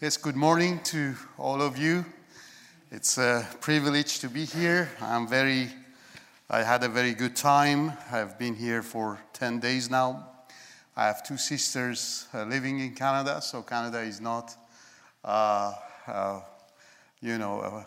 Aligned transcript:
Yes, 0.00 0.16
good 0.16 0.36
morning 0.36 0.78
to 0.84 1.16
all 1.38 1.60
of 1.60 1.76
you. 1.76 2.04
It's 2.92 3.18
a 3.18 3.44
privilege 3.60 4.20
to 4.20 4.28
be 4.28 4.44
here. 4.44 4.88
I'm 5.00 5.26
very, 5.26 5.70
I 6.48 6.62
had 6.62 6.84
a 6.84 6.88
very 6.88 7.14
good 7.14 7.34
time. 7.34 7.94
I've 8.12 8.38
been 8.38 8.54
here 8.54 8.84
for 8.84 9.18
10 9.32 9.58
days 9.58 9.90
now. 9.90 10.28
I 10.96 11.06
have 11.06 11.24
two 11.24 11.36
sisters 11.36 12.28
uh, 12.32 12.44
living 12.44 12.78
in 12.78 12.94
Canada, 12.94 13.40
so 13.42 13.62
Canada 13.62 13.98
is 14.02 14.20
not, 14.20 14.54
uh, 15.24 15.74
uh, 16.06 16.40
you 17.20 17.36
know, 17.36 17.60
a, 17.60 17.86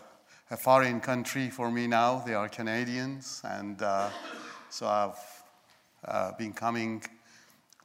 a, 0.50 0.56
foreign 0.58 1.00
country 1.00 1.48
for 1.48 1.70
me 1.70 1.86
now. 1.86 2.22
They 2.26 2.34
are 2.34 2.50
Canadians, 2.50 3.40
and 3.42 3.80
uh, 3.80 4.10
so 4.68 4.86
I've 4.86 5.42
uh, 6.06 6.32
been 6.36 6.52
coming 6.52 7.02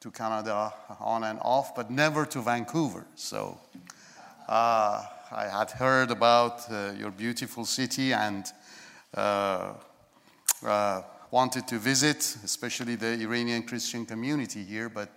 to 0.02 0.12
Canada 0.12 0.74
on 1.00 1.24
and 1.24 1.40
off, 1.44 1.74
but 1.74 1.90
never 1.90 2.26
to 2.26 2.42
Vancouver. 2.42 3.06
So 3.16 3.58
uh, 4.48 5.04
I 5.32 5.48
had 5.48 5.72
heard 5.72 6.10
about 6.10 6.72
uh, 6.72 6.94
your 6.98 7.12
beautiful 7.12 7.66
city 7.66 8.14
and 8.14 8.46
uh, 9.14 9.74
uh, 10.66 11.02
wanted 11.32 11.68
to 11.68 11.78
visit, 11.78 12.38
especially 12.46 12.96
the 12.96 13.20
Iranian 13.22 13.64
Christian 13.64 14.06
community 14.06 14.64
here, 14.64 14.88
but 14.88 15.10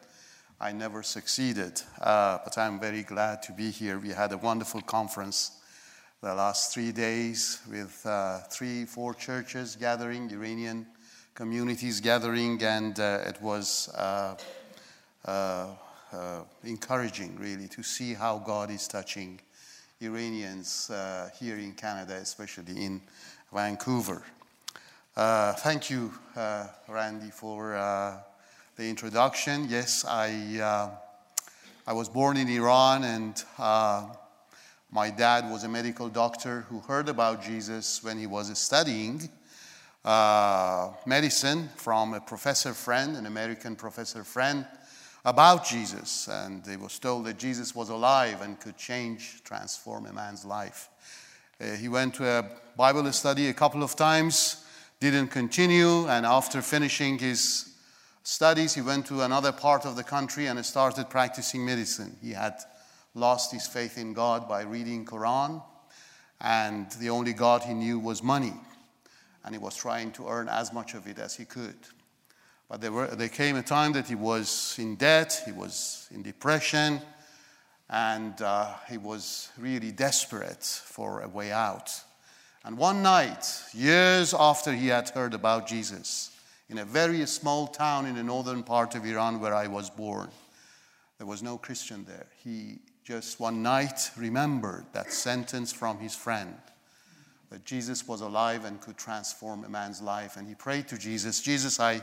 I 0.61 0.73
never 0.73 1.05
succeeded. 1.05 1.81
Uh, 2.01 2.39
but 2.45 2.59
I'm 2.59 2.81
very 2.81 3.03
glad 3.03 3.43
to 3.45 3.53
be 3.53 3.71
here. 3.71 3.99
We 4.01 4.09
had 4.09 4.33
a 4.33 4.37
wonderful 4.37 4.81
conference 4.83 5.53
the 6.23 6.35
last 6.35 6.75
three 6.75 6.93
days 6.93 7.61
with 7.71 8.07
three, 8.51 8.85
four 8.85 9.15
churches 9.15 9.77
gathering, 9.77 10.31
Iranian 10.31 10.87
communities 11.35 12.01
gathering, 12.01 12.63
and 12.63 12.99
it 12.99 13.41
was 13.41 13.89
uh, 13.95 14.35
encouraging, 16.65 17.37
really, 17.39 17.69
to 17.69 17.83
see 17.83 18.15
how 18.15 18.39
God 18.39 18.71
is 18.71 18.89
touching 18.89 19.41
Iranians 20.03 20.89
uh, 20.89 21.29
here 21.39 21.59
in 21.59 21.73
Canada, 21.73 22.15
especially 22.15 22.85
in 22.85 23.03
Vancouver. 23.53 24.23
Uh, 25.15 25.53
thank 25.53 25.91
you, 25.91 26.11
uh, 26.37 26.69
Randy, 26.89 27.31
for 27.31 27.75
uh, 27.75 28.17
the 28.77 28.89
introduction. 28.89 29.67
Yes, 29.69 30.07
I, 30.07 30.59
uh, 30.59 30.91
I 31.87 31.93
was 31.93 32.09
born 32.09 32.39
in 32.39 32.49
Iran, 32.49 33.05
and 33.05 33.45
my 34.91 35.11
dad 35.11 35.51
was 35.51 35.65
a 35.65 35.69
medical 35.69 36.09
doctor 36.09 36.63
who 36.71 36.81
heard 36.81 37.11
about 37.11 37.43
Jesus 37.43 38.03
when 38.03 38.19
he 38.19 38.27
was 38.27 38.57
studying. 38.59 39.29
medicine 41.05 41.69
from 41.77 42.15
a 42.15 42.21
professor 42.21 42.73
friend, 42.73 43.17
an 43.17 43.27
American 43.27 43.77
professor 43.77 44.25
friend, 44.25 44.65
about 45.25 45.67
Jesus, 45.67 46.29
and 46.29 46.65
they 46.65 46.77
was 46.77 46.99
told 46.99 47.27
that 47.27 47.39
Jesus 47.39 47.75
was 47.75 47.91
alive 47.91 48.41
and 48.41 48.59
could 48.59 48.77
change, 48.77 49.43
transform 49.45 50.07
a 50.07 50.13
man's 50.13 50.45
life. 50.45 50.89
Uh, 51.61 51.77
he 51.77 51.89
went 51.89 52.15
to 52.15 52.27
a 52.27 52.45
Bible 52.77 53.11
study 53.13 53.49
a 53.49 53.55
couple 53.55 53.83
of 53.83 53.95
times, 53.95 54.65
didn't 54.99 55.29
continue, 55.29 56.09
and 56.09 56.25
after 56.25 56.63
finishing 56.63 57.19
his 57.19 57.75
studies, 58.23 58.75
he 58.75 58.81
went 58.81 59.07
to 59.07 59.23
another 59.23 59.53
part 59.53 59.85
of 59.85 59.97
the 59.97 60.05
country 60.05 60.47
and 60.47 60.65
started 60.65 61.11
practicing 61.11 61.65
medicine. 61.65 62.17
He 62.23 62.33
had 62.33 62.55
lost 63.15 63.53
his 63.53 63.67
faith 63.67 63.99
in 63.99 64.15
God 64.15 64.49
by 64.49 64.63
reading 64.63 65.05
Quran, 65.05 65.63
and 66.41 66.91
the 66.93 67.11
only 67.11 67.35
God 67.35 67.63
he 67.63 67.75
knew 67.75 67.99
was 67.99 68.23
money, 68.23 68.55
and 69.45 69.55
he 69.55 69.59
was 69.59 69.77
trying 69.77 70.13
to 70.13 70.29
earn 70.29 70.49
as 70.49 70.73
much 70.73 70.95
of 70.95 71.07
it 71.07 71.19
as 71.19 71.35
he 71.35 71.45
could. 71.45 71.77
But 72.71 72.81
there, 72.81 72.93
were, 72.93 73.09
there 73.09 73.29
came 73.29 73.57
a 73.57 73.63
time 73.63 73.93
that 73.95 74.07
he 74.07 74.15
was 74.15 74.77
in 74.79 74.95
debt, 74.95 75.43
he 75.45 75.51
was 75.51 76.09
in 76.15 76.23
depression, 76.23 77.01
and 77.91 78.41
uh, 78.41 78.75
he 78.89 78.97
was 78.97 79.51
really 79.59 79.91
desperate 79.91 80.63
for 80.63 81.23
a 81.23 81.29
way 81.29 81.51
out. 81.51 81.93
And 82.65 82.79
one 82.79 83.03
night, 83.03 83.45
years 83.75 84.33
after 84.33 84.73
he 84.73 84.87
had 84.87 85.09
heard 85.09 85.35
about 85.35 85.67
Jesus, 85.67 86.31
in 86.69 86.79
a 86.79 86.85
very 86.85 87.27
small 87.27 87.67
town 87.67 88.07
in 88.07 88.15
the 88.15 88.23
northern 88.23 88.63
part 88.63 88.95
of 88.95 89.05
Iran 89.05 89.41
where 89.41 89.55
I 89.55 89.67
was 89.67 89.91
born, 89.91 90.31
there 91.19 91.27
was 91.27 91.43
no 91.43 91.59
Christian 91.59 92.05
there. 92.05 92.27
He 92.45 92.79
just 93.03 93.41
one 93.41 93.65
night 93.65 94.13
remembered 94.17 94.85
that 94.93 95.13
sentence 95.13 95.73
from 95.73 95.99
his 95.99 96.15
friend 96.15 96.55
that 97.51 97.65
Jesus 97.65 98.07
was 98.07 98.21
alive 98.21 98.65
and 98.65 98.81
could 98.81 98.97
transform 98.97 99.65
a 99.65 99.69
man's 99.69 100.01
life. 100.01 100.37
And 100.37 100.47
he 100.47 100.55
prayed 100.55 100.87
to 100.87 100.97
Jesus, 100.97 101.41
Jesus, 101.41 101.81
I 101.81 102.01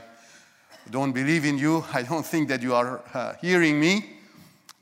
don't 0.90 1.12
believe 1.12 1.44
in 1.44 1.58
you. 1.58 1.84
I 1.92 2.02
don't 2.02 2.24
think 2.24 2.48
that 2.48 2.62
you 2.62 2.74
are 2.74 3.02
uh, 3.14 3.34
hearing 3.40 3.80
me. 3.80 4.04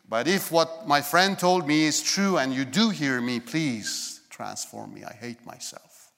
But 0.08 0.28
if 0.28 0.52
what 0.52 0.86
my 0.86 1.00
friend 1.00 1.38
told 1.38 1.66
me 1.66 1.84
is 1.84 2.00
true 2.02 2.38
and 2.38 2.54
you 2.54 2.64
do 2.64 2.90
hear 2.90 3.20
me, 3.20 3.40
please 3.40 4.20
transform 4.30 4.94
me. 4.94 5.02
I 5.04 5.12
hate 5.12 5.44
myself 5.44 6.12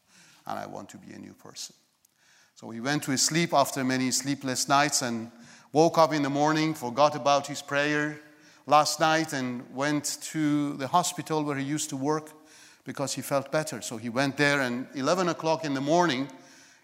and 0.47 0.59
I 0.59 0.67
want 0.67 0.89
to 0.91 0.99
be 0.99 1.13
a 1.13 1.19
new 1.19 1.33
person. 1.33 1.75
So 2.55 2.71
he 2.71 2.81
went 2.81 3.05
to 3.05 3.17
sleep 3.17 3.55
after 3.55 3.85
many 3.85 4.11
sleepless 4.11 4.69
nights 4.69 5.03
and 5.03 5.31
woke 5.73 5.97
up 5.97 6.13
in 6.13 6.23
the 6.23 6.31
morning, 6.31 6.75
forgot 6.75 7.15
about 7.15 7.47
his 7.47 7.63
prayer 7.63 8.21
last 8.67 9.01
night, 9.01 9.33
and 9.33 9.63
went 9.75 10.19
to 10.23 10.77
the 10.77 10.89
hospital 10.89 11.45
where 11.45 11.57
he 11.57 11.65
used 11.65 11.89
to 11.91 11.97
work 11.97 12.33
because 12.85 13.13
he 13.13 13.23
felt 13.23 13.53
better. 13.53 13.81
So 13.81 13.97
he 13.97 14.09
went 14.09 14.37
there, 14.37 14.63
and 14.63 14.87
11 14.95 15.29
o'clock 15.29 15.65
in 15.65 15.75
the 15.75 15.81
morning, 15.81 16.29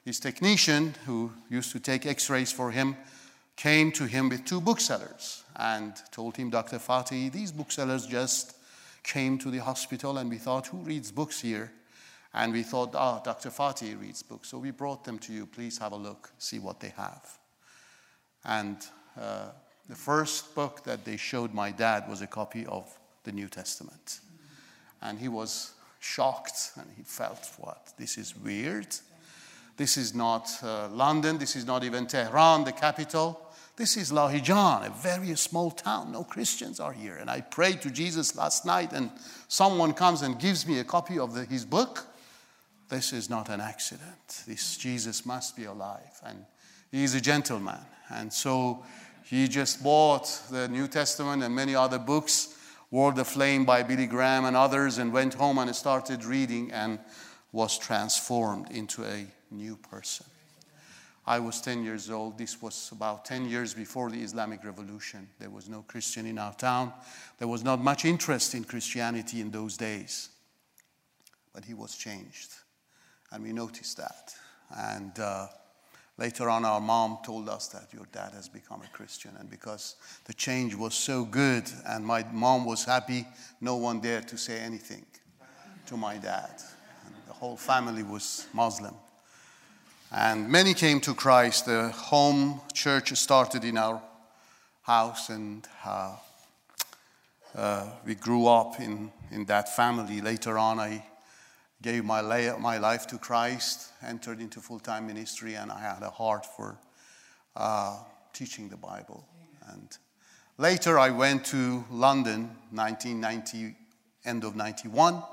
his 0.04 0.20
technician, 0.20 0.94
who 1.06 1.32
used 1.48 1.72
to 1.72 1.80
take 1.80 2.06
x 2.06 2.28
rays 2.28 2.52
for 2.52 2.70
him, 2.70 2.96
came 3.56 3.92
to 3.92 4.04
him 4.04 4.28
with 4.28 4.44
two 4.44 4.60
booksellers 4.60 5.44
and 5.56 5.94
told 6.10 6.36
him, 6.36 6.50
Dr. 6.50 6.78
Fatih, 6.78 7.32
these 7.32 7.52
booksellers 7.52 8.06
just 8.06 8.56
came 9.02 9.38
to 9.38 9.50
the 9.50 9.58
hospital 9.58 10.18
and 10.18 10.28
we 10.28 10.38
thought, 10.38 10.66
who 10.66 10.78
reads 10.78 11.10
books 11.10 11.40
here? 11.40 11.72
And 12.32 12.52
we 12.52 12.64
thought, 12.64 12.94
ah, 12.94 13.20
oh, 13.20 13.24
Dr. 13.24 13.50
Fatih 13.50 14.00
reads 14.00 14.22
books. 14.22 14.48
So 14.48 14.58
we 14.58 14.72
brought 14.72 15.04
them 15.04 15.18
to 15.20 15.32
you. 15.32 15.46
Please 15.46 15.78
have 15.78 15.92
a 15.92 15.96
look, 15.96 16.32
see 16.38 16.58
what 16.58 16.80
they 16.80 16.92
have. 16.96 17.38
And 18.44 18.76
uh, 19.18 19.50
the 19.88 19.94
first 19.94 20.54
book 20.54 20.82
that 20.84 21.04
they 21.04 21.16
showed 21.16 21.54
my 21.54 21.70
dad 21.70 22.08
was 22.08 22.22
a 22.22 22.26
copy 22.26 22.66
of 22.66 22.98
the 23.22 23.32
New 23.32 23.48
Testament. 23.48 24.20
And 25.00 25.18
he 25.18 25.28
was 25.28 25.74
shocked 26.00 26.72
and 26.76 26.90
he 26.96 27.04
felt, 27.04 27.52
what? 27.58 27.92
This 27.96 28.18
is 28.18 28.36
weird. 28.36 28.88
This 29.76 29.96
is 29.96 30.14
not 30.14 30.48
uh, 30.62 30.88
London. 30.88 31.38
This 31.38 31.56
is 31.56 31.66
not 31.66 31.84
even 31.84 32.06
Tehran, 32.06 32.64
the 32.64 32.72
capital. 32.72 33.40
This 33.76 33.96
is 33.96 34.12
Lahijan, 34.12 34.86
a 34.86 34.90
very 34.90 35.34
small 35.34 35.72
town. 35.72 36.12
No 36.12 36.22
Christians 36.22 36.78
are 36.78 36.92
here. 36.92 37.16
And 37.16 37.28
I 37.28 37.40
prayed 37.40 37.82
to 37.82 37.90
Jesus 37.90 38.36
last 38.36 38.64
night, 38.64 38.92
and 38.92 39.10
someone 39.48 39.94
comes 39.94 40.22
and 40.22 40.38
gives 40.38 40.64
me 40.64 40.78
a 40.78 40.84
copy 40.84 41.18
of 41.18 41.34
the, 41.34 41.44
his 41.44 41.64
book. 41.64 42.06
This 42.88 43.12
is 43.12 43.28
not 43.28 43.48
an 43.48 43.60
accident. 43.60 44.44
This 44.46 44.76
Jesus 44.76 45.26
must 45.26 45.56
be 45.56 45.64
alive. 45.64 46.20
And 46.24 46.44
he 46.92 47.02
is 47.02 47.16
a 47.16 47.20
gentleman. 47.20 47.80
And 48.10 48.32
so 48.32 48.84
he 49.24 49.48
just 49.48 49.82
bought 49.82 50.26
the 50.50 50.68
New 50.68 50.86
Testament 50.86 51.42
and 51.42 51.52
many 51.52 51.74
other 51.74 51.98
books, 51.98 52.56
World 52.92 53.16
Aflame 53.16 53.64
by 53.64 53.82
Billy 53.82 54.06
Graham 54.06 54.44
and 54.44 54.56
others, 54.56 54.98
and 54.98 55.12
went 55.12 55.34
home 55.34 55.58
and 55.58 55.74
started 55.74 56.24
reading 56.24 56.70
and 56.70 57.00
was 57.50 57.76
transformed 57.76 58.70
into 58.70 59.04
a 59.04 59.26
new 59.54 59.76
person. 59.76 60.26
I 61.26 61.38
was 61.38 61.60
10 61.62 61.84
years 61.84 62.10
old. 62.10 62.36
This 62.36 62.60
was 62.60 62.90
about 62.92 63.24
10 63.24 63.48
years 63.48 63.72
before 63.72 64.10
the 64.10 64.22
Islamic 64.22 64.62
Revolution. 64.62 65.26
There 65.38 65.48
was 65.48 65.68
no 65.68 65.82
Christian 65.82 66.26
in 66.26 66.38
our 66.38 66.52
town. 66.54 66.92
There 67.38 67.48
was 67.48 67.64
not 67.64 67.80
much 67.80 68.04
interest 68.04 68.54
in 68.54 68.64
Christianity 68.64 69.40
in 69.40 69.50
those 69.50 69.78
days. 69.78 70.28
But 71.54 71.64
he 71.64 71.72
was 71.72 71.96
changed. 71.96 72.52
And 73.32 73.42
we 73.42 73.52
noticed 73.52 73.96
that. 73.96 74.34
And 74.76 75.18
uh, 75.18 75.46
later 76.18 76.50
on, 76.50 76.66
our 76.66 76.80
mom 76.80 77.18
told 77.24 77.48
us 77.48 77.68
that 77.68 77.94
your 77.94 78.06
dad 78.12 78.32
has 78.34 78.50
become 78.50 78.82
a 78.82 78.96
Christian. 78.96 79.30
And 79.38 79.48
because 79.48 79.96
the 80.26 80.34
change 80.34 80.74
was 80.74 80.94
so 80.94 81.24
good 81.24 81.64
and 81.86 82.04
my 82.04 82.22
mom 82.32 82.66
was 82.66 82.84
happy, 82.84 83.26
no 83.62 83.76
one 83.76 84.00
dared 84.00 84.28
to 84.28 84.36
say 84.36 84.58
anything 84.58 85.06
to 85.86 85.96
my 85.96 86.18
dad. 86.18 86.60
And 87.06 87.14
the 87.26 87.32
whole 87.32 87.56
family 87.56 88.02
was 88.02 88.46
Muslim. 88.52 88.94
And 90.16 90.48
many 90.48 90.74
came 90.74 91.00
to 91.00 91.12
Christ. 91.12 91.66
The 91.66 91.88
home 91.88 92.60
church 92.72 93.12
started 93.14 93.64
in 93.64 93.76
our 93.76 94.00
house, 94.82 95.28
and 95.28 95.66
uh, 95.84 96.14
uh, 97.52 97.88
we 98.06 98.14
grew 98.14 98.46
up 98.46 98.78
in, 98.78 99.10
in 99.32 99.44
that 99.46 99.74
family. 99.74 100.20
Later 100.20 100.56
on, 100.56 100.78
I 100.78 101.04
gave 101.82 102.04
my, 102.04 102.22
my 102.60 102.78
life 102.78 103.08
to 103.08 103.18
Christ, 103.18 103.88
entered 104.06 104.40
into 104.40 104.60
full 104.60 104.78
time 104.78 105.08
ministry, 105.08 105.54
and 105.54 105.72
I 105.72 105.80
had 105.80 106.04
a 106.04 106.10
heart 106.10 106.46
for 106.46 106.78
uh, 107.56 107.96
teaching 108.32 108.68
the 108.68 108.76
Bible. 108.76 109.26
And 109.66 109.98
later, 110.58 110.96
I 110.96 111.10
went 111.10 111.44
to 111.46 111.84
London, 111.90 112.50
1990, 112.70 113.74
end 114.24 114.44
of 114.44 114.54
91. 114.54 115.24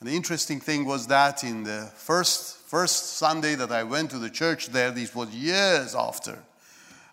And 0.00 0.08
the 0.08 0.14
interesting 0.14 0.60
thing 0.60 0.84
was 0.84 1.06
that 1.06 1.44
in 1.44 1.64
the 1.64 1.90
first 1.94 2.58
first 2.58 3.18
Sunday 3.18 3.54
that 3.54 3.70
I 3.70 3.84
went 3.84 4.10
to 4.10 4.18
the 4.18 4.30
church 4.30 4.68
there, 4.68 4.90
this 4.90 5.14
was 5.14 5.28
years 5.30 5.94
after, 5.94 6.38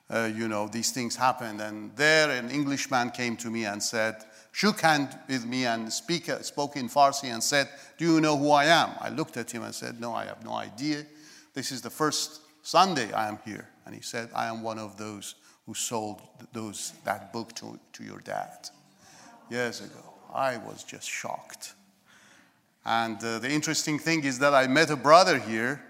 uh, 0.10 0.30
you 0.34 0.48
know, 0.48 0.68
these 0.68 0.92
things 0.92 1.16
happened. 1.16 1.62
And 1.62 1.96
there 1.96 2.32
an 2.32 2.50
Englishman 2.50 3.12
came 3.12 3.38
to 3.38 3.52
me 3.52 3.66
and 3.66 3.82
said, 3.82 4.24
shook 4.52 4.82
hand 4.82 5.18
with 5.28 5.46
me 5.46 5.66
and 5.66 5.92
speak, 5.92 6.26
spoke 6.42 6.76
in 6.76 6.90
Farsi 6.90 7.34
and 7.34 7.44
said, 7.44 7.70
Do 7.98 8.14
you 8.14 8.22
know 8.22 8.38
who 8.38 8.52
I 8.52 8.66
am? 8.66 8.90
I 9.00 9.10
looked 9.10 9.38
at 9.38 9.52
him 9.52 9.64
and 9.64 9.74
said, 9.74 10.00
No, 10.00 10.14
I 10.14 10.26
have 10.26 10.44
no 10.44 10.54
idea. 10.54 11.06
This 11.54 11.72
is 11.72 11.82
the 11.82 11.90
first 11.90 12.42
Sunday 12.62 13.12
I 13.14 13.28
am 13.28 13.40
here. 13.46 13.68
And 13.86 13.96
he 13.96 14.02
said, 14.02 14.30
I 14.36 14.48
am 14.48 14.64
one 14.64 14.80
of 14.80 14.98
those 14.98 15.36
who 15.66 15.74
sold 15.74 16.22
those, 16.54 16.94
that 17.04 17.34
book 17.34 17.54
to, 17.56 17.80
to 17.94 18.04
your 18.04 18.20
dad 18.20 18.70
years 19.50 19.82
ago. 19.82 20.14
I 20.34 20.58
was 20.58 20.84
just 20.84 21.10
shocked. 21.10 21.74
And 22.86 23.24
uh, 23.24 23.40
the 23.40 23.50
interesting 23.50 24.00
thing 24.00 24.24
is 24.24 24.40
that 24.40 24.54
I 24.54 24.68
met 24.68 24.90
a 24.90 24.96
brother 24.96 25.38
here 25.38 25.84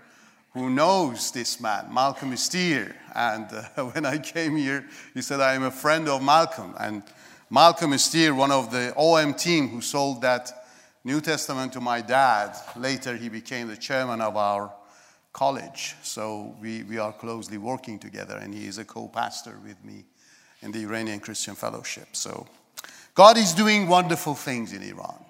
who 0.53 0.69
knows 0.69 1.31
this 1.31 1.61
man, 1.61 1.93
Malcolm 1.93 2.35
Steer. 2.35 2.95
And 3.15 3.47
uh, 3.51 3.83
when 3.91 4.05
I 4.05 4.17
came 4.17 4.55
here, 4.55 4.85
he 5.13 5.21
said, 5.21 5.39
I 5.39 5.53
am 5.53 5.63
a 5.63 5.71
friend 5.71 6.09
of 6.09 6.21
Malcolm. 6.21 6.73
And 6.79 7.03
Malcolm 7.49 7.97
Steer, 7.97 8.33
one 8.33 8.51
of 8.51 8.71
the 8.71 8.93
OM 8.95 9.33
team 9.33 9.69
who 9.69 9.81
sold 9.81 10.21
that 10.21 10.51
New 11.03 11.21
Testament 11.21 11.73
to 11.73 11.81
my 11.81 12.01
dad, 12.01 12.55
later 12.75 13.15
he 13.15 13.29
became 13.29 13.67
the 13.67 13.77
chairman 13.77 14.21
of 14.21 14.35
our 14.35 14.71
college. 15.33 15.95
So 16.03 16.55
we, 16.61 16.83
we 16.83 16.97
are 16.97 17.13
closely 17.13 17.57
working 17.57 17.97
together, 17.97 18.37
and 18.37 18.53
he 18.53 18.67
is 18.67 18.77
a 18.77 18.85
co 18.85 19.07
pastor 19.07 19.57
with 19.63 19.83
me 19.83 20.03
in 20.61 20.71
the 20.71 20.83
Iranian 20.83 21.19
Christian 21.19 21.55
Fellowship. 21.55 22.09
So 22.11 22.47
God 23.15 23.37
is 23.37 23.53
doing 23.53 23.87
wonderful 23.87 24.35
things 24.35 24.73
in 24.73 24.83
Iran. 24.83 25.25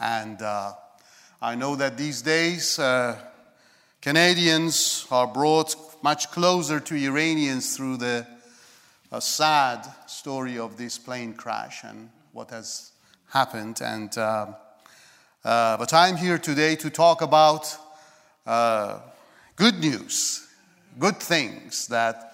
And 0.00 0.40
uh, 0.40 0.74
I 1.40 1.54
know 1.54 1.76
that 1.76 1.96
these 1.96 2.20
days, 2.20 2.80
uh, 2.80 3.16
Canadians 4.02 5.06
are 5.08 5.28
brought 5.28 5.76
much 6.02 6.32
closer 6.32 6.80
to 6.80 6.96
Iranians 6.96 7.76
through 7.76 7.98
the 7.98 8.26
sad 9.20 9.86
story 10.08 10.58
of 10.58 10.76
this 10.76 10.98
plane 10.98 11.34
crash 11.34 11.84
and 11.84 12.10
what 12.32 12.50
has 12.50 12.90
happened. 13.28 13.80
And, 13.80 14.18
uh, 14.18 14.46
uh, 15.44 15.76
but 15.76 15.94
I'm 15.94 16.16
here 16.16 16.38
today 16.38 16.74
to 16.74 16.90
talk 16.90 17.22
about 17.22 17.76
uh, 18.44 18.98
good 19.54 19.78
news, 19.78 20.44
good 20.98 21.18
things 21.18 21.86
that 21.86 22.32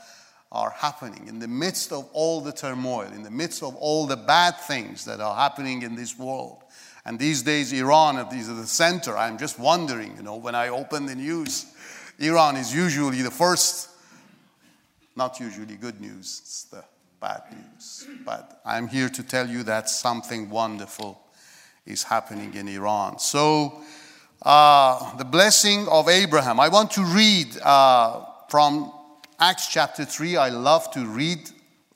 are 0.50 0.70
happening 0.70 1.28
in 1.28 1.40
the 1.40 1.48
midst 1.48 1.92
of 1.92 2.08
all 2.14 2.40
the 2.40 2.52
turmoil, 2.52 3.12
in 3.12 3.22
the 3.22 3.30
midst 3.30 3.62
of 3.62 3.76
all 3.76 4.06
the 4.06 4.16
bad 4.16 4.56
things 4.60 5.04
that 5.04 5.20
are 5.20 5.36
happening 5.36 5.82
in 5.82 5.94
this 5.94 6.18
world. 6.18 6.63
And 7.06 7.18
these 7.18 7.42
days, 7.42 7.72
Iran 7.72 8.16
is 8.34 8.48
the 8.48 8.66
center. 8.66 9.16
I'm 9.16 9.36
just 9.36 9.58
wondering, 9.58 10.16
you 10.16 10.22
know, 10.22 10.36
when 10.36 10.54
I 10.54 10.68
open 10.68 11.06
the 11.06 11.14
news, 11.14 11.66
Iran 12.18 12.56
is 12.56 12.74
usually 12.74 13.20
the 13.22 13.30
first, 13.30 13.90
not 15.14 15.38
usually 15.38 15.76
good 15.76 16.00
news, 16.00 16.40
it's 16.42 16.64
the 16.64 16.84
bad 17.20 17.42
news. 17.50 18.06
But 18.24 18.60
I'm 18.64 18.88
here 18.88 19.08
to 19.10 19.22
tell 19.22 19.48
you 19.48 19.62
that 19.64 19.90
something 19.90 20.48
wonderful 20.48 21.20
is 21.84 22.02
happening 22.02 22.54
in 22.54 22.68
Iran. 22.68 23.18
So, 23.18 23.82
uh, 24.42 25.16
the 25.16 25.24
blessing 25.24 25.88
of 25.88 26.08
Abraham. 26.08 26.60
I 26.60 26.68
want 26.68 26.90
to 26.92 27.04
read 27.04 27.56
uh, 27.62 28.24
from 28.48 28.92
Acts 29.38 29.68
chapter 29.68 30.04
3. 30.04 30.36
I 30.36 30.50
love 30.50 30.90
to 30.92 31.06
read 31.06 31.50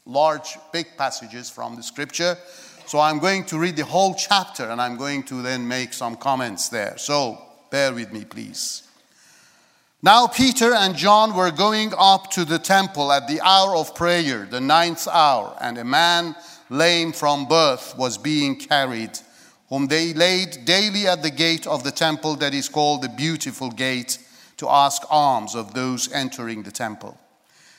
large, 0.06 0.56
big 0.72 0.87
passages 0.96 1.50
from 1.50 1.76
the 1.76 1.82
scripture. 1.82 2.37
So 2.88 2.99
I'm 2.99 3.19
going 3.19 3.44
to 3.44 3.58
read 3.58 3.76
the 3.76 3.85
whole 3.85 4.14
chapter 4.14 4.64
and 4.64 4.81
I'm 4.81 4.96
going 4.96 5.23
to 5.25 5.43
then 5.43 5.69
make 5.69 5.93
some 5.93 6.17
comments 6.17 6.69
there. 6.69 6.96
So 6.99 7.38
bear 7.70 7.93
with 7.93 8.12
me, 8.12 8.25
please. 8.25 8.82
Now 10.02 10.26
Peter 10.26 10.73
and 10.73 10.96
John 10.96 11.35
were 11.35 11.50
going 11.50 11.93
up 11.96 12.31
to 12.32 12.44
the 12.44 12.58
temple 12.58 13.12
at 13.12 13.29
the 13.29 13.40
hour 13.40 13.76
of 13.76 13.94
prayer, 13.94 14.46
the 14.50 14.61
ninth 14.61 15.06
hour, 15.06 15.56
and 15.61 15.76
a 15.76 15.85
man 15.85 16.35
lame 16.70 17.12
from 17.12 17.46
birth 17.46 17.94
was 17.96 18.17
being 18.19 18.56
carried 18.56 19.19
whom 19.69 19.87
they 19.87 20.14
laid 20.14 20.64
daily 20.64 21.06
at 21.06 21.23
the 21.23 21.31
gate 21.31 21.67
of 21.67 21.84
the 21.84 21.91
temple 21.91 22.37
that 22.37 22.55
is 22.55 22.69
called 22.69 23.02
the 23.02 23.08
Beautiful 23.08 23.70
Gate, 23.70 24.19
to 24.56 24.69
ask 24.69 25.02
alms 25.11 25.55
of 25.55 25.75
those 25.75 26.11
entering 26.12 26.62
the 26.62 26.73
temple. 26.73 27.17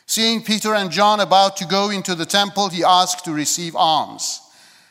Seeing 0.05 0.41
Peter 0.41 0.73
and 0.75 0.91
John 0.91 1.19
about 1.19 1.57
to 1.57 1.65
go 1.65 1.89
into 1.89 2.15
the 2.15 2.25
temple, 2.25 2.69
he 2.69 2.83
asked 2.83 3.25
to 3.25 3.33
receive 3.33 3.75
alms. 3.75 4.41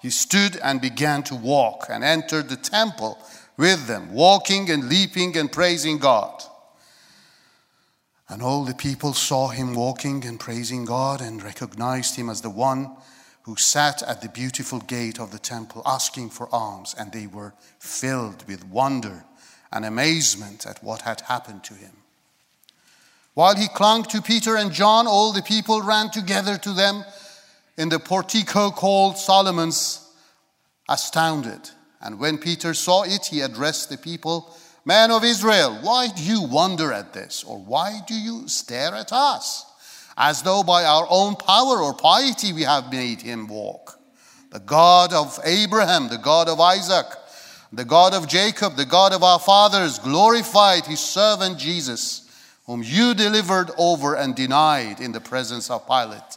he 0.00 0.10
stood 0.10 0.56
and 0.56 0.80
began 0.80 1.22
to 1.24 1.34
walk 1.34 1.86
and 1.88 2.04
entered 2.04 2.48
the 2.48 2.56
temple 2.56 3.18
with 3.56 3.86
them, 3.86 4.12
walking 4.12 4.70
and 4.70 4.88
leaping 4.88 5.36
and 5.36 5.50
praising 5.50 5.98
God. 5.98 6.42
And 8.28 8.42
all 8.42 8.64
the 8.64 8.74
people 8.74 9.14
saw 9.14 9.48
him 9.48 9.74
walking 9.74 10.24
and 10.24 10.38
praising 10.38 10.84
God 10.84 11.20
and 11.20 11.42
recognized 11.42 12.16
him 12.16 12.28
as 12.28 12.42
the 12.42 12.50
one 12.50 12.96
who 13.42 13.56
sat 13.56 14.02
at 14.02 14.20
the 14.20 14.28
beautiful 14.28 14.80
gate 14.80 15.18
of 15.18 15.32
the 15.32 15.38
temple 15.38 15.82
asking 15.86 16.28
for 16.28 16.54
alms, 16.54 16.94
and 16.98 17.10
they 17.10 17.26
were 17.26 17.54
filled 17.78 18.46
with 18.46 18.66
wonder 18.66 19.24
and 19.72 19.84
amazement 19.84 20.66
at 20.66 20.82
what 20.84 21.02
had 21.02 21.22
happened 21.22 21.64
to 21.64 21.74
him. 21.74 21.92
While 23.32 23.56
he 23.56 23.68
clung 23.68 24.02
to 24.04 24.20
Peter 24.20 24.56
and 24.56 24.72
John, 24.72 25.06
all 25.06 25.32
the 25.32 25.42
people 25.42 25.80
ran 25.80 26.10
together 26.10 26.58
to 26.58 26.72
them 26.72 27.04
in 27.78 27.88
the 27.88 27.98
portico 27.98 28.70
called 28.70 29.16
Solomon's, 29.16 30.04
astounded. 30.88 31.70
And 32.02 32.20
when 32.20 32.36
Peter 32.36 32.74
saw 32.74 33.04
it, 33.04 33.26
he 33.26 33.40
addressed 33.40 33.88
the 33.88 33.96
people 33.96 34.54
Men 34.84 35.10
of 35.10 35.22
Israel, 35.22 35.78
why 35.82 36.08
do 36.08 36.22
you 36.22 36.42
wonder 36.44 36.94
at 36.94 37.12
this? 37.12 37.44
Or 37.44 37.58
why 37.58 38.00
do 38.06 38.14
you 38.14 38.48
stare 38.48 38.94
at 38.94 39.12
us? 39.12 39.66
as 40.18 40.42
though 40.42 40.64
by 40.64 40.84
our 40.84 41.06
own 41.08 41.36
power 41.36 41.80
or 41.80 41.94
piety 41.94 42.52
we 42.52 42.62
have 42.62 42.92
made 42.92 43.22
him 43.22 43.46
walk. 43.46 43.98
The 44.50 44.58
God 44.58 45.12
of 45.12 45.38
Abraham, 45.44 46.08
the 46.08 46.18
God 46.18 46.48
of 46.48 46.58
Isaac, 46.58 47.06
the 47.72 47.84
God 47.84 48.14
of 48.14 48.26
Jacob, 48.26 48.74
the 48.74 48.84
God 48.84 49.12
of 49.12 49.22
our 49.22 49.38
fathers 49.38 50.00
glorified 50.00 50.86
his 50.86 51.00
servant 51.00 51.58
Jesus, 51.58 52.28
whom 52.66 52.82
you 52.82 53.14
delivered 53.14 53.70
over 53.78 54.16
and 54.16 54.34
denied 54.34 55.00
in 55.00 55.12
the 55.12 55.20
presence 55.20 55.70
of 55.70 55.86
Pilate 55.86 56.36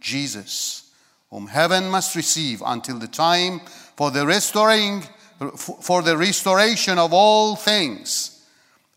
Jesus, 0.00 0.90
whom 1.30 1.46
heaven 1.46 1.88
must 1.88 2.16
receive 2.16 2.62
until 2.64 2.98
the 2.98 3.08
time 3.08 3.60
for 3.96 4.10
the 4.10 4.26
restoring 4.26 5.02
for 5.58 6.02
the 6.02 6.16
restoration 6.16 6.98
of 6.98 7.14
all 7.14 7.56
things 7.56 8.44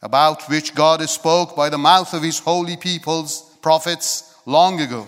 about 0.02 0.50
which 0.50 0.76
God 0.76 1.02
spoke 1.10 1.56
by 1.56 1.70
the 1.70 1.78
mouth 1.78 2.14
of 2.14 2.22
his 2.22 2.40
holy 2.40 2.76
people's 2.76 3.44
prophets 3.62 4.36
long 4.46 4.82
ago. 4.82 5.08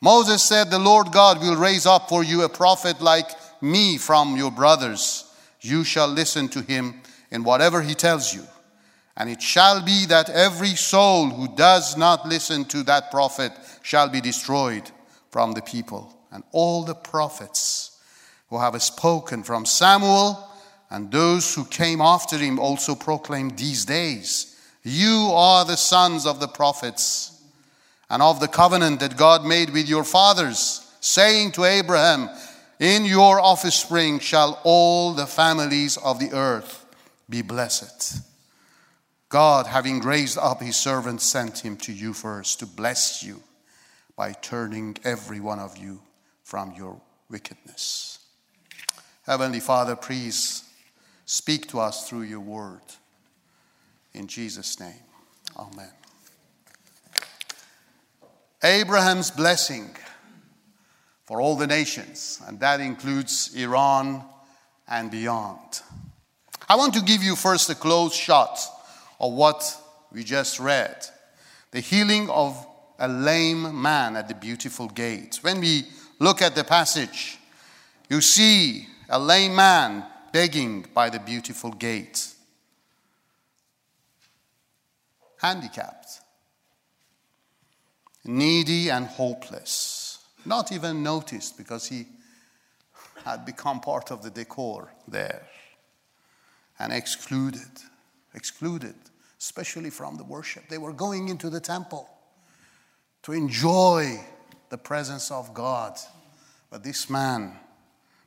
Moses 0.00 0.42
said, 0.42 0.70
The 0.70 0.78
Lord 0.78 1.12
God 1.12 1.40
will 1.40 1.54
raise 1.54 1.86
up 1.86 2.08
for 2.08 2.24
you 2.24 2.42
a 2.42 2.48
prophet 2.48 3.00
like 3.00 3.30
me 3.62 3.96
from 3.96 4.36
your 4.36 4.50
brothers, 4.50 5.32
you 5.60 5.84
shall 5.84 6.08
listen 6.08 6.48
to 6.48 6.60
him 6.60 7.00
in 7.30 7.44
whatever 7.44 7.80
he 7.80 7.94
tells 7.94 8.34
you. 8.34 8.42
And 9.16 9.30
it 9.30 9.40
shall 9.40 9.80
be 9.80 10.06
that 10.06 10.28
every 10.28 10.74
soul 10.74 11.30
who 11.30 11.54
does 11.54 11.96
not 11.96 12.26
listen 12.26 12.64
to 12.66 12.82
that 12.82 13.12
prophet 13.12 13.52
shall 13.82 14.08
be 14.08 14.20
destroyed 14.20 14.90
from 15.34 15.50
the 15.50 15.62
people. 15.62 16.16
And 16.30 16.44
all 16.52 16.84
the 16.84 16.94
prophets 16.94 17.98
who 18.50 18.60
have 18.60 18.80
spoken 18.80 19.42
from 19.42 19.66
Samuel 19.66 20.48
and 20.90 21.10
those 21.10 21.52
who 21.52 21.64
came 21.64 22.00
after 22.00 22.38
him 22.38 22.60
also 22.60 22.94
proclaimed 22.94 23.58
these 23.58 23.84
days 23.84 24.56
You 24.84 25.32
are 25.34 25.64
the 25.64 25.76
sons 25.76 26.24
of 26.24 26.38
the 26.38 26.46
prophets 26.46 27.42
and 28.08 28.22
of 28.22 28.38
the 28.38 28.46
covenant 28.46 29.00
that 29.00 29.16
God 29.16 29.44
made 29.44 29.70
with 29.70 29.88
your 29.88 30.04
fathers, 30.04 30.88
saying 31.00 31.50
to 31.52 31.64
Abraham, 31.64 32.30
In 32.78 33.04
your 33.04 33.40
offspring 33.40 34.20
shall 34.20 34.60
all 34.62 35.14
the 35.14 35.26
families 35.26 35.96
of 35.96 36.20
the 36.20 36.30
earth 36.32 36.86
be 37.28 37.42
blessed. 37.42 38.20
God, 39.30 39.66
having 39.66 39.98
raised 39.98 40.38
up 40.38 40.62
his 40.62 40.76
servant, 40.76 41.20
sent 41.20 41.58
him 41.58 41.76
to 41.78 41.92
you 41.92 42.12
first 42.12 42.60
to 42.60 42.66
bless 42.66 43.24
you 43.24 43.42
by 44.16 44.32
turning 44.32 44.96
every 45.04 45.40
one 45.40 45.58
of 45.58 45.76
you 45.76 46.00
from 46.42 46.72
your 46.76 47.00
wickedness. 47.28 48.18
Heavenly 49.26 49.60
Father, 49.60 49.96
please 49.96 50.64
speak 51.24 51.68
to 51.68 51.80
us 51.80 52.08
through 52.08 52.22
your 52.22 52.40
word. 52.40 52.82
In 54.12 54.26
Jesus' 54.26 54.78
name, 54.78 54.92
amen. 55.58 55.90
Abraham's 58.62 59.30
blessing 59.30 59.90
for 61.24 61.40
all 61.40 61.56
the 61.56 61.66
nations, 61.66 62.40
and 62.46 62.60
that 62.60 62.80
includes 62.80 63.54
Iran 63.56 64.22
and 64.88 65.10
beyond. 65.10 65.80
I 66.68 66.76
want 66.76 66.94
to 66.94 67.02
give 67.02 67.22
you 67.22 67.36
first 67.36 67.68
a 67.70 67.74
close 67.74 68.14
shot 68.14 68.58
of 69.18 69.32
what 69.32 69.76
we 70.12 70.22
just 70.22 70.60
read 70.60 71.06
the 71.72 71.80
healing 71.80 72.30
of 72.30 72.66
a 72.98 73.08
lame 73.08 73.80
man 73.80 74.16
at 74.16 74.28
the 74.28 74.34
beautiful 74.34 74.88
gate. 74.88 75.38
When 75.42 75.60
we 75.60 75.84
look 76.18 76.42
at 76.42 76.54
the 76.54 76.64
passage, 76.64 77.38
you 78.08 78.20
see 78.20 78.86
a 79.08 79.18
lame 79.18 79.54
man 79.54 80.04
begging 80.32 80.86
by 80.94 81.10
the 81.10 81.18
beautiful 81.18 81.72
gate, 81.72 82.28
handicapped, 85.40 86.20
needy, 88.24 88.90
and 88.90 89.06
hopeless. 89.06 90.18
Not 90.44 90.72
even 90.72 91.02
noticed 91.02 91.56
because 91.56 91.86
he 91.86 92.06
had 93.24 93.46
become 93.46 93.80
part 93.80 94.10
of 94.10 94.22
the 94.22 94.30
decor 94.30 94.92
there 95.08 95.46
and 96.78 96.92
excluded, 96.92 97.60
excluded, 98.34 98.94
especially 99.40 99.90
from 99.90 100.16
the 100.16 100.24
worship. 100.24 100.68
They 100.68 100.78
were 100.78 100.92
going 100.92 101.28
into 101.28 101.48
the 101.48 101.60
temple 101.60 102.08
to 103.24 103.32
enjoy 103.32 104.20
the 104.68 104.78
presence 104.78 105.30
of 105.30 105.52
God. 105.54 105.98
But 106.70 106.84
this 106.84 107.08
man, 107.10 107.56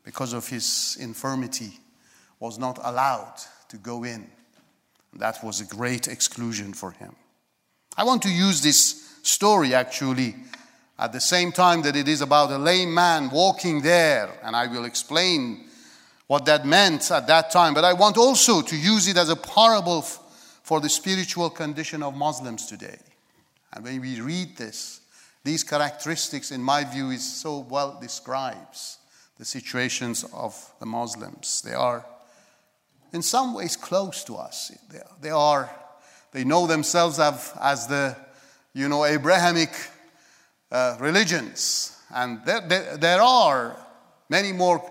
because 0.04 0.34
of 0.34 0.48
his 0.48 0.98
infirmity, 1.00 1.80
was 2.40 2.60
not 2.60 2.80
allowed 2.84 3.36
to 3.70 3.78
go 3.78 4.04
in. 4.04 4.28
That 5.14 5.44
was 5.44 5.62
a 5.62 5.66
great 5.66 6.08
exclusion 6.08 6.74
for 6.74 6.92
him. 6.92 7.16
I 7.96 8.04
want 8.04 8.22
to 8.24 8.30
use 8.30 8.62
this 8.62 9.20
story 9.24 9.74
actually 9.74 10.36
at 11.00 11.14
the 11.14 11.22
same 11.22 11.52
time 11.52 11.84
that 11.84 11.96
it 11.96 12.08
is 12.08 12.22
about 12.22 12.52
a 12.52 12.58
lame 12.58 12.94
man 12.94 13.30
walking 13.30 13.82
there, 13.82 14.32
and 14.44 14.56
I 14.56 14.68
will 14.68 14.86
explain 14.86 15.66
what 16.26 16.46
that 16.46 16.66
meant 16.66 17.12
at 17.12 17.28
that 17.28 17.52
time. 17.52 17.74
But 17.74 17.86
I 17.86 17.94
want 17.94 18.18
also 18.18 18.62
to 18.62 18.76
use 18.76 19.08
it 19.08 19.18
as 19.18 19.30
a 19.30 19.36
parable 19.36 20.02
for 20.02 20.82
the 20.82 20.90
spiritual 20.90 21.52
condition 21.52 22.02
of 22.02 22.16
Muslims 22.16 22.66
today. 22.66 22.98
And 23.74 23.84
when 23.84 24.02
we 24.02 24.22
read 24.22 24.58
this, 24.58 25.02
these 25.44 25.64
characteristics, 25.64 26.52
in 26.52 26.62
my 26.62 26.84
view, 26.84 27.10
is 27.10 27.24
so 27.24 27.60
well 27.60 27.98
describes 28.02 28.98
the 29.38 29.46
situations 29.46 30.26
of 30.34 30.56
the 30.80 30.86
Muslims. 30.86 31.62
They 31.62 31.74
are, 31.74 32.06
in 33.14 33.22
some 33.22 33.54
ways, 33.54 33.76
close 33.76 34.24
to 34.26 34.36
us. 34.36 34.72
They, 35.22 35.30
are, 35.30 35.70
they 36.32 36.44
know 36.44 36.68
themselves 36.68 37.20
as, 37.20 37.54
as 37.62 37.88
the, 37.88 38.16
you 38.74 38.90
know, 38.90 39.06
Abrahamic 39.06 39.72
uh, 40.72 40.98
religions, 41.00 41.98
and 42.14 42.44
there, 42.46 42.62
there, 42.68 42.98
there 42.98 43.22
are 43.22 43.78
many 44.30 44.52
more, 44.52 44.84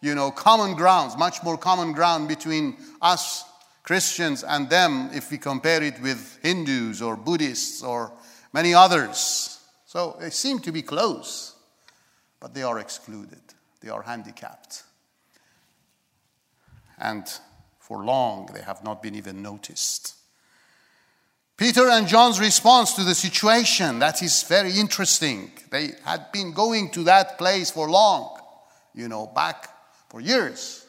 you 0.00 0.14
know, 0.14 0.30
common 0.30 0.74
grounds, 0.74 1.16
much 1.16 1.42
more 1.42 1.56
common 1.56 1.92
ground 1.92 2.28
between 2.28 2.76
us 3.00 3.44
Christians 3.84 4.42
and 4.42 4.68
them 4.68 5.10
if 5.12 5.30
we 5.30 5.38
compare 5.38 5.82
it 5.82 6.00
with 6.00 6.38
Hindus 6.42 7.02
or 7.02 7.16
Buddhists 7.16 7.82
or 7.82 8.12
many 8.52 8.74
others. 8.74 9.60
So 9.84 10.16
they 10.18 10.30
seem 10.30 10.58
to 10.60 10.72
be 10.72 10.82
close, 10.82 11.54
but 12.40 12.54
they 12.54 12.62
are 12.62 12.78
excluded, 12.80 13.42
they 13.80 13.90
are 13.90 14.02
handicapped. 14.02 14.82
And 16.98 17.24
for 17.78 18.04
long, 18.04 18.48
they 18.54 18.62
have 18.62 18.82
not 18.82 19.02
been 19.02 19.14
even 19.14 19.42
noticed. 19.42 20.14
Peter 21.56 21.88
and 21.88 22.08
John's 22.08 22.40
response 22.40 22.94
to 22.94 23.04
the 23.04 23.14
situation, 23.14 23.98
that 23.98 24.22
is 24.22 24.42
very 24.44 24.72
interesting. 24.72 25.52
They 25.70 25.92
had 26.04 26.32
been 26.32 26.52
going 26.52 26.90
to 26.92 27.04
that 27.04 27.38
place 27.38 27.70
for 27.70 27.88
long, 27.88 28.40
you 28.94 29.08
know, 29.08 29.26
back 29.26 29.68
for 30.08 30.20
years. 30.20 30.84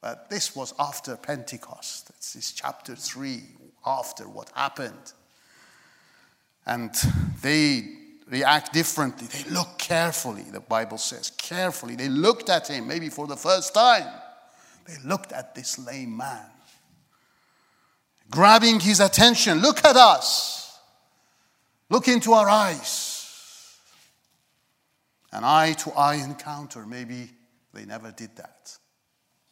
But 0.00 0.30
this 0.30 0.54
was 0.54 0.74
after 0.78 1.16
Pentecost. 1.16 2.14
This 2.16 2.36
is 2.36 2.52
chapter 2.52 2.94
3, 2.94 3.42
after 3.84 4.28
what 4.28 4.50
happened. 4.54 5.12
And 6.66 6.94
they 7.42 7.88
react 8.28 8.72
differently. 8.72 9.26
They 9.26 9.50
look 9.50 9.78
carefully, 9.78 10.42
the 10.42 10.60
Bible 10.60 10.98
says, 10.98 11.30
carefully. 11.30 11.96
They 11.96 12.08
looked 12.08 12.48
at 12.48 12.68
him, 12.68 12.86
maybe 12.86 13.08
for 13.08 13.26
the 13.26 13.36
first 13.36 13.74
time. 13.74 14.06
They 14.86 14.96
looked 15.04 15.32
at 15.32 15.54
this 15.54 15.78
lame 15.78 16.16
man, 16.16 16.46
grabbing 18.30 18.80
his 18.80 19.00
attention. 19.00 19.60
Look 19.60 19.84
at 19.84 19.96
us. 19.96 20.78
Look 21.90 22.06
into 22.06 22.32
our 22.34 22.48
eyes. 22.48 23.76
An 25.32 25.42
eye 25.44 25.72
to 25.78 25.90
eye 25.92 26.16
encounter. 26.16 26.86
Maybe 26.86 27.30
they 27.74 27.84
never 27.84 28.10
did 28.12 28.36
that. 28.36 28.76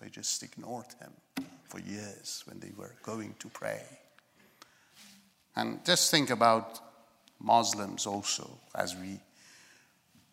They 0.00 0.08
just 0.08 0.42
ignored 0.42 0.86
him 1.00 1.46
for 1.68 1.80
years 1.80 2.42
when 2.46 2.60
they 2.60 2.72
were 2.76 2.94
going 3.02 3.34
to 3.38 3.48
pray. 3.48 3.82
And 5.54 5.84
just 5.84 6.10
think 6.10 6.30
about 6.30 6.80
Muslims 7.40 8.06
also 8.06 8.58
as 8.74 8.94
we 8.94 9.20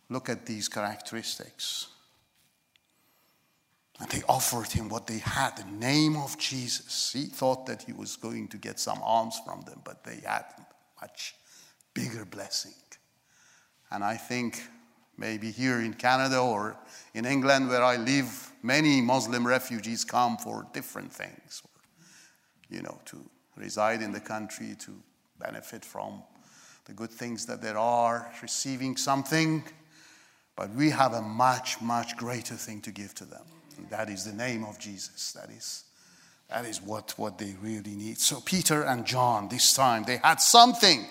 look 0.10 0.30
at 0.30 0.46
these 0.46 0.68
characteristics. 0.68 1.88
And 4.00 4.10
they 4.10 4.22
offered 4.28 4.72
him 4.72 4.90
what 4.90 5.08
they 5.08 5.20
had, 5.20 5.58
the 5.58 5.66
name 5.66 6.18
of 6.18 6.38
Jesus. 6.38 7.14
He 7.14 7.26
thought 7.26 7.66
that 7.68 7.84
he 7.84 7.94
was 7.94 8.16
going 8.18 8.48
to 8.50 8.58
get 8.58 8.80
some 8.80 9.00
alms 9.02 9.40
from 9.46 9.62
them, 9.62 9.82
but 9.86 10.04
they 10.04 10.20
had 10.26 10.46
much 11.02 11.36
bigger 11.94 12.26
blessing. 12.26 12.74
And 13.92 14.04
I 14.04 14.18
think 14.18 14.62
maybe 15.18 15.52
here 15.52 15.80
in 15.82 15.94
Canada 15.94 16.40
or 16.40 16.78
in 17.14 17.26
England, 17.26 17.70
where 17.70 17.84
I 17.84 17.98
live, 17.98 18.52
many 18.62 19.02
Muslim 19.02 19.46
refugees 19.46 20.04
come 20.04 20.38
for 20.38 20.66
different 20.74 21.12
things, 21.12 21.62
you 22.70 22.82
know, 22.82 23.00
to 23.06 23.18
reside 23.56 24.02
in 24.02 24.12
the 24.12 24.20
country, 24.20 24.76
to 24.80 24.92
benefit 25.40 25.86
from 25.86 26.24
the 26.86 26.94
good 26.94 27.12
things 27.12 27.46
that 27.46 27.62
there 27.62 27.78
are, 27.78 28.32
receiving 28.42 28.98
something. 28.98 29.64
But 30.56 30.70
we 30.72 30.90
have 30.90 31.14
a 31.14 31.22
much, 31.22 31.82
much 31.82 32.16
greater 32.18 32.56
thing 32.56 32.82
to 32.82 32.92
give 32.92 33.16
to 33.16 33.26
them. 33.26 33.44
And 33.78 33.90
that 33.90 34.10
is 34.10 34.26
the 34.26 34.34
name 34.34 34.64
of 34.64 34.80
Jesus. 34.80 35.32
That 35.34 35.50
is, 35.50 35.86
that 36.50 36.66
is 36.66 36.82
what, 36.82 37.14
what 37.18 37.38
they 37.38 37.56
really 37.62 37.96
need. 37.96 38.20
So, 38.20 38.42
Peter 38.42 38.84
and 38.84 39.06
John, 39.06 39.48
this 39.50 39.74
time, 39.74 40.04
they 40.04 40.18
had 40.18 40.42
something 40.42 41.06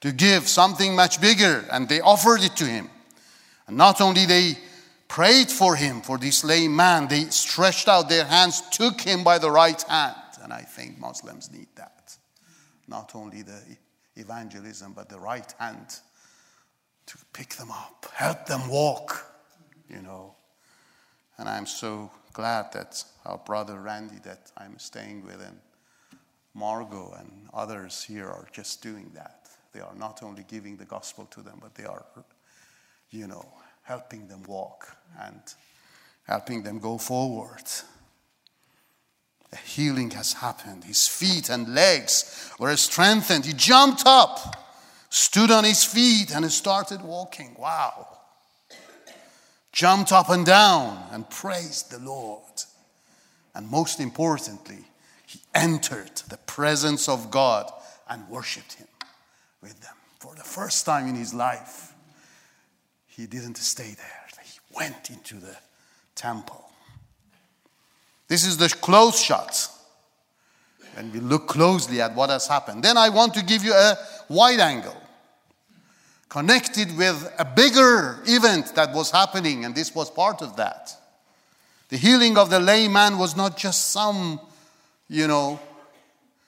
to 0.00 0.12
give, 0.12 0.46
something 0.46 0.94
much 0.94 1.20
bigger, 1.20 1.64
and 1.70 1.88
they 1.88 2.00
offered 2.00 2.42
it 2.42 2.54
to 2.56 2.64
him. 2.64 2.90
And 3.66 3.76
not 3.76 4.00
only 4.00 4.26
they 4.26 4.58
prayed 5.08 5.50
for 5.50 5.76
him, 5.76 6.00
for 6.00 6.18
this 6.18 6.44
lame 6.44 6.74
man, 6.74 7.08
they 7.08 7.24
stretched 7.24 7.88
out 7.88 8.08
their 8.08 8.24
hands, 8.24 8.62
took 8.70 9.00
him 9.00 9.24
by 9.24 9.38
the 9.38 9.50
right 9.50 9.80
hand. 9.82 10.16
And 10.42 10.52
I 10.52 10.62
think 10.62 10.98
Muslims 10.98 11.50
need 11.50 11.68
that. 11.76 12.16
Not 12.88 13.14
only 13.14 13.42
the 13.42 13.60
evangelism, 14.14 14.92
but 14.92 15.08
the 15.08 15.18
right 15.18 15.52
hand 15.58 15.86
to 17.06 17.18
pick 17.32 17.54
them 17.54 17.70
up, 17.70 18.06
help 18.14 18.46
them 18.46 18.68
walk, 18.68 19.26
you 19.88 20.02
know. 20.02 20.34
And 21.38 21.48
I'm 21.48 21.66
so 21.66 22.10
glad 22.32 22.72
that 22.72 23.02
our 23.24 23.38
brother 23.38 23.80
Randy, 23.80 24.18
that 24.24 24.50
I'm 24.56 24.78
staying 24.78 25.24
with, 25.24 25.40
and 25.40 25.58
Margot 26.54 27.14
and 27.18 27.30
others 27.52 28.02
here 28.02 28.26
are 28.26 28.48
just 28.52 28.82
doing 28.82 29.10
that. 29.14 29.48
They 29.72 29.80
are 29.80 29.94
not 29.94 30.22
only 30.22 30.44
giving 30.48 30.76
the 30.76 30.84
gospel 30.84 31.26
to 31.26 31.42
them, 31.42 31.58
but 31.60 31.74
they 31.74 31.84
are, 31.84 32.04
you 33.16 33.26
know, 33.26 33.46
helping 33.82 34.28
them 34.28 34.42
walk. 34.44 34.96
And, 35.20 35.40
helping 36.26 36.62
them 36.62 36.78
go 36.78 36.98
forward. 36.98 37.62
A 39.52 39.56
healing 39.56 40.10
has 40.10 40.34
happened. 40.34 40.84
His 40.84 41.06
feet 41.06 41.48
and 41.48 41.72
legs 41.74 42.50
were 42.58 42.76
strengthened. 42.76 43.46
He 43.46 43.52
jumped 43.52 44.02
up, 44.04 44.56
stood 45.08 45.50
on 45.50 45.64
his 45.64 45.84
feet, 45.84 46.34
and 46.34 46.50
started 46.50 47.02
walking. 47.02 47.56
Wow. 47.58 48.08
Jumped 49.72 50.10
up 50.10 50.30
and 50.30 50.44
down 50.44 51.06
and 51.12 51.28
praised 51.30 51.90
the 51.90 51.98
Lord. 51.98 52.42
And 53.54 53.68
most 53.70 54.00
importantly, 54.00 54.84
he 55.26 55.40
entered 55.54 56.22
the 56.28 56.38
presence 56.38 57.08
of 57.08 57.30
God 57.30 57.70
and 58.08 58.28
worshiped 58.28 58.74
him 58.74 58.88
with 59.62 59.80
them. 59.80 59.94
For 60.18 60.34
the 60.34 60.42
first 60.42 60.84
time 60.84 61.08
in 61.08 61.14
his 61.14 61.32
life, 61.32 61.85
he 63.16 63.26
didn't 63.26 63.56
stay 63.56 63.94
there, 63.96 64.26
he 64.42 64.58
went 64.74 65.10
into 65.10 65.36
the 65.36 65.56
temple. 66.14 66.70
This 68.28 68.44
is 68.44 68.56
the 68.56 68.68
close 68.68 69.20
shot. 69.20 69.68
And 70.96 71.12
we 71.12 71.20
look 71.20 71.46
closely 71.46 72.00
at 72.00 72.14
what 72.14 72.30
has 72.30 72.46
happened. 72.46 72.82
Then 72.82 72.96
I 72.96 73.10
want 73.10 73.34
to 73.34 73.44
give 73.44 73.64
you 73.64 73.72
a 73.72 73.96
wide 74.28 74.60
angle 74.60 74.96
connected 76.28 76.96
with 76.96 77.32
a 77.38 77.44
bigger 77.44 78.18
event 78.26 78.74
that 78.74 78.92
was 78.92 79.10
happening, 79.10 79.64
and 79.64 79.74
this 79.74 79.94
was 79.94 80.10
part 80.10 80.42
of 80.42 80.56
that. 80.56 80.94
The 81.88 81.96
healing 81.96 82.36
of 82.36 82.50
the 82.50 82.60
lame 82.60 82.92
man 82.92 83.16
was 83.16 83.36
not 83.36 83.56
just 83.56 83.92
some, 83.92 84.40
you 85.08 85.28
know, 85.28 85.60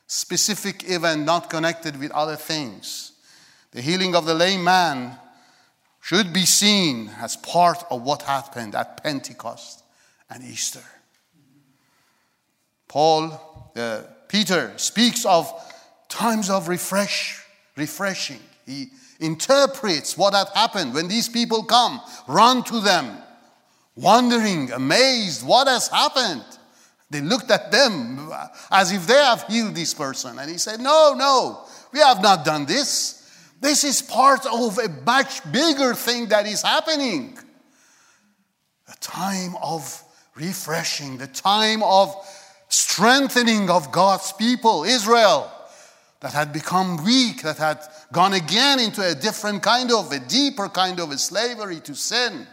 specific 0.06 0.90
event 0.90 1.24
not 1.24 1.48
connected 1.48 1.98
with 1.98 2.10
other 2.10 2.36
things. 2.36 3.12
The 3.70 3.80
healing 3.80 4.16
of 4.16 4.26
the 4.26 4.34
lame 4.34 4.64
man 4.64 5.16
should 6.00 6.32
be 6.32 6.44
seen 6.44 7.10
as 7.20 7.36
part 7.36 7.84
of 7.90 8.02
what 8.02 8.22
happened 8.22 8.74
at 8.74 9.02
Pentecost 9.02 9.82
and 10.30 10.42
Easter. 10.44 10.84
Paul, 12.86 13.72
uh, 13.76 14.02
Peter 14.28 14.72
speaks 14.76 15.24
of 15.26 15.52
times 16.08 16.50
of 16.50 16.68
refresh, 16.68 17.44
refreshing. 17.76 18.40
He 18.64 18.88
interprets 19.20 20.16
what 20.16 20.34
had 20.34 20.48
happened 20.54 20.94
when 20.94 21.08
these 21.08 21.28
people 21.28 21.64
come, 21.64 22.00
run 22.26 22.62
to 22.64 22.80
them, 22.80 23.18
wondering, 23.96 24.72
amazed, 24.72 25.46
what 25.46 25.68
has 25.68 25.88
happened? 25.88 26.44
They 27.10 27.20
looked 27.20 27.50
at 27.50 27.72
them 27.72 28.30
as 28.70 28.92
if 28.92 29.06
they 29.06 29.14
have 29.14 29.44
healed 29.44 29.74
this 29.74 29.94
person. 29.94 30.38
And 30.38 30.50
he 30.50 30.58
said, 30.58 30.78
No, 30.80 31.14
no, 31.16 31.64
we 31.92 32.00
have 32.00 32.22
not 32.22 32.44
done 32.44 32.66
this. 32.66 33.17
This 33.60 33.84
is 33.84 34.02
part 34.02 34.46
of 34.46 34.78
a 34.78 34.88
much 35.04 35.50
bigger 35.50 35.94
thing 35.94 36.28
that 36.28 36.46
is 36.46 36.62
happening. 36.62 37.38
A 38.88 38.96
time 39.00 39.56
of 39.62 40.02
refreshing, 40.34 41.18
the 41.18 41.26
time 41.26 41.82
of 41.82 42.14
strengthening 42.68 43.68
of 43.68 43.90
God's 43.90 44.32
people, 44.32 44.84
Israel, 44.84 45.50
that 46.20 46.32
had 46.32 46.52
become 46.52 47.04
weak, 47.04 47.42
that 47.42 47.58
had 47.58 47.80
gone 48.12 48.34
again 48.34 48.80
into 48.80 49.02
a 49.06 49.14
different 49.14 49.62
kind 49.62 49.92
of, 49.92 50.10
a 50.12 50.20
deeper 50.20 50.68
kind 50.68 51.00
of 51.00 51.18
slavery 51.18 51.80
to 51.80 51.94
sin. 51.94 52.46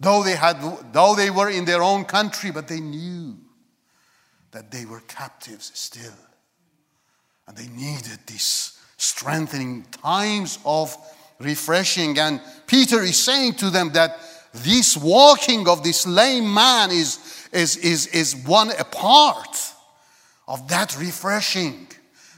Though 0.00 0.22
they, 0.22 0.36
had, 0.36 0.56
though 0.92 1.14
they 1.14 1.30
were 1.30 1.50
in 1.50 1.64
their 1.64 1.82
own 1.82 2.04
country, 2.04 2.50
but 2.50 2.68
they 2.68 2.80
knew 2.80 3.36
that 4.50 4.70
they 4.70 4.84
were 4.84 5.00
captives 5.00 5.70
still. 5.74 6.12
And 7.46 7.56
they 7.56 7.68
needed 7.68 8.18
this 8.26 8.73
strengthening 9.04 9.84
times 10.02 10.58
of 10.64 10.96
refreshing. 11.38 12.18
And 12.18 12.40
Peter 12.66 13.00
is 13.02 13.22
saying 13.22 13.54
to 13.54 13.70
them 13.70 13.92
that 13.92 14.18
this 14.52 14.96
walking 14.96 15.68
of 15.68 15.82
this 15.82 16.06
lame 16.06 16.52
man 16.52 16.90
is, 16.90 17.48
is, 17.52 17.76
is, 17.76 18.06
is 18.08 18.36
one 18.36 18.70
a 18.78 18.84
part 18.84 19.58
of 20.46 20.68
that 20.68 20.96
refreshing, 20.98 21.88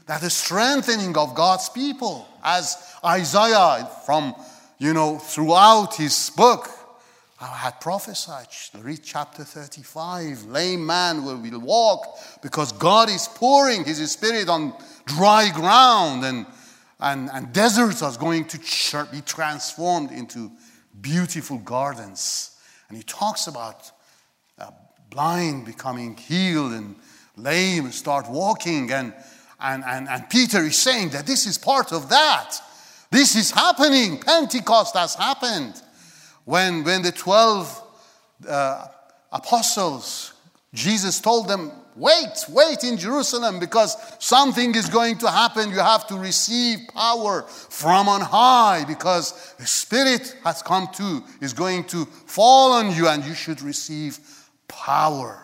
that 0.06 0.22
strengthening 0.30 1.16
of 1.16 1.34
God's 1.34 1.68
people. 1.68 2.26
As 2.42 2.94
Isaiah 3.04 3.88
from, 4.04 4.34
you 4.78 4.92
know, 4.94 5.18
throughout 5.18 5.96
his 5.96 6.30
book 6.30 6.68
I 7.38 7.48
had 7.48 7.80
prophesied. 7.82 8.46
Read 8.80 9.00
chapter 9.04 9.44
35. 9.44 10.44
Lame 10.44 10.86
man 10.86 11.22
will, 11.22 11.36
will 11.36 11.60
walk 11.60 12.18
because 12.42 12.72
God 12.72 13.10
is 13.10 13.28
pouring 13.28 13.84
his 13.84 14.10
spirit 14.10 14.48
on 14.48 14.72
dry 15.04 15.50
ground 15.54 16.24
and, 16.24 16.46
and, 17.00 17.28
and 17.32 17.52
deserts 17.52 18.02
are 18.02 18.16
going 18.16 18.46
to 18.46 18.58
be 19.12 19.20
transformed 19.20 20.10
into 20.12 20.50
beautiful 21.00 21.58
gardens. 21.58 22.56
And 22.88 22.96
he 22.96 23.04
talks 23.04 23.46
about 23.46 23.90
uh, 24.58 24.70
blind 25.10 25.66
becoming 25.66 26.16
healed 26.16 26.72
and 26.72 26.96
lame 27.36 27.84
and 27.84 27.94
start 27.94 28.30
walking. 28.30 28.90
And, 28.92 29.12
and, 29.60 29.84
and, 29.84 30.08
and 30.08 30.30
Peter 30.30 30.64
is 30.64 30.78
saying 30.78 31.10
that 31.10 31.26
this 31.26 31.46
is 31.46 31.58
part 31.58 31.92
of 31.92 32.08
that. 32.08 32.56
This 33.10 33.36
is 33.36 33.50
happening. 33.50 34.18
Pentecost 34.20 34.96
has 34.96 35.14
happened. 35.14 35.82
When, 36.44 36.84
when 36.84 37.02
the 37.02 37.12
12 37.12 37.82
uh, 38.48 38.86
apostles, 39.32 40.32
Jesus 40.72 41.20
told 41.20 41.48
them, 41.48 41.72
Wait, 41.96 42.44
wait 42.50 42.84
in 42.84 42.98
Jerusalem 42.98 43.58
because 43.58 43.96
something 44.18 44.74
is 44.74 44.90
going 44.90 45.16
to 45.18 45.30
happen. 45.30 45.70
You 45.70 45.78
have 45.78 46.06
to 46.08 46.16
receive 46.16 46.80
power 46.94 47.42
from 47.42 48.06
on 48.06 48.20
high 48.20 48.84
because 48.86 49.54
the 49.58 49.66
Spirit 49.66 50.36
has 50.44 50.60
come 50.60 50.88
to, 50.94 51.24
is 51.40 51.54
going 51.54 51.84
to 51.84 52.04
fall 52.04 52.72
on 52.72 52.94
you, 52.94 53.08
and 53.08 53.24
you 53.24 53.34
should 53.34 53.62
receive 53.62 54.18
power. 54.68 55.40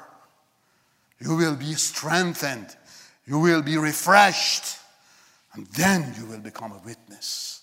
You 1.20 1.36
will 1.36 1.56
be 1.56 1.72
strengthened, 1.72 2.76
you 3.24 3.38
will 3.38 3.62
be 3.62 3.78
refreshed, 3.78 4.76
and 5.54 5.66
then 5.68 6.14
you 6.18 6.26
will 6.26 6.40
become 6.40 6.72
a 6.72 6.82
witness. 6.84 7.62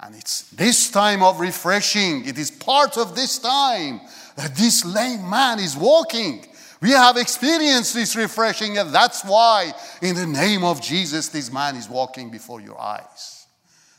And 0.00 0.14
it's 0.14 0.48
this 0.50 0.90
time 0.90 1.22
of 1.22 1.40
refreshing, 1.40 2.24
it 2.26 2.38
is 2.38 2.50
part 2.50 2.96
of 2.96 3.14
this 3.14 3.38
time 3.38 4.00
that 4.36 4.56
this 4.56 4.84
lame 4.84 5.28
man 5.28 5.58
is 5.58 5.76
walking. 5.76 6.46
We 6.84 6.90
have 6.90 7.16
experienced 7.16 7.94
this 7.94 8.14
refreshing, 8.14 8.76
and 8.76 8.94
that's 8.94 9.24
why, 9.24 9.72
in 10.02 10.14
the 10.16 10.26
name 10.26 10.64
of 10.64 10.82
Jesus, 10.82 11.30
this 11.30 11.50
man 11.50 11.76
is 11.76 11.88
walking 11.88 12.28
before 12.28 12.60
your 12.60 12.78
eyes. 12.78 13.46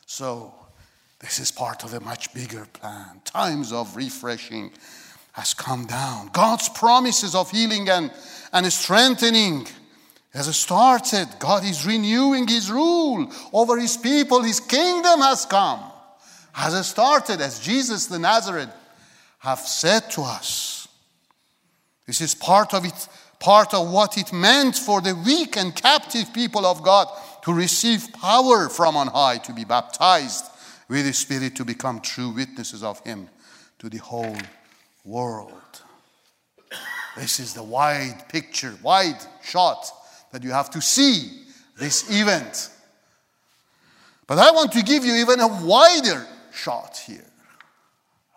So, 0.05 0.53
this 1.17 1.39
is 1.39 1.51
part 1.51 1.83
of 1.83 1.95
a 1.95 1.99
much 1.99 2.31
bigger 2.35 2.67
plan. 2.73 3.21
Times 3.25 3.73
of 3.73 3.95
refreshing 3.95 4.69
has 5.31 5.55
come 5.55 5.87
down. 5.87 6.29
God's 6.31 6.69
promises 6.69 7.33
of 7.33 7.49
healing 7.49 7.89
and, 7.89 8.11
and 8.53 8.71
strengthening 8.71 9.65
has 10.31 10.55
started. 10.55 11.27
God 11.39 11.65
is 11.65 11.87
renewing 11.87 12.47
his 12.47 12.69
rule 12.69 13.33
over 13.51 13.79
his 13.79 13.97
people. 13.97 14.43
His 14.43 14.59
kingdom 14.59 15.21
has 15.21 15.47
come 15.47 15.91
has 16.51 16.87
started 16.87 17.41
as 17.41 17.59
Jesus 17.59 18.05
the 18.05 18.19
Nazarene 18.19 18.69
have 19.39 19.59
said 19.59 20.11
to 20.11 20.21
us. 20.21 20.74
This 22.05 22.21
is 22.21 22.35
part 22.35 22.73
of 22.73 22.85
it, 22.85 23.07
part 23.39 23.73
of 23.73 23.91
what 23.91 24.17
it 24.17 24.31
meant 24.31 24.75
for 24.75 25.01
the 25.01 25.15
weak 25.15 25.57
and 25.57 25.75
captive 25.75 26.33
people 26.33 26.65
of 26.65 26.83
God 26.83 27.07
to 27.43 27.53
receive 27.53 28.07
power 28.13 28.69
from 28.69 28.95
on 28.95 29.07
high, 29.07 29.37
to 29.39 29.53
be 29.53 29.65
baptized 29.65 30.45
with 30.87 31.05
the 31.05 31.13
Spirit, 31.13 31.55
to 31.55 31.65
become 31.65 31.99
true 31.99 32.29
witnesses 32.29 32.83
of 32.83 32.99
Him 33.01 33.27
to 33.79 33.89
the 33.89 33.97
whole 33.97 34.37
world. 35.03 35.51
This 37.17 37.39
is 37.39 37.53
the 37.53 37.63
wide 37.63 38.27
picture, 38.29 38.75
wide 38.83 39.19
shot 39.43 39.89
that 40.31 40.43
you 40.43 40.51
have 40.51 40.69
to 40.71 40.81
see 40.81 41.43
this 41.79 42.09
event. 42.09 42.69
But 44.27 44.39
I 44.39 44.51
want 44.51 44.71
to 44.73 44.83
give 44.83 45.05
you 45.05 45.15
even 45.15 45.39
a 45.39 45.47
wider 45.63 46.25
shot 46.51 46.97
here, 47.05 47.25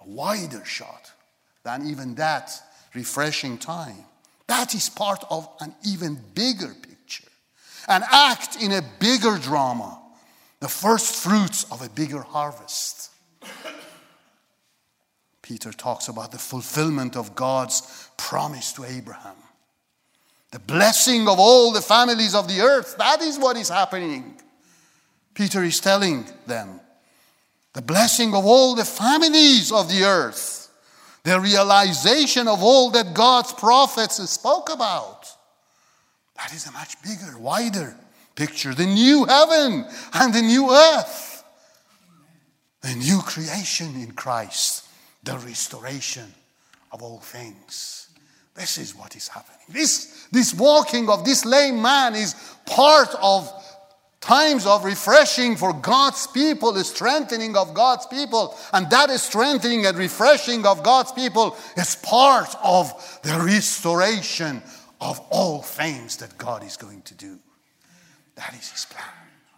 a 0.01 0.09
wider 0.09 0.65
shot 0.65 1.13
than 1.65 1.89
even 1.89 2.15
that 2.17 2.63
refreshing 2.99 3.59
time. 3.59 4.05
That 4.49 4.75
is 4.75 4.89
part 4.89 5.25
of 5.31 5.49
an 5.61 5.73
even 5.87 6.19
bigger 6.35 6.75
picture, 6.75 7.31
an 7.87 8.03
act 8.11 8.61
in 8.61 8.73
a 8.73 8.83
bigger 8.99 9.39
drama, 9.39 10.01
the 10.59 10.69
first 10.69 11.15
fruits 11.15 11.65
of 11.71 11.81
a 11.81 11.89
bigger 11.89 12.23
harvest. 12.23 13.11
Peter 15.43 15.73
talks 15.73 16.09
about 16.09 16.33
the 16.33 16.39
fulfillment 16.39 17.17
of 17.17 17.35
God's 17.35 18.11
promise 18.17 18.73
to 18.73 18.85
Abraham. 18.85 19.37
The 20.51 20.59
blessing 20.59 21.29
of 21.29 21.39
all 21.39 21.73
the 21.73 21.81
families 21.81 22.35
of 22.35 22.49
the 22.49 22.61
earth. 22.61 22.97
That 22.99 23.23
is 23.23 23.39
what 23.39 23.57
is 23.57 23.69
happening. 23.69 24.41
Peter 25.35 25.63
is 25.63 25.79
telling 25.79 26.27
them 26.47 26.81
the 27.75 27.83
blessing 27.83 28.35
of 28.35 28.45
all 28.45 28.75
the 28.75 28.85
families 28.85 29.71
of 29.71 29.89
the 29.89 30.03
earth, 30.03 30.58
the 31.25 31.41
realization 31.41 32.49
of 32.49 32.63
all 32.63 32.91
that 32.91 33.15
God's 33.15 33.53
prophets 33.53 34.17
spoke 34.31 34.71
about. 34.73 35.27
That 36.37 36.53
is 36.55 36.67
a 36.67 36.73
much 36.73 37.01
bigger, 37.03 37.37
wider 37.39 37.97
picture. 38.35 38.75
The 38.75 38.87
new 38.87 39.25
heaven 39.25 39.85
and 40.15 40.33
the 40.33 40.43
new 40.43 40.71
earth, 40.71 41.45
the 42.81 42.95
new 42.95 43.21
creation 43.21 43.95
in 43.97 44.13
Christ, 44.13 44.87
the 45.25 45.37
restoration 45.39 46.33
of 46.93 47.03
all 47.03 47.19
things. 47.19 48.09
This 48.55 48.79
is 48.79 48.95
what 48.95 49.15
is 49.15 49.29
happening. 49.29 49.59
This, 49.69 50.27
this 50.33 50.55
walking 50.55 51.09
of 51.09 51.25
this 51.25 51.45
lame 51.45 51.81
man 51.81 52.15
is 52.15 52.35
part 52.67 53.15
of 53.21 53.53
times 54.21 54.67
of 54.67 54.85
refreshing 54.85 55.57
for 55.57 55.73
God's 55.73 56.27
people, 56.27 56.73
the 56.73 56.85
strengthening 56.85 57.57
of 57.57 57.75
God's 57.75 58.07
people. 58.07 58.57
And 58.73 58.91
that 58.91 59.11
strengthening 59.21 59.87
and 59.87 59.97
refreshing 59.97 60.67
of 60.67 60.83
God's 60.83 61.13
people 61.13 61.57
is 61.77 61.97
part 61.97 62.55
of 62.63 63.21
the 63.23 63.41
restoration 63.45 64.63
of 65.01 65.21
all 65.31 65.63
things 65.63 66.17
that 66.19 66.37
God 66.37 66.65
is 66.65 66.77
going 66.77 67.03
to 67.03 67.15
do. 67.15 67.39
That 68.35 68.55
is 68.55 68.71
his 68.71 68.85
plan. 68.87 69.05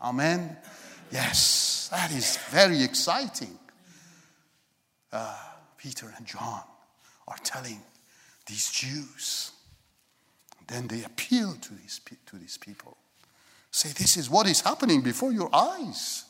Amen. 0.02 0.56
Yes, 1.10 1.88
that 1.90 2.12
is 2.12 2.36
very 2.50 2.82
exciting. 2.82 3.58
Uh, 5.12 5.36
Peter 5.76 6.12
and 6.16 6.26
John 6.26 6.62
are 7.26 7.38
telling 7.42 7.80
these 8.46 8.70
Jews. 8.70 9.52
Then 10.68 10.86
they 10.86 11.02
appeal 11.02 11.54
to 11.54 11.74
these, 11.74 12.00
to 12.26 12.36
these 12.36 12.56
people. 12.56 12.96
Say, 13.70 13.90
this 13.90 14.16
is 14.16 14.28
what 14.28 14.48
is 14.48 14.60
happening 14.60 15.00
before 15.00 15.32
your 15.32 15.48
eyes. 15.54 16.24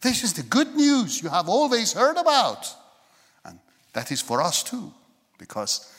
This 0.00 0.22
is 0.22 0.32
the 0.32 0.44
good 0.44 0.74
news 0.76 1.22
you 1.22 1.28
have 1.28 1.48
always 1.48 1.92
heard 1.92 2.16
about. 2.16 2.66
And 3.44 3.58
that 3.92 4.12
is 4.12 4.20
for 4.20 4.40
us 4.40 4.62
too, 4.62 4.92
because 5.38 5.92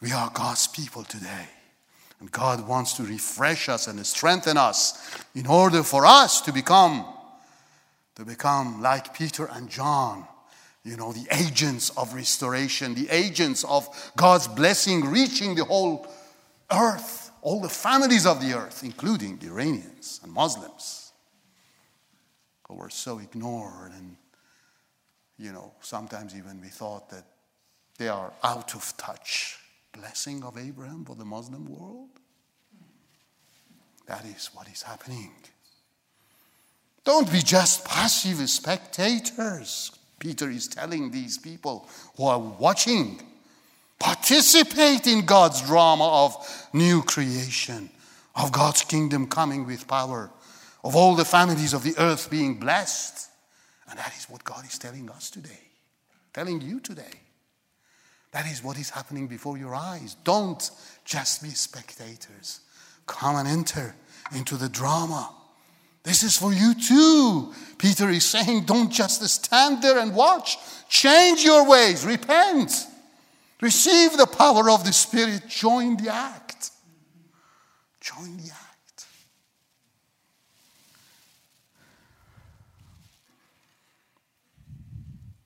we 0.00 0.12
are 0.12 0.30
God's 0.34 0.66
people 0.66 1.04
today. 1.04 1.48
And 2.20 2.30
God 2.32 2.66
wants 2.66 2.94
to 2.94 3.04
refresh 3.04 3.68
us 3.68 3.86
and 3.86 4.04
strengthen 4.06 4.56
us 4.56 4.98
in 5.34 5.46
order 5.46 5.82
for 5.82 6.04
us 6.06 6.40
to 6.42 6.52
become 6.52 7.06
to 8.16 8.24
become 8.24 8.80
like 8.80 9.14
Peter 9.14 9.46
and 9.46 9.68
John, 9.68 10.24
you 10.84 10.96
know, 10.96 11.12
the 11.12 11.26
agents 11.32 11.90
of 11.96 12.14
restoration, 12.14 12.94
the 12.94 13.08
agents 13.10 13.64
of 13.64 13.88
God's 14.16 14.46
blessing 14.46 15.04
reaching 15.10 15.54
the 15.54 15.64
whole 15.64 16.06
earth, 16.72 17.23
all 17.44 17.60
the 17.60 17.68
families 17.68 18.24
of 18.24 18.40
the 18.40 18.54
earth, 18.54 18.82
including 18.82 19.38
Iranians 19.42 20.18
and 20.22 20.32
Muslims, 20.32 21.12
who 22.66 22.74
were 22.74 22.88
so 22.88 23.18
ignored 23.18 23.92
and, 23.92 24.16
you 25.38 25.52
know, 25.52 25.72
sometimes 25.80 26.34
even 26.34 26.58
we 26.62 26.68
thought 26.68 27.10
that 27.10 27.24
they 27.98 28.08
are 28.08 28.32
out 28.42 28.74
of 28.74 28.96
touch. 28.96 29.58
Blessing 29.92 30.42
of 30.42 30.56
Abraham 30.56 31.04
for 31.04 31.14
the 31.14 31.24
Muslim 31.24 31.66
world? 31.66 32.08
That 34.06 34.24
is 34.24 34.50
what 34.54 34.66
is 34.68 34.82
happening. 34.82 35.30
Don't 37.04 37.30
be 37.30 37.40
just 37.40 37.84
passive 37.84 38.48
spectators. 38.48 39.92
Peter 40.18 40.48
is 40.48 40.66
telling 40.66 41.10
these 41.10 41.36
people 41.36 41.86
who 42.16 42.24
are 42.24 42.38
watching 42.38 43.20
participate 43.98 45.06
in 45.06 45.24
God's 45.24 45.62
drama 45.62 46.26
of 46.26 46.68
new 46.72 47.02
creation, 47.02 47.90
of 48.34 48.52
God's 48.52 48.82
kingdom 48.82 49.26
coming 49.26 49.66
with 49.66 49.86
power, 49.86 50.30
of 50.82 50.96
all 50.96 51.14
the 51.14 51.24
families 51.24 51.72
of 51.72 51.82
the 51.82 51.94
earth 51.98 52.30
being 52.30 52.58
blessed. 52.58 53.30
And 53.88 53.98
that 53.98 54.14
is 54.16 54.24
what 54.24 54.44
God 54.44 54.64
is 54.64 54.78
telling 54.78 55.08
us 55.10 55.30
today, 55.30 55.60
telling 56.32 56.60
you 56.60 56.80
today. 56.80 57.20
That 58.32 58.46
is 58.46 58.64
what 58.64 58.78
is 58.78 58.90
happening 58.90 59.28
before 59.28 59.56
your 59.56 59.74
eyes. 59.74 60.16
Don't 60.24 60.70
just 61.04 61.42
be 61.42 61.50
spectators. 61.50 62.60
Come 63.06 63.36
and 63.36 63.46
enter 63.46 63.94
into 64.34 64.56
the 64.56 64.68
drama 64.68 65.30
this 66.04 66.22
is 66.22 66.36
for 66.36 66.52
you 66.52 66.74
too. 66.74 67.52
Peter 67.78 68.10
is 68.10 68.24
saying, 68.26 68.64
don't 68.64 68.92
just 68.92 69.26
stand 69.26 69.82
there 69.82 69.98
and 69.98 70.14
watch. 70.14 70.58
Change 70.88 71.42
your 71.42 71.68
ways, 71.68 72.04
repent, 72.04 72.86
receive 73.60 74.16
the 74.16 74.26
power 74.26 74.70
of 74.70 74.84
the 74.84 74.92
Spirit, 74.92 75.48
join 75.48 75.96
the 75.96 76.12
act. 76.12 76.70
Join 78.00 78.36
the 78.36 78.50
act. 78.50 79.06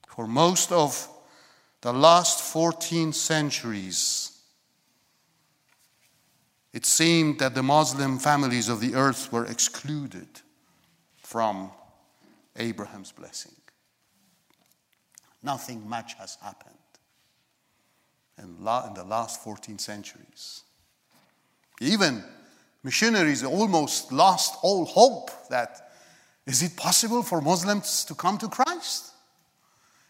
For 0.07 0.27
most 0.27 0.71
of 0.71 1.07
the 1.81 1.93
last 1.93 2.41
14 2.41 3.13
centuries, 3.13 4.37
it 6.73 6.85
seemed 6.85 7.39
that 7.39 7.55
the 7.55 7.63
Muslim 7.63 8.19
families 8.19 8.69
of 8.69 8.81
the 8.81 8.95
earth 8.95 9.31
were 9.31 9.45
excluded 9.45 10.27
from 11.17 11.71
Abraham's 12.57 13.11
blessing. 13.11 13.55
Nothing 15.41 15.87
much 15.87 16.15
has 16.15 16.37
happened 16.41 16.78
in, 18.41 18.63
the 18.63 19.03
last 19.03 19.43
14 19.43 19.77
centuries. 19.79 20.63
Even 21.81 22.23
missionaries 22.83 23.43
almost 23.43 24.11
lost 24.11 24.55
all 24.61 24.85
hope 24.85 25.31
that 25.49 25.91
is 26.45 26.63
it 26.63 26.75
possible 26.75 27.21
for 27.21 27.41
Muslims 27.41 28.05
to 28.05 28.15
come 28.15 28.37
to 28.39 28.47
Christ? 28.47 29.11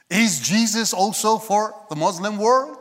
Is 0.09 0.39
Jesus 0.39 0.93
also 0.93 1.37
for 1.37 1.75
the 1.89 1.95
Muslim 1.95 2.37
world? 2.37 2.77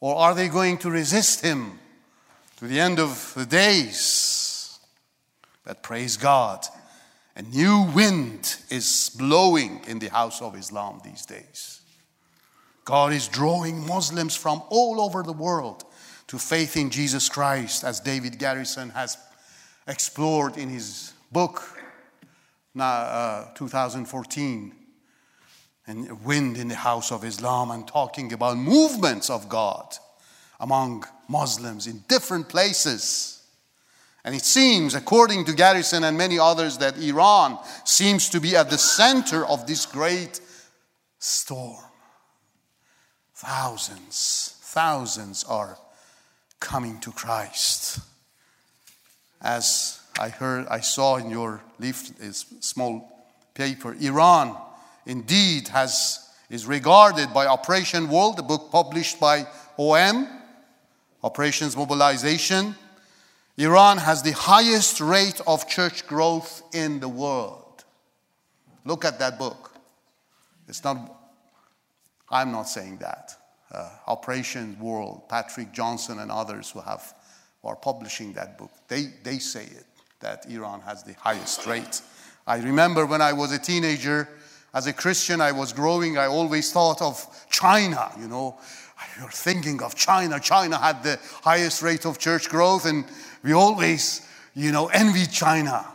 Or 0.00 0.16
are 0.16 0.34
they 0.34 0.48
going 0.48 0.78
to 0.78 0.90
resist 0.90 1.42
him 1.42 1.78
to 2.56 2.66
the 2.66 2.80
end 2.80 2.98
of 2.98 3.32
the 3.36 3.46
days? 3.46 4.78
But 5.64 5.82
praise 5.82 6.16
God, 6.16 6.66
a 7.36 7.42
new 7.42 7.90
wind 7.94 8.56
is 8.70 9.10
blowing 9.16 9.80
in 9.86 9.98
the 9.98 10.08
house 10.08 10.42
of 10.42 10.56
Islam 10.56 11.00
these 11.04 11.24
days. 11.24 11.80
God 12.84 13.12
is 13.12 13.28
drawing 13.28 13.86
Muslims 13.86 14.36
from 14.36 14.62
all 14.68 15.00
over 15.00 15.22
the 15.22 15.32
world 15.32 15.84
to 16.26 16.38
faith 16.38 16.76
in 16.76 16.90
Jesus 16.90 17.28
Christ, 17.28 17.84
as 17.84 18.00
David 18.00 18.38
Garrison 18.38 18.90
has 18.90 19.16
explored 19.86 20.56
in 20.56 20.68
his 20.68 21.12
book, 21.32 21.62
uh, 22.78 23.46
2014, 23.54 24.74
and 25.86 26.24
Wind 26.24 26.56
in 26.56 26.68
the 26.68 26.74
House 26.74 27.10
of 27.10 27.24
Islam, 27.24 27.70
and 27.70 27.86
talking 27.86 28.32
about 28.32 28.56
movements 28.56 29.30
of 29.30 29.48
God 29.48 29.96
among 30.60 31.04
Muslims 31.28 31.86
in 31.86 32.04
different 32.08 32.48
places. 32.48 33.42
And 34.24 34.34
it 34.34 34.44
seems, 34.44 34.94
according 34.94 35.44
to 35.46 35.52
Garrison 35.52 36.04
and 36.04 36.16
many 36.16 36.38
others, 36.38 36.78
that 36.78 36.96
Iran 36.98 37.58
seems 37.84 38.30
to 38.30 38.40
be 38.40 38.56
at 38.56 38.70
the 38.70 38.78
center 38.78 39.46
of 39.46 39.66
this 39.66 39.84
great 39.84 40.40
storm. 41.18 41.84
Thousands, 43.44 44.56
thousands 44.62 45.44
are 45.44 45.76
coming 46.60 46.98
to 47.00 47.12
Christ. 47.12 48.00
As 49.42 50.00
I 50.18 50.30
heard, 50.30 50.66
I 50.68 50.80
saw 50.80 51.16
in 51.16 51.28
your 51.28 51.60
leaf, 51.78 52.10
small 52.60 53.26
paper, 53.52 53.94
Iran 54.00 54.56
indeed 55.06 55.68
has 55.68 56.24
is 56.50 56.66
regarded 56.66 57.32
by 57.34 57.46
Operation 57.46 58.08
World, 58.08 58.36
the 58.36 58.42
book 58.42 58.70
published 58.70 59.18
by 59.18 59.46
OM, 59.78 60.28
Operations 61.22 61.76
Mobilization, 61.76 62.74
Iran 63.56 63.98
has 63.98 64.22
the 64.22 64.32
highest 64.32 65.00
rate 65.00 65.40
of 65.46 65.68
church 65.68 66.06
growth 66.06 66.62
in 66.72 67.00
the 67.00 67.08
world. 67.08 67.84
Look 68.84 69.04
at 69.04 69.18
that 69.20 69.38
book. 69.38 69.74
It's 70.68 70.84
not, 70.84 71.10
I'm 72.34 72.52
not 72.52 72.64
saying 72.68 72.98
that. 72.98 73.34
Uh, 73.72 73.88
Operation 74.08 74.76
World, 74.78 75.28
Patrick 75.28 75.72
Johnstone 75.72 76.18
and 76.18 76.30
others 76.30 76.70
who 76.70 76.80
have 76.80 77.14
who 77.62 77.68
are 77.68 77.76
publishing 77.76 78.34
that 78.34 78.58
book, 78.58 78.70
they, 78.88 79.06
they 79.22 79.38
say 79.38 79.64
it, 79.64 79.86
that 80.20 80.44
Iran 80.50 80.80
has 80.82 81.02
the 81.02 81.14
highest 81.14 81.66
rate. 81.66 82.02
I 82.46 82.58
remember 82.58 83.06
when 83.06 83.22
I 83.22 83.32
was 83.32 83.52
a 83.52 83.58
teenager, 83.58 84.28
as 84.74 84.86
a 84.86 84.92
Christian, 84.92 85.40
I 85.40 85.52
was 85.52 85.72
growing, 85.72 86.18
I 86.18 86.26
always 86.26 86.72
thought 86.72 87.00
of 87.00 87.26
China, 87.48 88.12
you 88.20 88.28
know. 88.28 88.58
You're 89.18 89.30
thinking 89.30 89.82
of 89.82 89.94
China. 89.94 90.38
China 90.40 90.78
had 90.78 91.02
the 91.02 91.18
highest 91.42 91.82
rate 91.82 92.06
of 92.06 92.18
church 92.18 92.48
growth, 92.48 92.86
and 92.86 93.04
we 93.42 93.52
always, 93.52 94.26
you 94.54 94.72
know, 94.72 94.86
envy 94.88 95.26
China. 95.26 95.86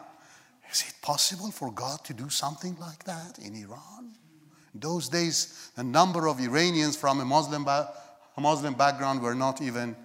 Is 0.72 0.84
it 0.88 0.94
possible 1.02 1.52
for 1.52 1.72
God 1.72 2.04
to 2.06 2.14
do 2.14 2.30
something 2.30 2.78
like 2.80 3.04
that 3.06 3.40
in 3.40 3.56
Iran? 3.56 4.14
In 4.74 4.80
those 4.80 5.10
days, 5.10 5.72
the 5.76 5.84
number 5.84 6.28
of 6.28 6.40
Iranians 6.40 6.96
from 6.96 7.20
a 7.20 7.26
Muslim, 7.26 7.64
ba- 7.64 7.90
a 8.38 8.42
Muslim 8.42 8.74
background 8.74 9.22
were 9.22 9.36
not 9.36 9.62
even 9.62 9.96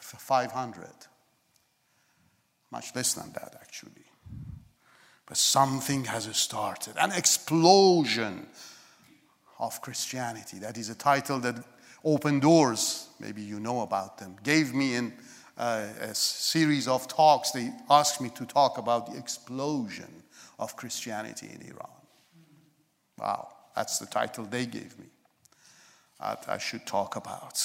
500. 0.00 0.88
Much 2.70 2.94
less 2.94 3.14
than 3.14 3.32
that, 3.32 3.56
actually. 3.60 4.04
But 5.26 5.36
something 5.36 6.04
has 6.04 6.24
started 6.36 6.94
an 6.98 7.12
explosion 7.12 8.46
of 9.58 9.80
Christianity. 9.80 10.58
That 10.58 10.78
is 10.78 10.90
a 10.90 10.94
title 10.94 11.38
that 11.40 11.56
Open 12.04 12.38
doors. 12.40 13.08
Maybe 13.18 13.42
you 13.42 13.58
know 13.60 13.80
about 13.82 14.18
them. 14.18 14.36
Gave 14.42 14.74
me 14.74 14.94
in 14.94 15.12
uh, 15.56 15.86
a 16.00 16.14
series 16.14 16.86
of 16.86 17.08
talks, 17.08 17.50
they 17.50 17.72
asked 17.90 18.20
me 18.20 18.30
to 18.30 18.46
talk 18.46 18.78
about 18.78 19.10
the 19.10 19.18
explosion 19.18 20.22
of 20.58 20.76
Christianity 20.76 21.48
in 21.52 21.68
Iran. 21.68 21.90
Wow, 23.18 23.48
that's 23.78 24.00
the 24.00 24.06
title 24.06 24.44
they 24.44 24.66
gave 24.66 24.98
me. 24.98 25.06
that 26.18 26.46
I 26.48 26.58
should 26.58 26.84
talk 26.84 27.14
about. 27.14 27.56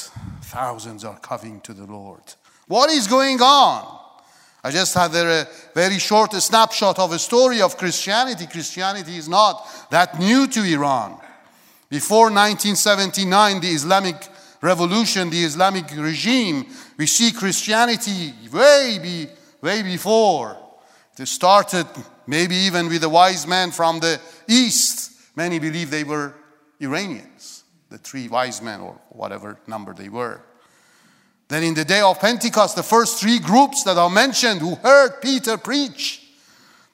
Thousands 0.43 1.03
are 1.03 1.17
coming 1.17 1.59
to 1.61 1.73
the 1.73 1.87
Lord. 1.87 2.21
What 2.67 2.91
is 2.91 3.07
going 3.07 3.41
on? 3.41 3.99
I 4.63 4.69
just 4.69 4.93
had 4.93 5.15
a 5.15 5.47
very 5.73 5.97
short 5.97 6.33
snapshot 6.33 6.99
of 6.99 7.13
a 7.13 7.17
story 7.17 7.63
of 7.63 7.77
Christianity. 7.77 8.45
Christianity 8.45 9.17
is 9.17 9.27
not 9.27 9.67
that 9.89 10.19
new 10.19 10.45
to 10.49 10.61
Iran. 10.61 11.17
Before 11.89 12.29
1979, 12.29 13.61
the 13.61 13.69
Islamic 13.69 14.27
revolution, 14.61 15.31
the 15.31 15.43
Islamic 15.43 15.85
regime, 15.97 16.67
we 16.95 17.07
see 17.07 17.31
Christianity 17.31 18.35
way, 18.51 18.99
be, 19.01 19.27
way 19.63 19.81
before. 19.81 20.59
It 21.17 21.27
started 21.27 21.87
maybe 22.27 22.55
even 22.67 22.87
with 22.87 23.01
the 23.01 23.09
wise 23.09 23.47
man 23.47 23.71
from 23.71 23.99
the 23.99 24.21
east. 24.47 25.12
Many 25.35 25.59
believe 25.59 25.89
they 25.89 26.03
were 26.03 26.33
Iranians, 26.79 27.63
the 27.89 27.97
three 27.97 28.27
wise 28.27 28.61
men, 28.61 28.81
or 28.81 28.99
whatever 29.09 29.59
number 29.67 29.93
they 29.93 30.09
were. 30.09 30.41
Then, 31.47 31.63
in 31.63 31.73
the 31.73 31.85
day 31.85 32.01
of 32.01 32.19
Pentecost, 32.19 32.75
the 32.75 32.83
first 32.83 33.19
three 33.19 33.39
groups 33.39 33.83
that 33.83 33.97
are 33.97 34.09
mentioned 34.09 34.61
who 34.61 34.75
heard 34.75 35.21
Peter 35.21 35.57
preach 35.57 36.23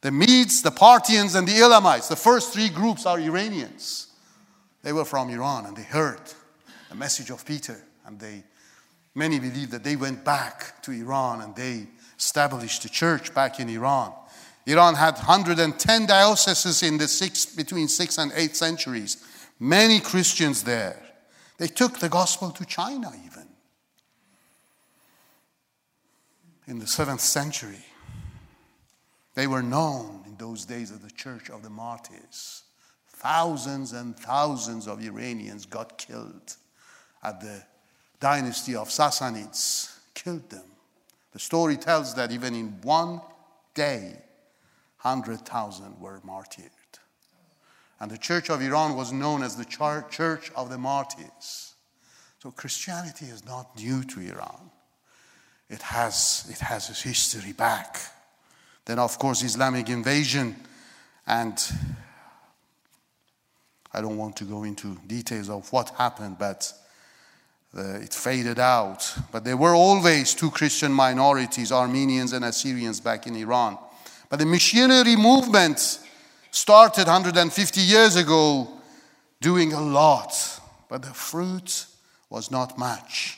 the 0.01 0.11
Medes, 0.11 0.61
the 0.61 0.71
Parthians, 0.71 1.35
and 1.35 1.47
the 1.47 1.59
Elamites 1.59 2.07
the 2.07 2.15
first 2.15 2.53
three 2.53 2.69
groups 2.69 3.05
are 3.05 3.19
Iranians. 3.19 4.07
They 4.81 4.93
were 4.93 5.05
from 5.05 5.29
Iran 5.29 5.65
and 5.65 5.75
they 5.75 5.83
heard 5.83 6.21
the 6.89 6.95
message 6.95 7.29
of 7.29 7.45
Peter. 7.45 7.83
And 8.05 8.19
they, 8.19 8.43
many 9.13 9.39
believe 9.39 9.71
that 9.71 9.83
they 9.83 9.95
went 9.95 10.23
back 10.23 10.81
to 10.83 10.91
Iran 10.91 11.41
and 11.41 11.55
they 11.55 11.87
established 12.17 12.83
the 12.83 12.89
church 12.89 13.33
back 13.33 13.59
in 13.59 13.69
Iran. 13.69 14.13
Iran 14.69 14.93
had 14.93 15.15
110 15.15 16.05
dioceses 16.05 16.83
in 16.83 16.99
the 16.99 17.07
six, 17.07 17.43
between 17.47 17.87
6th 17.87 18.19
and 18.19 18.31
8th 18.31 18.55
centuries. 18.55 19.17
Many 19.59 19.99
Christians 19.99 20.61
there. 20.63 21.01
They 21.57 21.67
took 21.67 21.97
the 21.97 22.07
gospel 22.07 22.51
to 22.51 22.65
China 22.65 23.11
even. 23.25 23.47
In 26.67 26.77
the 26.77 26.85
7th 26.85 27.21
century, 27.21 27.83
they 29.33 29.47
were 29.47 29.63
known 29.63 30.21
in 30.27 30.35
those 30.37 30.65
days 30.65 30.91
as 30.91 30.99
the 30.99 31.09
Church 31.09 31.49
of 31.49 31.63
the 31.63 31.69
Martyrs. 31.71 32.61
Thousands 33.07 33.91
and 33.93 34.15
thousands 34.15 34.87
of 34.87 35.01
Iranians 35.03 35.65
got 35.65 35.97
killed 35.97 36.55
at 37.23 37.41
the 37.41 37.63
dynasty 38.19 38.75
of 38.75 38.89
Sassanids, 38.89 39.97
killed 40.13 40.47
them. 40.51 40.65
The 41.31 41.39
story 41.39 41.75
tells 41.75 42.13
that 42.15 42.31
even 42.31 42.53
in 42.53 42.79
one 42.83 43.21
day, 43.73 44.21
100,000 45.01 45.99
were 45.99 46.19
martyred. 46.23 46.71
And 47.99 48.09
the 48.09 48.17
Church 48.17 48.49
of 48.49 48.61
Iran 48.61 48.95
was 48.95 49.11
known 49.11 49.43
as 49.43 49.55
the 49.55 49.65
Church 49.65 50.51
of 50.55 50.69
the 50.69 50.77
Martyrs. 50.77 51.73
So 52.41 52.51
Christianity 52.51 53.25
is 53.25 53.45
not 53.45 53.75
new 53.77 54.03
to 54.03 54.19
Iran. 54.21 54.71
It 55.69 55.81
has, 55.81 56.47
it 56.49 56.59
has 56.59 56.89
its 56.89 57.01
history 57.01 57.51
back. 57.51 57.99
Then, 58.85 58.99
of 58.99 59.19
course, 59.19 59.43
Islamic 59.43 59.89
invasion 59.89 60.55
and 61.27 61.61
I 63.93 64.01
don't 64.01 64.17
want 64.17 64.35
to 64.37 64.43
go 64.43 64.63
into 64.63 64.97
details 65.07 65.49
of 65.49 65.71
what 65.71 65.89
happened, 65.91 66.37
but 66.39 66.71
uh, 67.77 67.97
it 67.97 68.13
faded 68.13 68.59
out. 68.59 69.13
But 69.31 69.43
there 69.43 69.57
were 69.57 69.75
always 69.75 70.33
two 70.33 70.51
Christian 70.51 70.91
minorities, 70.91 71.71
Armenians 71.71 72.33
and 72.33 72.45
Assyrians, 72.45 72.99
back 72.99 73.27
in 73.27 73.35
Iran. 73.35 73.77
But 74.29 74.39
the 74.39 74.45
missionary 74.45 75.15
movement 75.15 75.99
started 76.51 77.07
150 77.07 77.81
years 77.81 78.15
ago, 78.15 78.69
doing 79.41 79.73
a 79.73 79.81
lot, 79.81 80.33
but 80.87 81.01
the 81.01 81.13
fruit 81.13 81.85
was 82.29 82.51
not 82.51 82.77
much. 82.77 83.37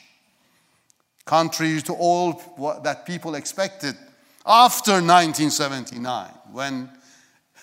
Contrary 1.24 1.80
to 1.82 1.94
all 1.94 2.80
that 2.82 3.06
people 3.06 3.34
expected 3.34 3.96
after 4.44 4.92
1979, 4.92 6.28
when 6.52 6.90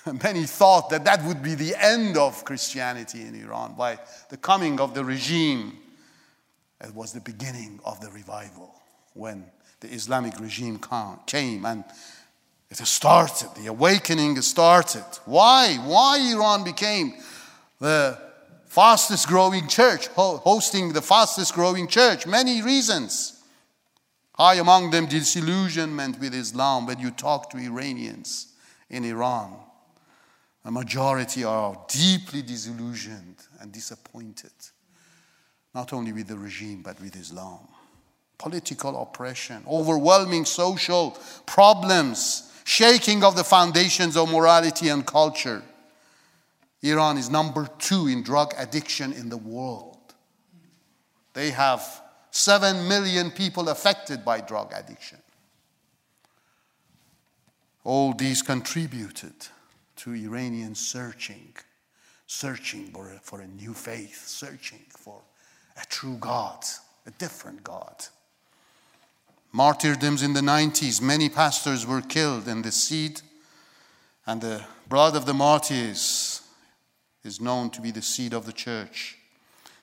Many 0.24 0.46
thought 0.46 0.90
that 0.90 1.06
that 1.06 1.24
would 1.24 1.44
be 1.44 1.56
the 1.56 1.76
end 1.76 2.18
of 2.18 2.44
Christianity 2.46 3.22
in 3.22 3.36
Iran. 3.36 3.76
By 3.78 4.00
the 4.30 4.38
coming 4.38 4.80
of 4.80 4.94
the 4.94 5.04
regime, 5.04 5.78
it 6.82 6.94
was 6.94 7.12
the 7.12 7.20
beginning 7.20 7.80
of 7.86 8.00
the 8.00 8.10
revival 8.12 8.74
when 9.14 9.46
the 9.82 9.90
Islamic 9.90 10.40
regime 10.40 10.80
came 11.26 11.66
and 11.66 11.84
it 12.72 12.78
started, 12.86 13.50
the 13.56 13.68
awakening 13.68 14.40
started. 14.42 15.06
Why? 15.26 15.76
Why 15.78 16.20
Iran 16.34 16.64
became 16.64 17.14
the 17.80 18.18
fastest 18.68 19.28
growing 19.28 19.68
church, 19.68 20.08
hosting 20.10 20.94
the 20.94 21.02
fastest 21.02 21.56
growing 21.56 21.88
church? 21.88 22.28
Many 22.28 22.62
reasons. 22.62 23.42
High 24.34 24.56
among 24.56 24.92
them, 24.92 25.08
disillusionment 25.08 26.20
with 26.20 26.34
Islam 26.34 26.86
when 26.86 27.00
you 27.00 27.12
talk 27.12 27.50
to 27.50 27.58
Iranians 27.58 28.54
in 28.90 29.04
Iran. 29.04 29.56
A 30.64 30.72
majority 30.72 31.44
are 31.44 31.76
deeply 31.88 32.42
disillusioned 32.42 33.38
and 33.60 33.72
disappointed, 33.72 34.52
not 35.74 35.92
only 35.92 36.14
with 36.14 36.28
the 36.28 36.38
regime, 36.38 36.84
but 36.84 37.02
with 37.02 37.16
Islam. 37.16 37.68
Political 38.38 39.02
oppression, 39.02 39.64
overwhelming 39.68 40.46
social 40.46 41.18
problems, 41.46 42.49
shaking 42.70 43.24
of 43.24 43.36
the 43.36 43.44
foundations 43.44 44.16
of 44.16 44.32
morality 44.32 44.90
and 44.90 45.04
culture. 45.04 45.64
Iran 46.84 47.18
is 47.18 47.28
number 47.28 47.68
two 47.80 48.08
in 48.08 48.22
drug 48.22 48.54
addiction 48.60 49.12
in 49.12 49.28
the 49.28 49.38
world. 49.38 49.98
They 51.34 51.50
have 51.50 51.82
7 52.30 52.88
million 52.88 53.32
people 53.32 53.70
affected 53.70 54.24
by 54.24 54.42
drug 54.42 54.72
addiction. 54.76 55.18
All 57.84 58.14
these 58.14 58.44
contributed 58.44 59.48
to 59.96 60.14
Iranians 60.14 60.80
searching, 60.80 61.56
searching 62.28 62.92
for 62.92 63.12
a, 63.12 63.20
for 63.20 63.42
a 63.42 63.48
new 63.48 63.74
faith, 63.74 64.28
searching 64.28 64.86
for 64.90 65.20
a 65.82 65.86
true 65.88 66.18
God, 66.20 66.64
a 67.08 67.12
different 67.18 67.64
God. 67.64 68.06
Martyrdoms 69.52 70.22
in 70.22 70.34
the 70.34 70.42
90s, 70.42 71.02
many 71.02 71.28
pastors 71.28 71.86
were 71.86 72.02
killed, 72.02 72.48
and 72.48 72.64
the 72.64 72.72
seed 72.72 73.22
and 74.28 74.42
the 74.42 74.64
blood 74.88 75.16
of 75.16 75.26
the 75.26 75.34
martyrs 75.34 76.42
is 77.24 77.42
known 77.42 77.70
to 77.72 77.82
be 77.82 77.90
the 77.90 78.02
seed 78.02 78.34
of 78.34 78.46
the 78.46 78.54
church. 78.54 79.18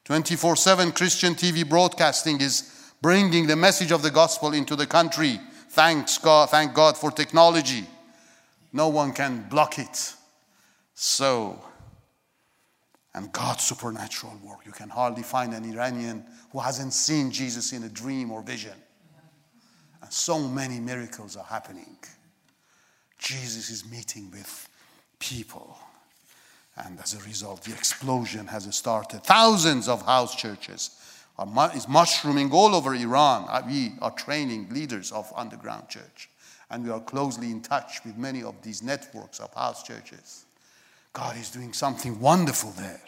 24 0.04 0.54
7 0.54 0.92
Christian 0.92 1.34
TV 1.34 1.68
broadcasting 1.68 2.40
is 2.40 2.92
bringing 3.02 3.48
the 3.48 3.56
message 3.56 3.90
of 3.90 4.02
the 4.02 4.10
gospel 4.10 4.52
into 4.52 4.76
the 4.76 4.86
country. 4.86 5.40
Thanks 5.70 6.16
God, 6.18 6.50
thank 6.50 6.72
God 6.74 6.96
for 6.96 7.10
technology. 7.10 7.84
No 8.72 8.88
one 8.88 9.12
can 9.12 9.48
block 9.48 9.80
it. 9.80 10.14
So, 10.94 11.60
and 13.14 13.32
God's 13.32 13.64
supernatural 13.64 14.38
work. 14.44 14.60
You 14.64 14.72
can 14.72 14.90
hardly 14.90 15.22
find 15.24 15.54
an 15.54 15.64
Iranian 15.64 16.24
who 16.52 16.60
hasn't 16.60 16.92
seen 16.92 17.32
Jesus 17.32 17.72
in 17.72 17.82
a 17.82 17.88
dream 17.88 18.30
or 18.30 18.42
vision. 18.42 18.74
And 20.06 20.12
so 20.12 20.38
many 20.38 20.78
miracles 20.78 21.34
are 21.34 21.42
happening. 21.42 21.96
Jesus 23.18 23.70
is 23.70 23.90
meeting 23.90 24.30
with 24.30 24.68
people. 25.18 25.76
And 26.76 27.00
as 27.00 27.14
a 27.14 27.18
result, 27.24 27.64
the 27.64 27.72
explosion 27.72 28.46
has 28.46 28.72
started. 28.72 29.24
Thousands 29.24 29.88
of 29.88 30.02
house 30.02 30.36
churches 30.36 30.90
are 31.36 31.72
is 31.74 31.88
mushrooming 31.88 32.52
all 32.52 32.76
over 32.76 32.94
Iran. 32.94 33.46
Uh, 33.48 33.62
we 33.66 33.94
are 34.00 34.12
training 34.12 34.68
leaders 34.70 35.10
of 35.10 35.32
underground 35.34 35.88
church. 35.88 36.30
And 36.70 36.84
we 36.84 36.90
are 36.90 37.00
closely 37.00 37.50
in 37.50 37.60
touch 37.60 38.04
with 38.04 38.16
many 38.16 38.44
of 38.44 38.54
these 38.62 38.84
networks 38.84 39.40
of 39.40 39.52
house 39.54 39.82
churches. 39.82 40.44
God 41.14 41.36
is 41.36 41.50
doing 41.50 41.72
something 41.72 42.20
wonderful 42.20 42.70
there. 42.78 43.02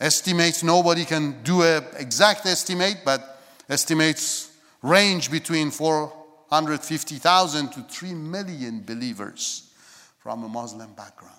Estimates, 0.00 0.62
nobody 0.62 1.04
can 1.04 1.42
do 1.42 1.60
an 1.60 1.84
exact 1.98 2.46
estimate, 2.46 3.02
but 3.04 3.38
estimates 3.68 4.53
range 4.84 5.30
between 5.30 5.70
450,000 5.70 7.72
to 7.72 7.82
3 7.82 8.14
million 8.14 8.82
believers 8.82 9.70
from 10.18 10.44
a 10.44 10.48
Muslim 10.48 10.92
background. 10.92 11.32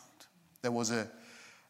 There 0.63 0.71
was 0.71 0.89
a 0.89 1.07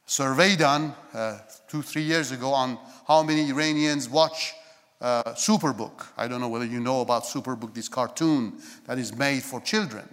survey 0.05 0.55
done 0.55 0.95
uh, 1.13 1.39
two, 1.67 1.81
three 1.81 2.03
years 2.03 2.31
ago 2.31 2.53
on 2.53 2.79
how 3.05 3.23
many 3.23 3.49
Iranians 3.49 4.07
watch 4.07 4.53
uh, 5.01 5.33
Superbook. 5.33 6.07
I 6.17 6.29
don't 6.29 6.39
know 6.39 6.47
whether 6.47 6.65
you 6.65 6.79
know 6.79 7.01
about 7.01 7.25
Superbook, 7.25 7.73
this 7.73 7.89
cartoon 7.89 8.53
that 8.85 8.97
is 8.97 9.13
made 9.13 9.43
for 9.43 9.59
children. 9.59 10.07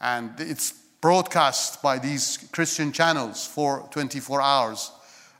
And 0.00 0.38
it's 0.38 0.70
broadcast 1.00 1.82
by 1.82 1.98
these 1.98 2.48
Christian 2.52 2.92
channels 2.92 3.44
for 3.44 3.88
24 3.90 4.40
hours 4.40 4.92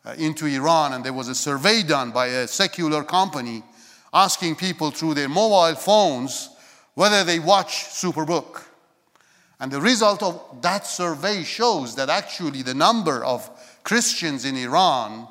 uh, 0.04 0.14
into 0.18 0.46
Iran. 0.46 0.94
And 0.94 1.04
there 1.04 1.12
was 1.12 1.28
a 1.28 1.36
survey 1.36 1.84
done 1.84 2.10
by 2.10 2.26
a 2.26 2.48
secular 2.48 3.04
company 3.04 3.62
asking 4.12 4.56
people 4.56 4.90
through 4.90 5.14
their 5.14 5.28
mobile 5.28 5.74
phones 5.74 6.50
whether 6.94 7.24
they 7.24 7.38
watch 7.38 7.84
Superbook. 7.84 8.64
And 9.60 9.70
the 9.70 9.80
result 9.80 10.22
of 10.22 10.62
that 10.62 10.86
survey 10.86 11.42
shows 11.42 11.94
that 11.96 12.08
actually 12.08 12.62
the 12.62 12.74
number 12.74 13.24
of 13.24 13.48
Christians 13.82 14.44
in 14.44 14.56
Iran 14.56 15.28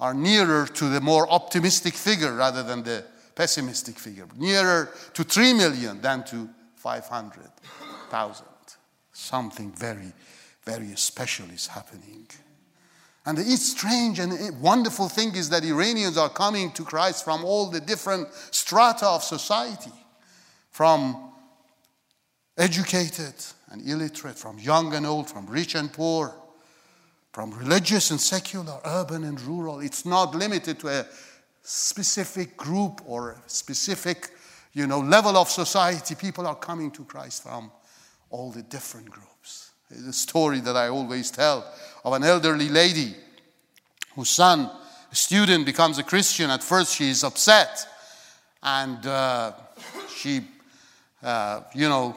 are 0.00 0.14
nearer 0.14 0.66
to 0.66 0.88
the 0.88 1.00
more 1.00 1.30
optimistic 1.30 1.94
figure 1.94 2.34
rather 2.34 2.62
than 2.62 2.82
the 2.82 3.04
pessimistic 3.34 3.98
figure, 3.98 4.26
nearer 4.36 4.90
to 5.14 5.24
3 5.24 5.54
million 5.54 6.00
than 6.00 6.24
to 6.24 6.48
500,000. 6.76 8.46
Something 9.12 9.72
very, 9.72 10.12
very 10.64 10.94
special 10.96 11.46
is 11.50 11.66
happening. 11.66 12.26
And 13.26 13.38
the 13.38 13.44
strange 13.56 14.18
and 14.18 14.60
wonderful 14.60 15.08
thing 15.08 15.34
is 15.34 15.48
that 15.50 15.64
Iranians 15.64 16.18
are 16.18 16.28
coming 16.28 16.70
to 16.72 16.84
Christ 16.84 17.24
from 17.24 17.44
all 17.44 17.70
the 17.70 17.80
different 17.80 18.28
strata 18.50 19.06
of 19.06 19.22
society, 19.22 19.92
from 20.70 21.32
educated 22.58 23.34
and 23.70 23.88
illiterate, 23.88 24.38
from 24.38 24.58
young 24.58 24.94
and 24.94 25.06
old, 25.06 25.30
from 25.30 25.46
rich 25.46 25.74
and 25.74 25.90
poor, 25.90 26.34
from 27.32 27.50
religious 27.52 28.10
and 28.10 28.20
secular, 28.20 28.78
urban 28.84 29.24
and 29.24 29.40
rural. 29.40 29.80
It's 29.80 30.04
not 30.04 30.34
limited 30.34 30.78
to 30.80 30.88
a 30.88 31.06
specific 31.62 32.58
group 32.58 33.00
or 33.06 33.32
a 33.32 33.48
specific 33.48 34.30
you 34.74 34.86
know, 34.86 35.00
level 35.00 35.36
of 35.36 35.48
society. 35.48 36.14
People 36.14 36.46
are 36.46 36.56
coming 36.56 36.90
to 36.90 37.04
Christ 37.04 37.42
from 37.42 37.72
all 38.28 38.50
the 38.50 38.62
different 38.62 39.08
groups. 39.08 39.33
A 40.08 40.12
story 40.12 40.60
that 40.60 40.76
I 40.76 40.88
always 40.88 41.30
tell 41.30 41.64
of 42.04 42.12
an 42.12 42.24
elderly 42.24 42.68
lady 42.68 43.14
whose 44.14 44.30
son, 44.30 44.70
a 45.10 45.14
student, 45.14 45.66
becomes 45.66 45.98
a 45.98 46.02
Christian. 46.02 46.50
At 46.50 46.62
first, 46.62 46.94
she 46.94 47.10
is 47.10 47.24
upset 47.24 47.86
and 48.62 49.04
uh, 49.06 49.52
she, 50.14 50.42
uh, 51.22 51.62
you 51.74 51.88
know, 51.88 52.16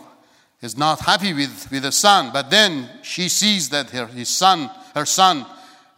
is 0.61 0.77
not 0.77 0.99
happy 0.99 1.33
with, 1.33 1.69
with 1.71 1.83
the 1.83 1.91
son. 1.91 2.31
But 2.33 2.49
then 2.49 2.89
she 3.03 3.29
sees 3.29 3.69
that 3.69 3.89
her, 3.91 4.07
his 4.07 4.29
son 4.29 4.69
her 4.97 5.05
son 5.05 5.45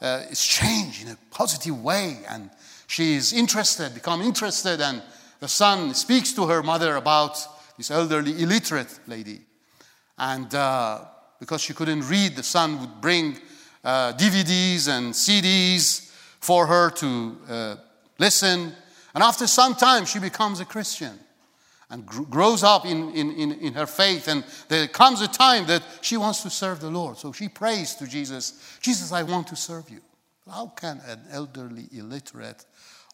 uh, 0.02 0.24
is 0.30 0.44
changed 0.44 1.04
in 1.04 1.10
a 1.10 1.18
positive 1.32 1.82
way 1.82 2.20
and 2.30 2.50
she 2.88 3.15
is 3.15 3.34
interested, 3.34 3.94
become 3.94 4.22
interested, 4.22 4.82
and 4.82 5.02
the 5.39 5.48
son 5.48 5.94
speaks 5.94 6.34
to 6.34 6.48
her 6.48 6.63
mother 6.63 6.96
about 6.96 7.38
this 7.78 7.92
elderly 7.92 8.42
illiterate 8.42 9.00
lady. 9.08 9.42
And 10.18 10.54
uh, 10.54 11.06
because 11.39 11.62
she 11.62 11.73
couldn't 11.73 12.08
read, 12.08 12.36
the 12.36 12.43
son 12.43 12.80
would 12.80 13.02
bring 13.02 13.38
uh, 13.84 14.13
DVDs 14.13 14.88
and 14.88 15.13
CDs 15.13 16.12
for 16.39 16.67
her 16.67 16.89
to 16.91 17.38
uh, 17.47 17.75
listen. 18.17 18.73
And 19.13 19.23
after 19.23 19.47
some 19.47 19.75
time, 19.75 20.06
she 20.06 20.19
becomes 20.19 20.60
a 20.60 20.65
Christian 20.65 21.17
and 21.89 22.06
grows 22.06 22.63
up 22.63 22.86
in, 22.86 23.10
in, 23.13 23.32
in, 23.32 23.52
in, 23.54 23.73
her 23.73 23.88
faith. 23.88 24.28
And 24.28 24.43
there 24.67 24.88
comes 24.88 25.21
a 25.21 25.28
time 25.28 25.65
that 25.67 25.84
she 26.02 26.17
wants 26.17 26.43
to 26.43 26.49
serve 26.49 26.82
the 26.82 26.89
Lord. 26.89 27.17
So 27.17 27.32
she 27.32 27.49
prays 27.49 27.95
to 27.95 28.08
Jesus 28.08 28.78
Jesus, 28.82 29.12
I 29.12 29.23
want 29.23 29.47
to 29.47 29.56
serve 29.56 29.89
you. 29.89 30.02
How 30.49 30.67
can 30.67 31.02
an 31.08 31.21
elderly, 31.32 31.88
illiterate 31.91 32.65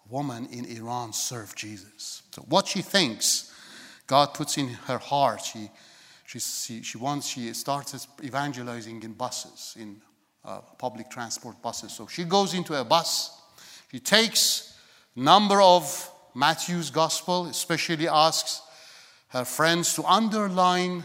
woman 0.10 0.48
in 0.52 0.66
Iran 0.66 1.14
serve 1.14 1.56
Jesus? 1.56 2.24
So, 2.32 2.42
what 2.44 2.68
she 2.68 2.82
thinks, 2.82 3.54
God 4.08 4.34
puts 4.34 4.58
in 4.58 4.70
her 4.88 4.98
heart. 4.98 5.42
She, 5.42 5.70
she, 6.40 6.82
she, 6.84 6.98
wants, 6.98 7.28
she 7.28 7.54
starts 7.54 8.08
evangelizing 8.24 9.04
in 9.04 9.14
buses, 9.14 9.76
in 9.80 10.02
uh, 10.44 10.60
public 10.78 11.10
transport 11.10 11.62
buses. 11.62 11.92
So 11.94 12.08
she 12.08 12.24
goes 12.24 12.54
into 12.54 12.80
a 12.80 12.84
bus. 12.84 13.42
She 13.92 14.00
takes 14.00 14.78
number 15.16 15.62
of 15.62 16.12
Matthew's 16.34 16.90
gospel, 16.90 17.46
especially 17.48 18.08
asks 18.08 18.62
her 19.30 19.46
friends 19.46 19.96
to 19.96 20.04
underline 20.04 21.04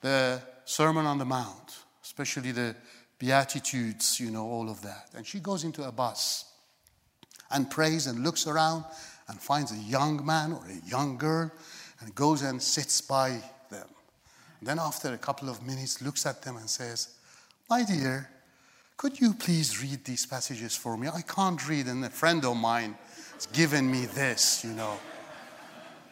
the 0.00 0.42
Sermon 0.64 1.06
on 1.06 1.18
the 1.18 1.24
Mount, 1.24 1.76
especially 2.02 2.52
the 2.52 2.74
Beatitudes, 3.18 4.18
you 4.18 4.30
know, 4.30 4.44
all 4.44 4.68
of 4.68 4.82
that. 4.82 5.10
And 5.14 5.24
she 5.24 5.38
goes 5.38 5.62
into 5.62 5.86
a 5.86 5.92
bus 5.92 6.44
and 7.52 7.70
prays 7.70 8.08
and 8.08 8.24
looks 8.24 8.46
around 8.46 8.84
and 9.28 9.40
finds 9.40 9.70
a 9.70 9.76
young 9.76 10.24
man 10.26 10.52
or 10.52 10.64
a 10.66 10.88
young 10.88 11.18
girl 11.18 11.52
and 12.00 12.14
goes 12.14 12.42
and 12.42 12.60
sits 12.60 13.00
by 13.00 13.40
then, 14.66 14.78
after 14.78 15.12
a 15.12 15.18
couple 15.18 15.48
of 15.48 15.66
minutes, 15.66 16.02
looks 16.02 16.24
at 16.26 16.42
them 16.42 16.56
and 16.56 16.68
says, 16.70 17.08
My 17.68 17.84
dear, 17.84 18.28
could 18.96 19.18
you 19.20 19.34
please 19.34 19.82
read 19.82 20.04
these 20.04 20.26
passages 20.26 20.76
for 20.76 20.96
me? 20.96 21.08
I 21.08 21.22
can't 21.22 21.68
read, 21.68 21.86
and 21.86 22.04
a 22.04 22.10
friend 22.10 22.44
of 22.44 22.56
mine 22.56 22.96
has 23.34 23.46
given 23.46 23.90
me 23.90 24.06
this, 24.06 24.64
you 24.64 24.70
know. 24.70 24.98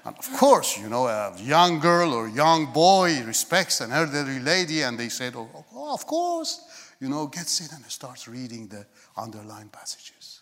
And 0.05 0.17
of 0.17 0.33
course, 0.39 0.79
you 0.79 0.89
know, 0.89 1.07
a 1.07 1.37
young 1.39 1.79
girl 1.79 2.15
or 2.15 2.29
young 2.29 2.73
boy 2.73 3.23
respects 3.25 3.81
an 3.81 3.93
elderly 3.93 4.41
lady, 4.41 4.83
and 4.83 4.99
they 4.99 5.11
said, 5.11 5.35
oh, 5.37 5.49
oh, 5.55 5.65
oh 5.75 5.95
of 5.95 6.07
course, 6.07 6.93
you 7.01 7.09
know, 7.09 7.27
gets 7.27 7.61
in 7.61 7.69
and 7.75 7.85
starts 7.87 8.27
reading 8.27 8.67
the 8.67 8.87
underlined 9.17 9.71
passages. 9.73 10.41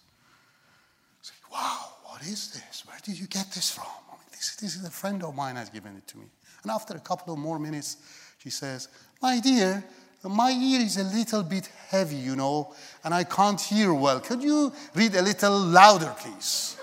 Say, 1.23 1.35
wow, 1.53 1.89
what 2.05 2.23
is 2.23 2.53
this? 2.53 2.85
Where 2.87 2.99
did 3.03 3.19
you 3.19 3.27
get 3.27 3.53
this 3.53 3.71
from? 3.71 3.87
I 4.09 4.13
mean, 4.13 4.29
this, 4.31 4.57
this 4.57 4.77
is 4.77 4.85
a 4.87 4.91
friend 4.91 5.23
of 5.25 5.35
mine 5.35 5.57
has 5.57 5.69
given 5.69 5.97
it 5.97 6.07
to 6.07 6.19
me. 6.19 6.25
And 6.69 6.75
after 6.75 6.95
a 6.95 7.01
couple 7.01 7.33
of 7.33 7.39
more 7.39 7.59
minutes, 7.59 7.97
she 8.37 8.51
says, 8.51 8.89
my 9.23 9.41
dear, 9.41 9.83
my 10.23 10.51
ear 10.51 10.83
is 10.83 10.99
a 10.99 11.05
little 11.05 11.43
bit 11.43 11.71
heavy, 11.89 12.17
you 12.17 12.37
know, 12.37 12.75
and 13.03 13.15
I 13.15 13.25
can't 13.25 13.59
hear 13.59 13.95
well. 13.95 14.21
Could 14.21 14.43
you 14.43 14.71
read 14.95 15.15
a 15.15 15.23
little 15.23 15.59
louder, 15.59 16.15
please? 16.19 16.77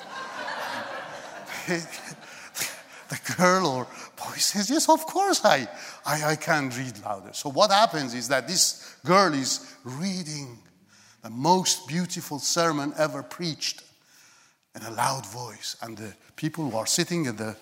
the 1.68 3.20
girl 3.38 3.68
or 3.68 3.84
boy 4.18 4.38
says, 4.38 4.72
Yes, 4.72 4.90
of 4.90 5.06
course 5.06 5.46
I, 5.46 5.68
I, 6.04 6.32
I 6.32 6.36
can 6.36 6.72
read 6.72 7.00
louder. 7.04 7.34
So 7.34 7.52
what 7.52 7.70
happens 7.70 8.16
is 8.16 8.28
that 8.30 8.48
this 8.48 8.98
girl 9.06 9.36
is 9.36 9.72
reading 9.84 10.58
the 11.22 11.30
most 11.30 11.88
beautiful 11.88 12.40
sermon 12.40 12.92
ever 12.98 13.22
preached 13.22 13.84
in 14.76 14.82
a 14.82 14.90
loud 14.90 15.28
voice. 15.28 15.76
And 15.84 15.96
the 15.96 16.16
people 16.36 16.72
who 16.72 16.76
are 16.76 16.88
sitting 16.88 17.26
in 17.26 17.36
the, 17.36 17.56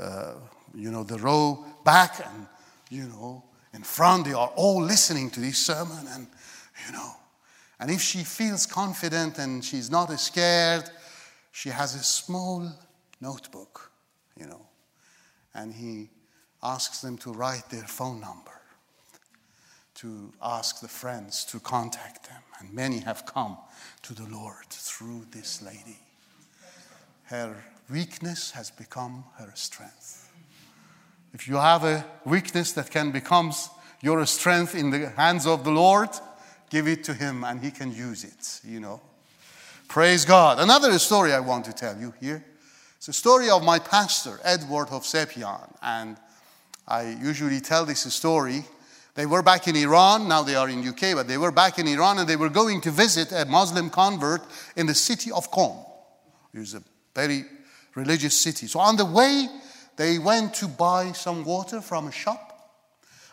uh, 0.00 0.36
you 0.74 0.90
know, 0.90 1.04
the 1.04 1.18
row 1.18 1.64
back 1.84 2.20
and, 2.24 2.46
you 2.90 3.04
know, 3.04 3.42
in 3.72 3.82
front, 3.82 4.24
they 4.24 4.32
are 4.32 4.52
all 4.56 4.82
listening 4.82 5.30
to 5.30 5.40
this 5.40 5.58
sermon 5.58 6.06
and, 6.12 6.26
you 6.86 6.92
know. 6.92 7.12
And 7.78 7.90
if 7.90 8.00
she 8.00 8.24
feels 8.24 8.64
confident 8.64 9.38
and 9.38 9.64
she's 9.64 9.90
not 9.90 10.08
scared, 10.18 10.84
she 11.52 11.68
has 11.68 11.94
a 11.94 12.02
small 12.02 12.70
notebook, 13.20 13.90
you 14.38 14.46
know, 14.46 14.66
and 15.54 15.74
he 15.74 16.08
asks 16.62 17.00
them 17.00 17.18
to 17.18 17.32
write 17.32 17.68
their 17.70 17.86
phone 17.86 18.20
number, 18.20 18.60
to 19.94 20.32
ask 20.42 20.80
the 20.80 20.88
friends 20.88 21.44
to 21.46 21.60
contact 21.60 22.28
them. 22.28 22.42
And 22.60 22.72
many 22.72 23.00
have 23.00 23.26
come 23.26 23.58
to 24.02 24.14
the 24.14 24.26
Lord 24.26 24.66
through 24.70 25.26
this 25.30 25.62
lady. 25.62 25.98
Her 27.24 27.56
weakness 27.90 28.52
has 28.52 28.70
become 28.70 29.24
her 29.38 29.50
strength. 29.54 30.25
If 31.36 31.46
you 31.46 31.56
have 31.56 31.84
a 31.84 32.02
weakness 32.24 32.72
that 32.72 32.90
can 32.90 33.10
become 33.10 33.52
your 34.00 34.24
strength 34.24 34.74
in 34.74 34.88
the 34.88 35.10
hands 35.10 35.46
of 35.46 35.64
the 35.64 35.70
Lord, 35.70 36.08
give 36.70 36.88
it 36.88 37.04
to 37.04 37.12
him 37.12 37.44
and 37.44 37.62
he 37.62 37.70
can 37.70 37.94
use 37.94 38.24
it, 38.24 38.62
you 38.64 38.80
know. 38.80 39.02
Praise 39.86 40.24
God. 40.24 40.58
Another 40.58 40.98
story 40.98 41.34
I 41.34 41.40
want 41.40 41.66
to 41.66 41.74
tell 41.74 41.94
you 41.98 42.14
here 42.20 42.42
it's 42.96 43.08
a 43.08 43.12
story 43.12 43.50
of 43.50 43.62
my 43.62 43.78
pastor, 43.78 44.40
Edward 44.44 44.88
of 44.88 45.02
Hovsepian, 45.02 45.76
and 45.82 46.16
I 46.88 47.18
usually 47.20 47.60
tell 47.60 47.84
this 47.84 48.10
story. 48.14 48.64
They 49.14 49.26
were 49.26 49.42
back 49.42 49.68
in 49.68 49.76
Iran, 49.76 50.28
now 50.28 50.42
they 50.42 50.54
are 50.54 50.70
in 50.70 50.88
UK, 50.88 51.16
but 51.16 51.28
they 51.28 51.36
were 51.36 51.52
back 51.52 51.78
in 51.78 51.86
Iran 51.86 52.18
and 52.18 52.26
they 52.26 52.36
were 52.36 52.48
going 52.48 52.80
to 52.80 52.90
visit 52.90 53.30
a 53.32 53.44
Muslim 53.44 53.90
convert 53.90 54.40
in 54.74 54.86
the 54.86 54.94
city 54.94 55.30
of 55.32 55.50
Qom. 55.50 55.84
It 56.54 56.60
was 56.60 56.72
a 56.72 56.82
very 57.14 57.44
religious 57.94 58.34
city. 58.34 58.68
So 58.68 58.80
on 58.80 58.96
the 58.96 59.04
way, 59.04 59.48
they 59.96 60.18
went 60.18 60.54
to 60.54 60.68
buy 60.68 61.12
some 61.12 61.44
water 61.44 61.80
from 61.80 62.06
a 62.06 62.12
shop. 62.12 62.52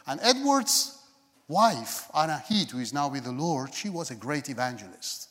And 0.08 0.20
Edward's 0.22 0.98
wife, 1.48 2.10
Anna 2.16 2.44
Anahid, 2.50 2.72
who 2.72 2.80
is 2.80 2.94
now 2.94 3.10
with 3.10 3.26
the 3.26 3.32
Lord, 3.32 3.74
she 3.74 3.90
was 3.90 4.12
a 4.12 4.16
great 4.16 4.50
evangelist. 4.50 5.30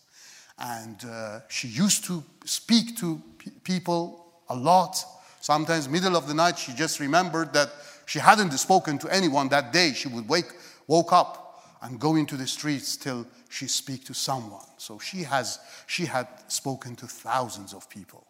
And 0.58 1.04
uh, 1.04 1.40
she 1.48 1.68
used 1.68 2.04
to 2.04 2.22
speak 2.44 2.96
to 2.98 3.20
people 3.64 4.32
a 4.48 4.54
lot. 4.54 5.02
Sometimes, 5.40 5.88
middle 5.88 6.16
of 6.16 6.28
the 6.28 6.34
night, 6.34 6.58
she 6.58 6.72
just 6.72 7.00
remembered 7.00 7.52
that 7.54 7.70
she 8.06 8.18
hadn't 8.18 8.52
spoken 8.52 8.98
to 8.98 9.08
anyone 9.08 9.48
that 9.48 9.72
day. 9.72 9.92
She 9.94 10.08
would 10.08 10.28
wake, 10.28 10.52
woke 10.86 11.12
up 11.12 11.78
and 11.82 11.98
go 11.98 12.16
into 12.16 12.36
the 12.36 12.46
streets 12.46 12.96
till 12.96 13.26
she 13.48 13.66
speak 13.66 14.04
to 14.04 14.14
someone. 14.14 14.64
So 14.78 14.98
she 14.98 15.24
has, 15.24 15.58
she 15.86 16.06
had 16.06 16.28
spoken 16.48 16.94
to 16.96 17.06
thousands 17.06 17.74
of 17.74 17.88
people. 17.90 18.26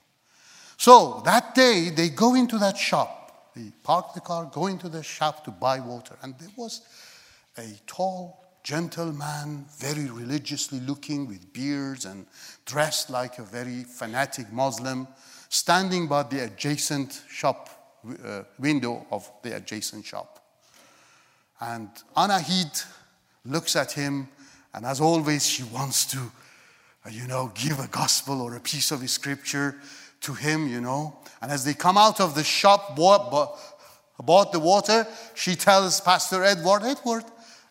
So 0.82 1.22
that 1.24 1.54
day, 1.54 1.90
they 1.90 2.08
go 2.08 2.34
into 2.34 2.58
that 2.58 2.76
shop. 2.76 3.52
They 3.54 3.70
park 3.84 4.14
the 4.14 4.20
car, 4.20 4.50
go 4.52 4.66
into 4.66 4.88
the 4.88 5.04
shop 5.04 5.44
to 5.44 5.52
buy 5.52 5.78
water, 5.78 6.16
and 6.22 6.36
there 6.40 6.50
was 6.56 6.80
a 7.56 7.68
tall 7.86 8.44
gentleman, 8.64 9.66
very 9.78 10.10
religiously 10.10 10.80
looking, 10.80 11.28
with 11.28 11.52
beards 11.52 12.04
and 12.04 12.26
dressed 12.66 13.10
like 13.10 13.38
a 13.38 13.44
very 13.44 13.84
fanatic 13.84 14.52
Muslim 14.52 15.06
standing 15.50 16.08
by 16.08 16.24
the 16.24 16.46
adjacent 16.46 17.22
shop 17.30 18.00
uh, 18.24 18.42
window 18.58 19.06
of 19.12 19.30
the 19.44 19.54
adjacent 19.54 20.04
shop. 20.04 20.44
And 21.60 21.90
Anahid 22.16 22.84
looks 23.44 23.76
at 23.76 23.92
him, 23.92 24.26
and 24.74 24.84
as 24.84 25.00
always, 25.00 25.46
she 25.46 25.62
wants 25.62 26.06
to 26.06 26.18
uh, 27.04 27.10
you 27.10 27.26
know, 27.26 27.52
give 27.54 27.78
a 27.78 27.88
gospel 27.88 28.40
or 28.40 28.56
a 28.56 28.60
piece 28.60 28.90
of 28.90 29.08
scripture 29.08 29.76
to 30.22 30.34
him, 30.34 30.68
you 30.68 30.80
know. 30.80 31.18
And 31.40 31.50
as 31.50 31.64
they 31.64 31.74
come 31.74 31.98
out 31.98 32.20
of 32.20 32.34
the 32.34 32.44
shop, 32.44 32.96
bought, 32.96 33.58
bought 34.22 34.52
the 34.52 34.60
water, 34.60 35.06
she 35.34 35.56
tells 35.56 36.00
Pastor 36.00 36.44
Edward, 36.44 36.82
Edward, 36.84 37.24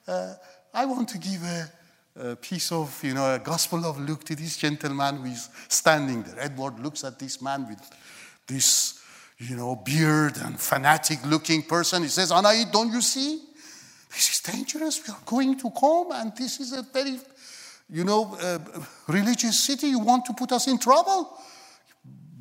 uh, 0.07 0.33
I 0.73 0.85
want 0.85 1.09
to 1.09 1.17
give 1.17 1.43
a, 1.43 1.71
a, 2.15 2.35
piece 2.35 2.71
of, 2.71 3.01
you 3.03 3.13
know, 3.13 3.35
a 3.35 3.39
gospel 3.39 3.85
of 3.85 3.99
Luke 3.99 4.23
to 4.25 4.35
this 4.35 4.57
gentleman 4.57 5.17
who 5.17 5.25
is 5.25 5.49
standing 5.67 6.23
there. 6.23 6.39
Edward 6.39 6.79
looks 6.79 7.03
at 7.03 7.19
this 7.19 7.41
man 7.41 7.67
with 7.67 7.79
this, 8.47 9.01
you 9.37 9.55
know, 9.55 9.75
beard 9.75 10.37
and 10.43 10.59
fanatic 10.59 11.19
looking 11.25 11.63
person. 11.63 12.03
He 12.03 12.09
says, 12.09 12.31
Anai, 12.31 12.71
don't 12.71 12.91
you 12.91 13.01
see? 13.01 13.41
This 14.09 14.31
is 14.31 14.39
dangerous. 14.41 15.01
We 15.07 15.13
are 15.13 15.19
going 15.25 15.57
to 15.59 15.71
come, 15.71 16.11
and 16.11 16.35
this 16.35 16.59
is 16.59 16.73
a 16.73 16.83
very, 16.83 17.17
you 17.89 18.03
know, 18.03 18.35
uh, 18.41 18.59
religious 19.07 19.57
city. 19.57 19.87
You 19.87 19.99
want 19.99 20.25
to 20.25 20.33
put 20.33 20.51
us 20.51 20.67
in 20.67 20.77
trouble? 20.77 21.37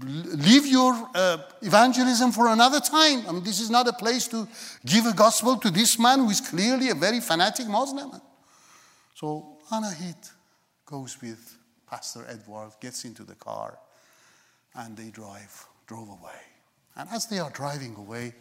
Leave 0.02 0.66
your 0.66 1.08
uh, 1.14 1.38
evangelism 1.62 2.32
for 2.32 2.48
another 2.48 2.80
time. 2.80 3.24
I 3.28 3.32
mean, 3.32 3.44
this 3.44 3.60
is 3.60 3.70
not 3.70 3.88
a 3.88 3.92
place 3.92 4.26
to 4.28 4.48
give 4.84 5.06
a 5.06 5.12
gospel 5.12 5.56
to 5.56 5.70
this 5.70 5.98
man 5.98 6.20
who 6.20 6.30
is 6.30 6.40
clearly 6.40 6.90
a 6.90 6.94
very 6.94 7.20
fanatic 7.20 7.66
Muslim. 7.66 8.10
So 9.14 9.58
Anahit 9.70 10.30
goes 10.86 11.20
with 11.20 11.56
Pastor 11.88 12.24
Edward, 12.28 12.72
gets 12.80 13.04
into 13.04 13.24
the 13.24 13.34
car, 13.34 13.78
and 14.74 14.96
they 14.96 15.10
drive, 15.10 15.66
drove 15.86 16.08
away. 16.08 16.40
And 16.96 17.08
as 17.10 17.26
they 17.26 17.38
are 17.38 17.50
driving 17.50 17.94
away, 17.96 18.34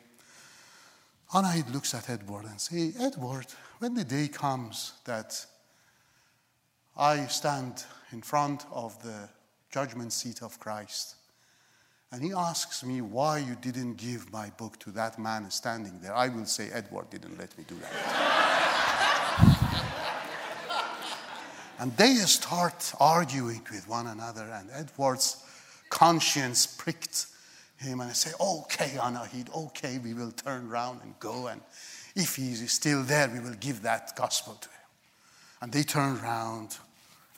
Anahit 1.34 1.72
looks 1.72 1.93
at 1.93 2.10
Edward 2.10 2.45
and 2.45 2.60
says, 2.60 2.95
Edward, 2.99 3.47
when 3.80 3.93
the 3.93 4.03
day 4.03 4.28
comes 4.28 4.93
that 5.05 5.45
I 6.97 7.26
stand 7.28 7.86
in 8.12 8.22
front 8.22 8.66
of 8.72 9.01
the 9.03 9.30
judgment 9.72 10.12
seat 10.12 10.41
of 10.41 10.60
Christ, 10.60 11.16
and 12.12 12.24
he 12.24 12.34
asks 12.34 12.84
me 12.84 13.01
why 13.01 13.38
you 13.38 13.55
didn't 13.55 13.95
give 13.95 14.32
my 14.32 14.49
book 14.57 14.80
to 14.80 14.91
that 14.91 15.20
man 15.20 15.49
standing 15.51 15.99
there. 16.01 16.16
I 16.16 16.30
will 16.30 16.45
say, 16.45 16.70
Edward 16.72 17.10
didn't 17.12 17.38
let 17.38 17.55
me 17.57 17.66
do 17.68 17.76
that. 17.76 19.39
and 21.80 21.95
they 21.97 22.16
start 22.16 22.93
arguing 22.99 23.62
with 23.72 23.88
one 23.88 24.07
another, 24.07 24.49
and 24.51 24.70
Edward's 24.74 25.43
conscience 25.89 26.66
pricked 26.66 27.28
him, 27.78 28.01
and 28.01 28.10
I 28.10 28.14
say, 28.14 28.32
Okay, 28.41 28.97
Anahid, 28.97 29.55
okay, 29.55 29.99
we 30.03 30.16
will 30.16 30.32
turn 30.32 30.68
around 30.68 31.01
and 31.03 31.14
go, 31.20 31.47
and 31.47 31.62
if 32.16 32.38
he 32.38 32.51
is 32.51 32.72
still 32.72 33.03
there, 33.03 33.30
we 33.30 33.39
will 33.39 33.55
give 33.60 33.84
that 33.84 34.16
gospel 34.16 34.55
to 34.55 34.68
him. 34.68 34.74
And 35.62 35.72
they 35.72 35.84
turn 35.84 36.18
around 36.18 36.78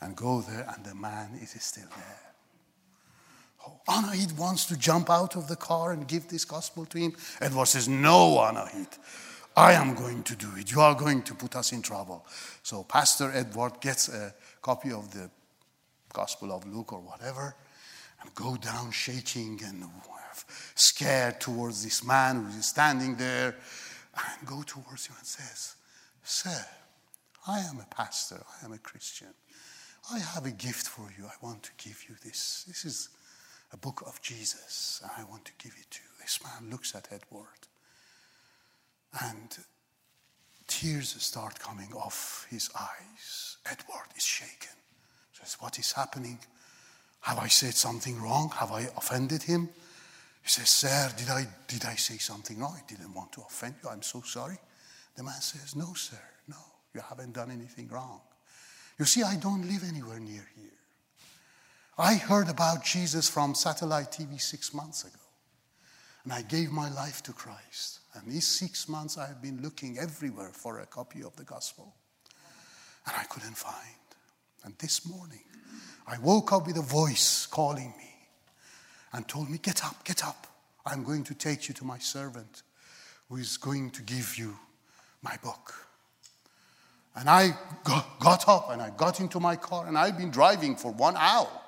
and 0.00 0.16
go 0.16 0.40
there, 0.40 0.66
and 0.74 0.82
the 0.84 0.94
man 0.94 1.38
is 1.40 1.50
still 1.62 1.88
there. 1.94 2.31
Anahid 3.88 4.38
wants 4.38 4.66
to 4.66 4.76
jump 4.76 5.10
out 5.10 5.36
of 5.36 5.48
the 5.48 5.56
car 5.56 5.92
and 5.92 6.06
give 6.06 6.28
this 6.28 6.44
gospel 6.44 6.86
to 6.86 6.98
him. 6.98 7.14
Edward 7.40 7.66
says, 7.66 7.88
No, 7.88 8.38
Anahid, 8.38 8.98
I 9.56 9.72
am 9.72 9.94
going 9.94 10.22
to 10.24 10.36
do 10.36 10.48
it. 10.56 10.70
You 10.70 10.80
are 10.80 10.94
going 10.94 11.22
to 11.22 11.34
put 11.34 11.56
us 11.56 11.72
in 11.72 11.82
trouble. 11.82 12.26
So 12.62 12.84
Pastor 12.84 13.30
Edward 13.34 13.80
gets 13.80 14.08
a 14.08 14.34
copy 14.60 14.92
of 14.92 15.12
the 15.12 15.30
Gospel 16.12 16.52
of 16.52 16.66
Luke 16.66 16.92
or 16.92 17.00
whatever 17.00 17.54
and 18.20 18.34
go 18.34 18.56
down 18.56 18.90
shaking 18.92 19.60
and 19.64 19.84
scared 20.74 21.40
towards 21.40 21.84
this 21.84 22.04
man 22.04 22.44
who 22.44 22.58
is 22.58 22.66
standing 22.66 23.16
there 23.16 23.56
and 24.14 24.48
go 24.48 24.62
towards 24.62 25.06
him 25.06 25.16
and 25.18 25.26
says, 25.26 25.74
Sir, 26.22 26.64
I 27.46 27.60
am 27.60 27.78
a 27.78 27.94
pastor. 27.94 28.42
I 28.60 28.64
am 28.64 28.72
a 28.72 28.78
Christian. 28.78 29.34
I 30.12 30.18
have 30.18 30.46
a 30.46 30.50
gift 30.50 30.86
for 30.86 31.08
you. 31.18 31.26
I 31.26 31.34
want 31.44 31.62
to 31.64 31.70
give 31.78 32.04
you 32.08 32.14
this. 32.24 32.64
This 32.66 32.84
is 32.84 33.08
a 33.72 33.76
book 33.76 34.02
of 34.06 34.20
Jesus, 34.20 35.00
and 35.02 35.10
I 35.16 35.30
want 35.30 35.44
to 35.46 35.52
give 35.58 35.72
it 35.78 35.90
to 35.90 36.00
you. 36.02 36.08
This 36.20 36.40
man 36.44 36.70
looks 36.70 36.94
at 36.94 37.08
Edward, 37.10 37.46
and 39.22 39.56
tears 40.66 41.10
start 41.22 41.58
coming 41.58 41.92
off 41.94 42.46
his 42.50 42.70
eyes. 42.78 43.56
Edward 43.66 44.08
is 44.16 44.24
shaken. 44.24 44.76
Says, 45.32 45.56
What 45.60 45.78
is 45.78 45.92
happening? 45.92 46.38
Have 47.22 47.38
I 47.38 47.48
said 47.48 47.74
something 47.74 48.20
wrong? 48.20 48.50
Have 48.56 48.72
I 48.72 48.88
offended 48.96 49.42
him? 49.42 49.68
He 50.42 50.48
says, 50.48 50.68
Sir, 50.68 51.12
did 51.16 51.30
I, 51.30 51.46
did 51.68 51.84
I 51.84 51.94
say 51.94 52.18
something 52.18 52.58
wrong? 52.58 52.76
I 52.76 52.82
didn't 52.86 53.14
want 53.14 53.32
to 53.32 53.42
offend 53.42 53.76
you. 53.82 53.88
I'm 53.88 54.02
so 54.02 54.22
sorry. 54.22 54.58
The 55.16 55.22
man 55.22 55.40
says, 55.40 55.76
No, 55.76 55.94
sir, 55.94 56.20
no, 56.48 56.56
you 56.94 57.00
haven't 57.00 57.32
done 57.32 57.50
anything 57.50 57.88
wrong. 57.88 58.20
You 58.98 59.04
see, 59.04 59.22
I 59.22 59.36
don't 59.36 59.66
live 59.66 59.82
anywhere 59.88 60.20
near 60.20 60.46
here. 60.56 60.81
I 61.98 62.14
heard 62.14 62.48
about 62.48 62.84
Jesus 62.84 63.28
from 63.28 63.54
satellite 63.54 64.12
TV 64.12 64.40
six 64.40 64.72
months 64.72 65.04
ago, 65.04 65.20
and 66.24 66.32
I 66.32 66.40
gave 66.40 66.72
my 66.72 66.90
life 66.90 67.22
to 67.24 67.32
Christ. 67.32 68.00
And 68.14 68.30
these 68.30 68.46
six 68.46 68.88
months, 68.88 69.18
I 69.18 69.26
have 69.26 69.42
been 69.42 69.60
looking 69.60 69.98
everywhere 69.98 70.52
for 70.54 70.80
a 70.80 70.86
copy 70.86 71.22
of 71.22 71.36
the 71.36 71.44
gospel, 71.44 71.94
and 73.06 73.14
I 73.16 73.24
couldn't 73.24 73.56
find. 73.58 73.76
And 74.64 74.74
this 74.78 75.06
morning, 75.06 75.44
I 76.06 76.18
woke 76.18 76.52
up 76.52 76.66
with 76.66 76.78
a 76.78 76.82
voice 76.82 77.46
calling 77.46 77.92
me 77.98 78.14
and 79.12 79.28
told 79.28 79.50
me, 79.50 79.58
Get 79.58 79.84
up, 79.84 80.02
get 80.04 80.24
up. 80.24 80.46
I'm 80.86 81.04
going 81.04 81.24
to 81.24 81.34
take 81.34 81.68
you 81.68 81.74
to 81.74 81.84
my 81.84 81.98
servant 81.98 82.62
who 83.28 83.36
is 83.36 83.58
going 83.58 83.90
to 83.90 84.02
give 84.02 84.38
you 84.38 84.56
my 85.20 85.36
book. 85.42 85.74
And 87.14 87.28
I 87.28 87.50
got 87.84 88.48
up 88.48 88.70
and 88.70 88.80
I 88.80 88.90
got 88.90 89.20
into 89.20 89.38
my 89.40 89.56
car, 89.56 89.86
and 89.86 89.98
I've 89.98 90.16
been 90.16 90.30
driving 90.30 90.74
for 90.74 90.90
one 90.90 91.16
hour. 91.18 91.61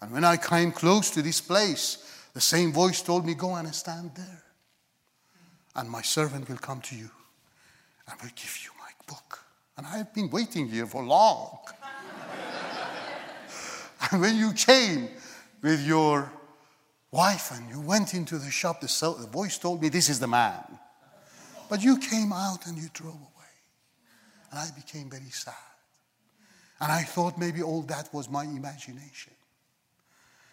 And 0.00 0.12
when 0.12 0.24
I 0.24 0.36
came 0.36 0.72
close 0.72 1.10
to 1.10 1.22
this 1.22 1.40
place, 1.40 1.98
the 2.34 2.40
same 2.40 2.72
voice 2.72 3.02
told 3.02 3.26
me, 3.26 3.34
Go 3.34 3.54
and 3.54 3.74
stand 3.74 4.12
there. 4.14 4.44
And 5.74 5.90
my 5.90 6.02
servant 6.02 6.48
will 6.48 6.56
come 6.56 6.80
to 6.82 6.96
you 6.96 7.10
and 8.08 8.20
will 8.20 8.30
give 8.34 8.58
you 8.64 8.70
my 8.78 8.90
book. 9.06 9.40
And 9.76 9.86
I 9.86 9.98
have 9.98 10.14
been 10.14 10.30
waiting 10.30 10.68
here 10.68 10.86
for 10.86 11.04
long. 11.04 11.58
and 14.10 14.20
when 14.20 14.36
you 14.36 14.52
came 14.52 15.08
with 15.62 15.84
your 15.86 16.30
wife 17.10 17.50
and 17.52 17.68
you 17.70 17.80
went 17.80 18.14
into 18.14 18.38
the 18.38 18.50
shop, 18.50 18.80
the, 18.80 19.16
the 19.20 19.26
voice 19.26 19.58
told 19.58 19.82
me, 19.82 19.88
This 19.88 20.08
is 20.08 20.20
the 20.20 20.28
man. 20.28 20.62
But 21.68 21.82
you 21.82 21.98
came 21.98 22.32
out 22.32 22.66
and 22.66 22.78
you 22.78 22.88
drove 22.92 23.14
away. 23.14 23.28
And 24.50 24.60
I 24.60 24.68
became 24.74 25.10
very 25.10 25.30
sad. 25.30 25.54
And 26.80 26.90
I 26.90 27.02
thought 27.02 27.36
maybe 27.38 27.62
all 27.62 27.82
that 27.82 28.12
was 28.14 28.28
my 28.30 28.44
imagination. 28.44 29.32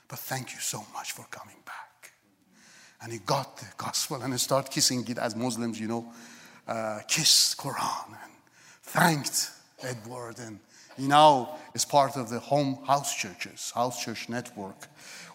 But 0.08 0.20
thank 0.20 0.54
you 0.54 0.60
so 0.60 0.84
much 0.94 1.12
for 1.12 1.26
coming 1.32 1.58
back. 1.66 2.12
And 3.02 3.12
he 3.12 3.20
got 3.20 3.58
the 3.58 3.66
gospel 3.78 4.22
and 4.22 4.34
he 4.34 4.40
started 4.40 4.72
kissing 4.72 5.06
it 5.08 5.18
as 5.18 5.36
Muslims, 5.36 5.80
you 5.80 5.88
know, 5.88 6.12
uh, 6.68 7.00
kiss 7.08 7.56
Quran 7.56 8.08
and 8.08 8.32
thanked 8.84 9.52
Edward. 9.82 10.40
And 10.40 10.60
he 10.98 11.08
now 11.08 11.58
is 11.74 11.86
part 11.86 12.16
of 12.18 12.30
the 12.30 12.40
home 12.40 12.80
house 12.88 13.16
churches, 13.16 13.72
house 13.76 14.04
church 14.04 14.30
network 14.30 14.88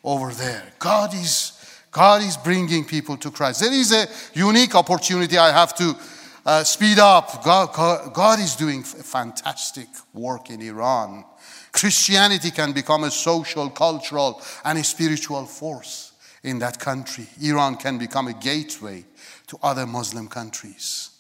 over 0.03 0.33
there. 0.33 0.65
God 0.79 1.13
is, 1.15 1.53
God 1.91 2.23
is 2.23 2.37
bringing 2.37 2.85
people 2.85 3.17
to 3.19 3.31
Christ. 3.31 3.61
There 3.61 3.73
is 3.73 3.93
a 3.93 4.07
unique 4.33 4.75
opportunity 4.75 5.37
I 5.37 5.53
have 5.53 5.75
to 5.77 5.97
uh, 6.47 6.65
speed 6.65 6.99
up. 6.99 7.45
God, 7.45 7.73
God, 7.75 8.15
God 8.15 8.41
is 8.41 8.57
doing 8.57 8.83
fantastic 8.83 9.89
work 10.15 10.51
in 10.51 10.63
Iran. 10.63 11.25
Christianity 11.73 12.51
can 12.51 12.73
become 12.73 13.05
a 13.05 13.11
social, 13.11 13.71
cultural, 13.71 14.41
and 14.65 14.79
a 14.79 14.85
spiritual 14.85 15.47
force 15.47 16.13
in 16.43 16.59
that 16.59 16.79
country. 16.79 17.27
Iran 17.41 17.77
can 17.77 17.99
become 17.99 18.29
a 18.29 18.33
gateway 18.33 19.05
to 19.47 19.59
other 19.63 19.87
Muslim 19.87 20.29
countries. 20.29 21.11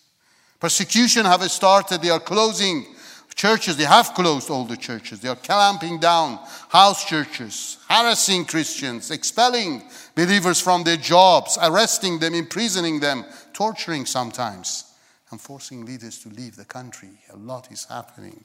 Persecution 0.58 1.24
have 1.24 1.42
started. 1.50 2.02
They 2.02 2.10
are 2.10 2.20
closing 2.20 2.86
churches. 3.34 3.76
They 3.76 3.84
have 3.84 4.12
closed 4.12 4.50
all 4.50 4.64
the 4.64 4.76
churches. 4.76 5.20
They 5.20 5.28
are 5.28 5.36
clamping 5.36 5.98
down 5.98 6.38
house 6.68 7.04
churches, 7.04 7.78
harassing 7.88 8.44
Christians, 8.44 9.10
expelling 9.10 9.82
believers 10.14 10.60
from 10.60 10.84
their 10.84 10.98
jobs, 10.98 11.58
arresting 11.62 12.18
them, 12.18 12.34
imprisoning 12.34 13.00
them, 13.00 13.24
torturing 13.52 14.04
sometimes, 14.04 14.92
and 15.30 15.40
forcing 15.40 15.86
leaders 15.86 16.18
to 16.18 16.28
leave 16.28 16.56
the 16.56 16.66
country. 16.66 17.10
A 17.32 17.36
lot 17.36 17.72
is 17.72 17.86
happening. 17.86 18.44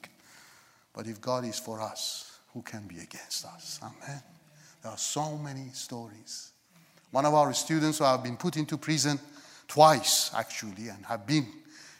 But 0.96 1.08
if 1.08 1.20
God 1.20 1.44
is 1.44 1.60
for 1.60 1.82
us, 1.82 2.40
who 2.54 2.62
can 2.62 2.88
be 2.88 3.00
against 3.00 3.46
us? 3.46 3.80
Amen. 3.84 4.22
There 4.82 4.92
are 4.92 4.98
so 4.98 5.38
many 5.38 5.70
stories. 5.74 6.52
One 7.12 7.26
of 7.26 7.34
our 7.34 7.54
students 7.54 7.98
who 7.98 8.06
have 8.06 8.24
been 8.24 8.38
put 8.38 8.56
into 8.56 8.78
prison 8.78 9.20
twice, 9.68 10.32
actually, 10.34 10.88
and 10.88 11.06
have 11.06 11.28
been 11.28 11.48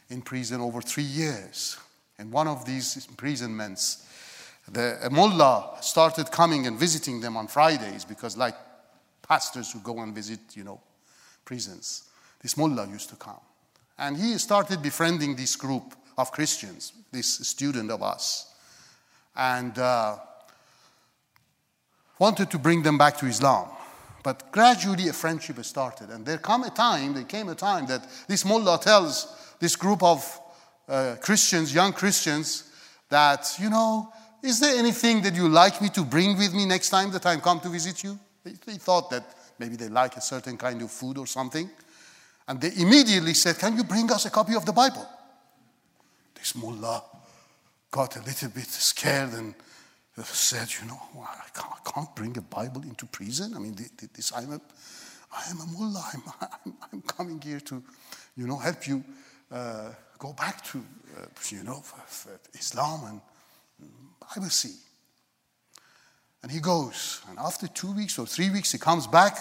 in 0.10 0.22
prison 0.22 0.62
over 0.62 0.82
three 0.82 1.04
years. 1.04 1.78
And 2.18 2.32
one 2.32 2.48
of 2.48 2.66
these 2.66 3.06
imprisonments, 3.10 4.08
the 4.72 5.10
mullah 5.12 5.78
started 5.82 6.32
coming 6.32 6.68
and 6.68 6.80
visiting 6.80 7.20
them 7.20 7.36
on 7.36 7.48
Fridays 7.48 8.06
because, 8.06 8.38
like 8.38 8.56
pastors 9.22 9.74
who 9.74 9.80
go 9.80 10.00
and 10.00 10.16
visit, 10.16 10.40
you 10.54 10.64
know, 10.64 10.80
prisons, 11.44 12.04
this 12.42 12.56
mullah 12.56 12.88
used 12.88 13.10
to 13.10 13.16
come. 13.16 13.42
And 13.98 14.16
he 14.16 14.38
started 14.38 14.82
befriending 14.82 15.36
this 15.36 15.56
group 15.56 15.96
of 16.18 16.32
Christians, 16.32 16.94
this 17.12 17.28
student 17.48 17.92
of 17.92 18.02
us. 18.02 18.55
And 19.36 19.78
uh, 19.78 20.18
wanted 22.20 22.50
to 22.52 22.58
bring 22.58 22.84
them 22.84 22.98
back 22.98 23.18
to 23.18 23.26
Islam. 23.26 23.68
But 24.24 24.52
gradually 24.52 25.08
a 25.10 25.14
friendship 25.14 25.64
started. 25.64 26.10
And 26.10 26.26
there 26.26 26.38
come 26.38 26.64
a 26.64 26.70
time, 26.70 27.14
there 27.14 27.26
came 27.26 27.50
a 27.50 27.56
time 27.56 27.86
that 27.88 28.08
this 28.28 28.44
mullah 28.44 28.80
tells 28.82 29.56
this 29.60 29.76
group 29.76 30.02
of 30.02 30.40
uh, 30.88 31.16
Christians, 31.22 31.74
young 31.74 31.94
Christians, 31.94 32.72
that, 33.10 33.56
you 33.60 33.70
know, 33.70 34.12
is 34.42 34.60
there 34.60 34.78
anything 34.78 35.22
that 35.22 35.36
you 35.36 35.48
like 35.48 35.82
me 35.82 35.90
to 35.90 36.04
bring 36.04 36.38
with 36.38 36.54
me 36.54 36.66
next 36.66 36.90
time 36.90 37.12
that 37.12 37.26
I 37.26 37.38
come 37.38 37.60
to 37.62 37.70
visit 37.70 38.04
you? 38.04 38.18
They, 38.44 38.54
they 38.66 38.78
thought 38.78 39.10
that 39.10 39.24
maybe 39.60 39.76
they 39.76 39.90
like 39.90 40.18
a 40.18 40.22
certain 40.22 40.58
kind 40.58 40.82
of 40.82 40.92
food 40.92 41.18
or 41.18 41.28
something. 41.28 41.70
And 42.48 42.62
they 42.62 42.72
immediately 42.78 43.34
said, 43.34 43.58
Can 43.58 43.76
you 43.76 43.84
bring 43.84 44.12
us 44.12 44.26
a 44.26 44.30
copy 44.30 44.56
of 44.56 44.66
the 44.66 44.74
Bible? 44.74 45.08
This 46.36 46.56
mullah 46.56 47.04
got 47.96 48.18
a 48.18 48.24
little 48.24 48.50
bit 48.50 48.68
scared 48.68 49.32
and 49.36 49.56
said, 50.22 50.68
You 50.82 50.90
know, 50.90 51.00
I 51.18 51.48
can't, 51.58 51.74
I 51.74 51.90
can't 51.90 52.14
bring 52.14 52.38
a 52.38 52.42
Bible 52.42 52.82
into 52.82 53.06
prison. 53.06 53.54
I 53.56 53.60
mean, 53.60 53.74
this, 54.14 54.34
I'm, 54.36 54.52
a, 54.52 54.60
I 55.32 55.50
am 55.50 55.62
a 55.62 55.66
mullah. 55.66 56.04
I'm, 56.14 56.24
I'm, 56.66 56.74
I'm 56.92 57.02
coming 57.04 57.40
here 57.40 57.62
to, 57.62 57.82
you 58.36 58.48
know, 58.48 58.58
help 58.58 58.86
you 58.86 59.02
uh, 59.50 59.92
go 60.20 60.34
back 60.34 60.62
to, 60.66 60.80
uh, 61.18 61.26
you 61.48 61.64
know, 61.64 61.82
Islam, 62.54 63.06
and 63.08 63.22
I 64.36 64.40
will 64.42 64.50
see. 64.50 64.76
And 66.44 66.52
he 66.52 66.60
goes, 66.60 67.22
and 67.30 67.40
after 67.40 67.66
two 67.68 67.94
weeks 67.94 68.20
or 68.20 68.26
three 68.28 68.50
weeks, 68.50 68.74
he 68.74 68.78
comes 68.78 69.08
back 69.08 69.38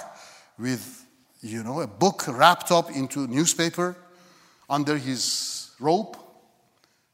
with, 0.61 1.05
you 1.41 1.65
know, 1.65 1.81
a 1.81 1.89
book 1.89 2.23
wrapped 2.29 2.71
up 2.71 2.89
into 2.93 3.27
newspaper 3.27 3.97
under 4.71 4.97
his 4.97 5.73
robe. 5.81 6.17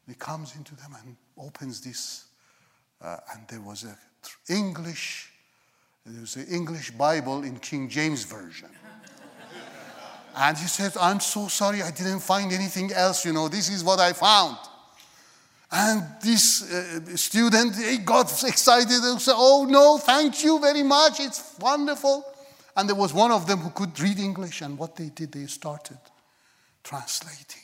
He 0.07 0.15
comes 0.15 0.55
into 0.55 0.77
them 0.77 0.95
and 1.03 1.17
opens 1.41 1.81
this, 1.81 2.25
uh, 3.03 3.17
and 3.33 3.47
there 3.49 3.61
was 3.61 3.85
a 3.85 3.97
English, 4.53 5.31
there 6.05 6.21
was 6.21 6.37
an 6.37 6.47
English 6.47 6.91
Bible 6.93 7.43
in 7.45 7.59
King 7.59 7.89
James 7.89 8.25
version. 8.25 8.69
and 10.37 10.57
he 10.57 10.67
said, 10.67 10.97
"I'm 11.01 11.21
so 11.21 11.49
sorry, 11.49 11.83
I 11.83 11.91
didn't 11.91 12.21
find 12.21 12.53
anything 12.53 12.93
else. 12.93 13.25
You 13.25 13.33
know, 13.33 13.49
this 13.49 13.69
is 13.71 13.83
what 13.83 13.99
I 14.01 14.13
found." 14.13 14.59
And 15.73 16.03
this 16.21 16.63
uh, 16.63 17.17
student, 17.17 17.77
he 17.77 17.99
got 17.99 18.27
excited 18.43 18.91
and 18.91 19.21
said, 19.21 19.35
Oh, 19.37 19.67
no, 19.69 19.99
thank 19.99 20.43
you 20.43 20.59
very 20.59 20.83
much. 20.83 21.21
It's 21.21 21.57
wonderful. 21.61 22.25
And 22.77 22.89
there 22.89 22.97
was 22.97 23.15
one 23.15 23.31
of 23.31 23.47
them 23.47 23.59
who 23.59 23.71
could 23.71 23.99
read 24.01 24.19
English. 24.19 24.63
And 24.63 24.77
what 24.77 24.97
they 24.97 25.11
did, 25.11 25.31
they 25.31 25.47
started 25.47 25.99
translating 26.83 27.63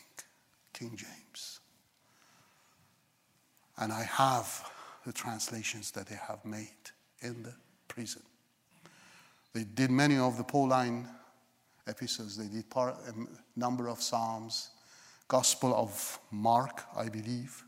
King 0.72 0.92
James. 0.94 1.15
And 3.78 3.92
I 3.92 4.02
have 4.04 4.70
the 5.04 5.12
translations 5.12 5.90
that 5.92 6.06
they 6.06 6.18
have 6.28 6.44
made 6.44 6.68
in 7.20 7.42
the 7.42 7.54
prison. 7.88 8.22
They 9.52 9.64
did 9.64 9.90
many 9.90 10.18
of 10.18 10.36
the 10.36 10.44
Pauline 10.44 11.08
epistles, 11.86 12.36
they 12.36 12.48
did 12.48 12.68
part, 12.68 12.96
a 13.06 13.10
um, 13.10 13.28
number 13.54 13.88
of 13.88 14.02
Psalms, 14.02 14.70
Gospel 15.28 15.74
of 15.74 16.18
Mark, 16.30 16.82
I 16.96 17.08
believe 17.08 17.62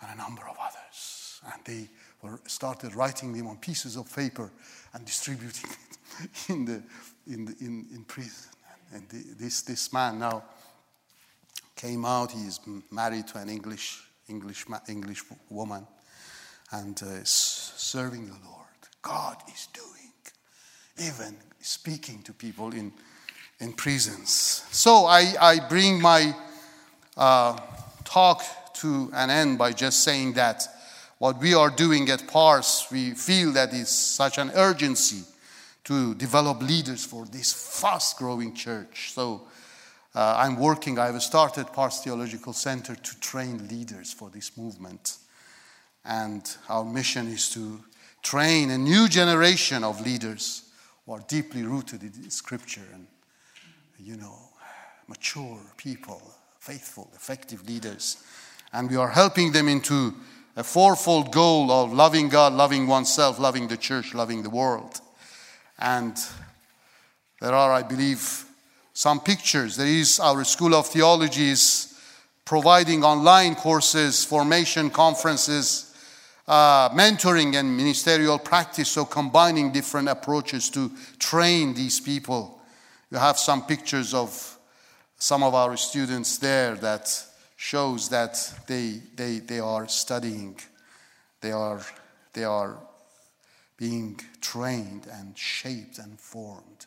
and 0.00 0.10
a 0.12 0.16
number 0.16 0.42
of 0.48 0.56
others. 0.60 1.40
And 1.52 1.64
they 1.64 1.88
were, 2.22 2.40
started 2.46 2.94
writing 2.94 3.32
them 3.32 3.46
on 3.46 3.58
pieces 3.58 3.96
of 3.96 4.14
paper 4.14 4.50
and 4.94 5.04
distributing 5.04 5.70
it 5.70 6.28
in, 6.48 6.64
the, 6.64 6.82
in, 7.26 7.44
the, 7.44 7.56
in, 7.60 7.86
in 7.94 8.04
prison. 8.04 8.50
And 8.92 9.08
this, 9.38 9.62
this 9.62 9.92
man 9.92 10.18
now 10.18 10.44
came 11.74 12.04
out. 12.04 12.32
He 12.32 12.46
is 12.46 12.60
married 12.90 13.26
to 13.28 13.38
an 13.38 13.48
English, 13.48 14.02
English, 14.28 14.66
English 14.88 15.22
woman 15.50 15.86
and 16.72 17.00
uh, 17.02 17.24
serving 17.24 18.26
the 18.26 18.38
Lord. 18.44 18.66
God 19.02 19.36
is 19.52 19.68
doing, 19.72 20.12
even 20.98 21.36
speaking 21.60 22.22
to 22.22 22.32
people 22.32 22.72
in, 22.72 22.92
in 23.60 23.72
prisons. 23.72 24.64
So 24.70 25.06
I, 25.06 25.34
I 25.40 25.68
bring 25.68 26.00
my 26.00 26.34
uh, 27.16 27.58
talk 28.04 28.42
to 28.74 29.10
an 29.14 29.30
end 29.30 29.58
by 29.58 29.72
just 29.72 30.02
saying 30.02 30.34
that 30.34 30.66
what 31.18 31.40
we 31.40 31.54
are 31.54 31.70
doing 31.70 32.10
at 32.10 32.26
PARS, 32.26 32.86
we 32.90 33.12
feel 33.12 33.52
that 33.52 33.72
it's 33.72 33.90
such 33.92 34.38
an 34.38 34.50
urgency 34.54 35.22
to 35.84 36.14
develop 36.16 36.60
leaders 36.60 37.04
for 37.04 37.24
this 37.26 37.52
fast 37.52 38.18
growing 38.18 38.52
church. 38.54 39.12
So 39.14 39.42
uh, 40.16 40.34
I'm 40.38 40.56
working, 40.56 40.98
I've 40.98 41.22
started 41.22 41.72
PARS 41.72 42.00
Theological 42.00 42.52
Center 42.52 42.96
to 42.96 43.20
train 43.20 43.68
leaders 43.68 44.12
for 44.12 44.30
this 44.30 44.56
movement. 44.56 45.18
And 46.04 46.42
our 46.68 46.84
mission 46.84 47.28
is 47.28 47.48
to 47.50 47.84
train 48.22 48.70
a 48.70 48.78
new 48.78 49.08
generation 49.08 49.84
of 49.84 50.00
leaders 50.00 50.64
who 51.04 51.12
are 51.12 51.24
deeply 51.28 51.62
rooted 51.62 52.02
in 52.02 52.30
Scripture 52.30 52.88
and, 52.92 53.06
you 54.00 54.16
know, 54.16 54.36
mature 55.06 55.60
people, 55.76 56.20
faithful, 56.58 57.10
effective 57.14 57.68
leaders 57.68 58.24
and 58.72 58.90
we 58.90 58.96
are 58.96 59.08
helping 59.08 59.52
them 59.52 59.68
into 59.68 60.14
a 60.56 60.64
fourfold 60.64 61.32
goal 61.32 61.70
of 61.70 61.92
loving 61.92 62.28
God, 62.28 62.52
loving 62.52 62.86
oneself, 62.86 63.38
loving 63.38 63.68
the 63.68 63.76
church, 63.76 64.14
loving 64.14 64.42
the 64.42 64.50
world. 64.50 65.00
And 65.78 66.16
there 67.40 67.54
are, 67.54 67.72
I 67.72 67.82
believe, 67.82 68.45
some 68.96 69.20
pictures. 69.20 69.76
There 69.76 69.86
is 69.86 70.18
our 70.20 70.42
School 70.42 70.74
of 70.74 70.86
Theology 70.86 71.50
is 71.50 72.00
providing 72.46 73.04
online 73.04 73.54
courses, 73.54 74.24
formation 74.24 74.88
conferences, 74.88 75.94
uh, 76.48 76.88
mentoring, 76.88 77.56
and 77.56 77.76
ministerial 77.76 78.38
practice. 78.38 78.88
So, 78.88 79.04
combining 79.04 79.70
different 79.70 80.08
approaches 80.08 80.70
to 80.70 80.90
train 81.18 81.74
these 81.74 82.00
people. 82.00 82.58
You 83.10 83.18
have 83.18 83.38
some 83.38 83.66
pictures 83.66 84.14
of 84.14 84.58
some 85.18 85.42
of 85.42 85.54
our 85.54 85.76
students 85.76 86.38
there 86.38 86.74
that 86.76 87.22
shows 87.56 88.08
that 88.08 88.50
they, 88.66 89.02
they, 89.14 89.40
they 89.40 89.60
are 89.60 89.88
studying, 89.88 90.58
they 91.42 91.52
are, 91.52 91.82
they 92.32 92.44
are 92.44 92.78
being 93.76 94.18
trained 94.40 95.06
and 95.12 95.36
shaped 95.36 95.98
and 95.98 96.18
formed 96.18 96.85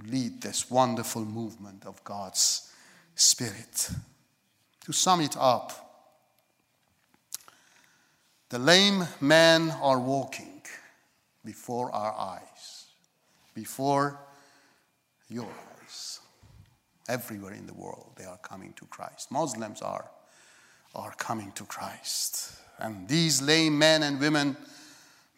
to 0.00 0.10
lead 0.10 0.40
this 0.40 0.70
wonderful 0.70 1.24
movement 1.24 1.84
of 1.86 2.02
God's 2.04 2.70
Spirit. 3.14 3.90
To 4.84 4.92
sum 4.92 5.20
it 5.20 5.36
up, 5.38 5.72
the 8.48 8.58
lame 8.58 9.06
men 9.20 9.70
are 9.82 10.00
walking 10.00 10.62
before 11.44 11.90
our 11.92 12.12
eyes, 12.12 12.86
before 13.54 14.18
your 15.28 15.46
eyes. 15.46 16.20
everywhere 17.08 17.54
in 17.54 17.66
the 17.66 17.74
world 17.74 18.12
they 18.16 18.24
are 18.24 18.38
coming 18.38 18.72
to 18.74 18.84
Christ. 18.86 19.30
Muslims 19.30 19.80
are, 19.82 20.10
are 20.94 21.14
coming 21.16 21.52
to 21.52 21.64
Christ. 21.64 22.52
And 22.78 23.08
these 23.08 23.42
lame 23.42 23.78
men 23.78 24.02
and 24.02 24.20
women 24.20 24.56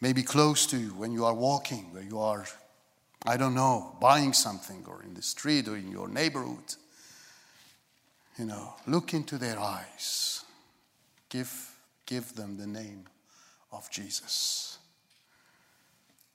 may 0.01 0.13
be 0.13 0.23
close 0.23 0.65
to 0.67 0.77
you 0.77 0.89
when 0.89 1.11
you 1.13 1.25
are 1.25 1.33
walking, 1.33 1.93
where 1.93 2.03
you 2.03 2.19
are, 2.19 2.45
I 3.25 3.37
don't 3.37 3.53
know, 3.53 3.95
buying 3.99 4.33
something 4.33 4.83
or 4.87 5.03
in 5.03 5.13
the 5.13 5.21
street 5.21 5.67
or 5.67 5.77
in 5.77 5.91
your 5.91 6.07
neighborhood. 6.07 6.75
You 8.39 8.45
know, 8.45 8.73
look 8.87 9.13
into 9.13 9.37
their 9.37 9.59
eyes. 9.59 10.43
Give, 11.29 11.51
give 12.05 12.33
them 12.35 12.57
the 12.57 12.67
name 12.67 13.05
of 13.71 13.89
Jesus. 13.91 14.79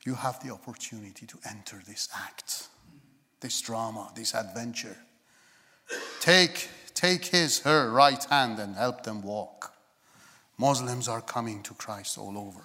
You 0.05 0.15
have 0.15 0.41
the 0.43 0.53
opportunity 0.53 1.27
to 1.27 1.39
enter 1.49 1.83
this 1.85 2.09
act, 2.15 2.69
this 3.41 3.61
drama, 3.61 4.13
this 4.15 4.35
adventure. 4.35 4.97
Take, 6.21 6.69
take 6.95 7.27
his, 7.27 7.61
her 7.61 7.91
right 7.91 8.23
hand 8.25 8.61
and 8.61 8.77
help 8.77 9.03
them 9.03 9.23
walk. 9.23 9.73
Muslims 10.59 11.09
are 11.09 11.21
coming 11.21 11.63
to 11.65 11.75
Christ 11.75 12.17
all 12.17 12.39
over. 12.39 12.65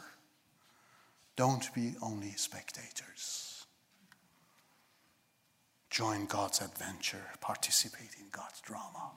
Don't 1.35 1.73
be 1.73 1.95
only 2.01 2.31
spectators. 2.31 3.40
Join 5.91 6.25
God's 6.25 6.61
adventure, 6.61 7.21
participate 7.41 8.15
in 8.17 8.25
God's 8.31 8.61
drama. 8.61 9.11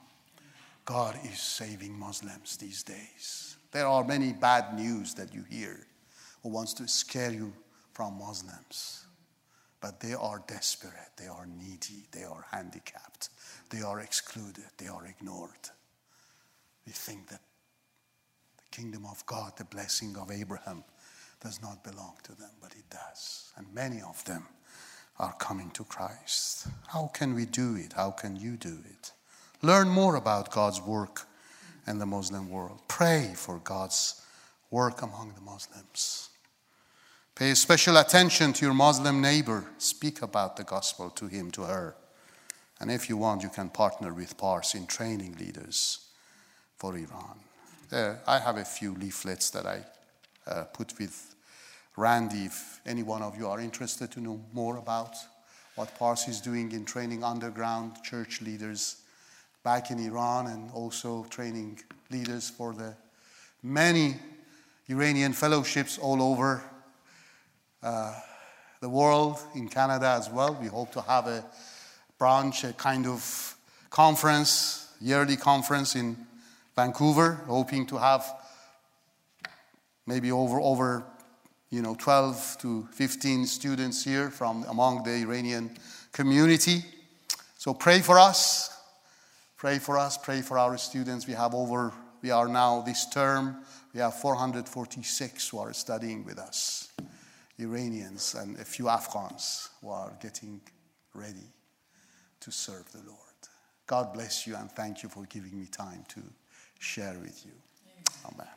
God 0.83 1.17
is 1.23 1.39
saving 1.39 1.97
Muslims 1.97 2.57
these 2.57 2.83
days. 2.83 3.55
There 3.71 3.87
are 3.87 4.03
many 4.03 4.33
bad 4.33 4.75
news 4.75 5.13
that 5.13 5.33
you 5.33 5.45
hear 5.49 5.87
who 6.43 6.49
wants 6.49 6.73
to 6.73 6.87
scare 6.89 7.31
you 7.31 7.53
from 7.93 8.19
Muslims. 8.19 9.05
But 9.79 10.01
they 10.01 10.15
are 10.15 10.43
desperate, 10.47 11.11
they 11.17 11.27
are 11.27 11.45
needy, 11.45 12.07
they 12.11 12.25
are 12.25 12.45
handicapped. 12.51 13.29
They 13.69 13.81
are 13.81 14.01
excluded, 14.01 14.65
they 14.77 14.87
are 14.87 15.05
ignored. 15.07 15.69
We 16.85 16.91
think 16.91 17.29
that 17.29 17.41
the 18.57 18.75
kingdom 18.75 19.05
of 19.05 19.25
God, 19.25 19.53
the 19.55 19.63
blessing 19.63 20.17
of 20.17 20.29
Abraham, 20.29 20.83
does 21.41 21.61
not 21.61 21.85
belong 21.85 22.15
to 22.23 22.35
them, 22.35 22.51
but 22.61 22.73
it 22.73 22.89
does. 22.89 23.53
And 23.55 23.73
many 23.73 24.01
of 24.01 24.23
them 24.25 24.45
are 25.19 25.33
coming 25.33 25.71
to 25.71 25.83
Christ. 25.83 26.67
How 26.87 27.09
can 27.13 27.33
we 27.33 27.45
do 27.45 27.75
it? 27.75 27.93
How 27.93 28.11
can 28.11 28.35
you 28.35 28.57
do 28.57 28.77
it? 28.89 29.11
Learn 29.61 29.87
more 29.87 30.15
about 30.15 30.51
God's 30.51 30.81
work 30.81 31.27
in 31.87 31.99
the 31.99 32.05
Muslim 32.05 32.49
world. 32.49 32.81
Pray 32.87 33.33
for 33.35 33.59
God's 33.59 34.21
work 34.71 35.01
among 35.01 35.33
the 35.35 35.41
Muslims. 35.41 36.29
Pay 37.35 37.53
special 37.53 37.97
attention 37.97 38.53
to 38.53 38.65
your 38.65 38.73
Muslim 38.73 39.21
neighbor. 39.21 39.65
Speak 39.77 40.21
about 40.21 40.55
the 40.55 40.63
gospel 40.63 41.09
to 41.11 41.27
him, 41.27 41.51
to 41.51 41.63
her. 41.63 41.95
And 42.79 42.91
if 42.91 43.09
you 43.09 43.17
want, 43.17 43.43
you 43.43 43.49
can 43.49 43.69
partner 43.69 44.13
with 44.13 44.37
PARS 44.37 44.75
in 44.75 44.85
training 44.85 45.37
leaders 45.39 46.07
for 46.77 46.95
Iran. 46.95 47.39
There, 47.89 48.21
I 48.27 48.39
have 48.39 48.57
a 48.57 48.65
few 48.65 48.93
leaflets 48.93 49.49
that 49.51 49.65
I 49.65 49.83
uh, 50.47 50.63
put 50.65 50.97
with 50.99 51.34
Randy. 51.97 52.45
If 52.45 52.81
any 52.85 53.03
one 53.03 53.21
of 53.21 53.37
you 53.37 53.47
are 53.47 53.59
interested 53.59 54.11
to 54.11 54.19
know 54.19 54.41
more 54.53 54.77
about 54.77 55.15
what 55.75 55.97
Parsi 55.97 56.31
is 56.31 56.41
doing 56.41 56.71
in 56.71 56.85
training 56.85 57.23
underground 57.23 58.03
church 58.03 58.41
leaders 58.41 58.97
back 59.63 59.91
in 59.91 59.99
Iran 59.99 60.47
and 60.47 60.71
also 60.71 61.25
training 61.29 61.79
leaders 62.11 62.49
for 62.49 62.73
the 62.73 62.95
many 63.63 64.15
Iranian 64.87 65.33
fellowships 65.33 65.97
all 65.97 66.21
over 66.21 66.61
uh, 67.81 68.13
the 68.81 68.89
world, 68.89 69.39
in 69.55 69.67
Canada 69.67 70.09
as 70.09 70.29
well. 70.29 70.57
We 70.61 70.67
hope 70.67 70.91
to 70.93 71.01
have 71.01 71.27
a 71.27 71.43
branch, 72.17 72.63
a 72.63 72.73
kind 72.73 73.07
of 73.07 73.55
conference, 73.89 74.93
yearly 75.01 75.37
conference 75.37 75.95
in 75.95 76.17
Vancouver, 76.75 77.41
hoping 77.47 77.85
to 77.87 77.97
have 77.97 78.25
maybe 80.05 80.31
over, 80.31 80.59
over 80.59 81.03
you 81.69 81.81
know, 81.81 81.95
12 81.95 82.57
to 82.61 82.87
15 82.91 83.45
students 83.45 84.03
here 84.03 84.29
from 84.29 84.63
among 84.69 85.03
the 85.03 85.11
Iranian 85.11 85.75
community. 86.11 86.83
So 87.57 87.73
pray 87.73 87.99
for 87.99 88.19
us. 88.19 88.71
Pray 89.57 89.79
for 89.79 89.97
us. 89.97 90.17
Pray 90.17 90.41
for 90.41 90.57
our 90.57 90.77
students. 90.77 91.27
We 91.27 91.33
have 91.33 91.53
over, 91.53 91.93
we 92.21 92.31
are 92.31 92.47
now 92.47 92.81
this 92.81 93.09
term, 93.09 93.57
we 93.93 93.99
have 94.01 94.13
446 94.15 95.49
who 95.49 95.59
are 95.59 95.73
studying 95.73 96.25
with 96.25 96.37
us. 96.37 96.91
Iranians 97.57 98.35
and 98.35 98.59
a 98.59 98.65
few 98.65 98.89
Afghans 98.89 99.69
who 99.81 99.89
are 99.89 100.13
getting 100.21 100.59
ready 101.13 101.47
to 102.41 102.51
serve 102.51 102.91
the 102.91 103.01
Lord. 103.07 103.19
God 103.87 104.13
bless 104.13 104.45
you 104.45 104.55
and 104.55 104.69
thank 104.71 105.03
you 105.03 105.09
for 105.09 105.25
giving 105.25 105.57
me 105.57 105.67
time 105.67 106.03
to 106.09 106.21
share 106.79 107.17
with 107.19 107.45
you. 107.45 107.53
Amen. 108.25 108.54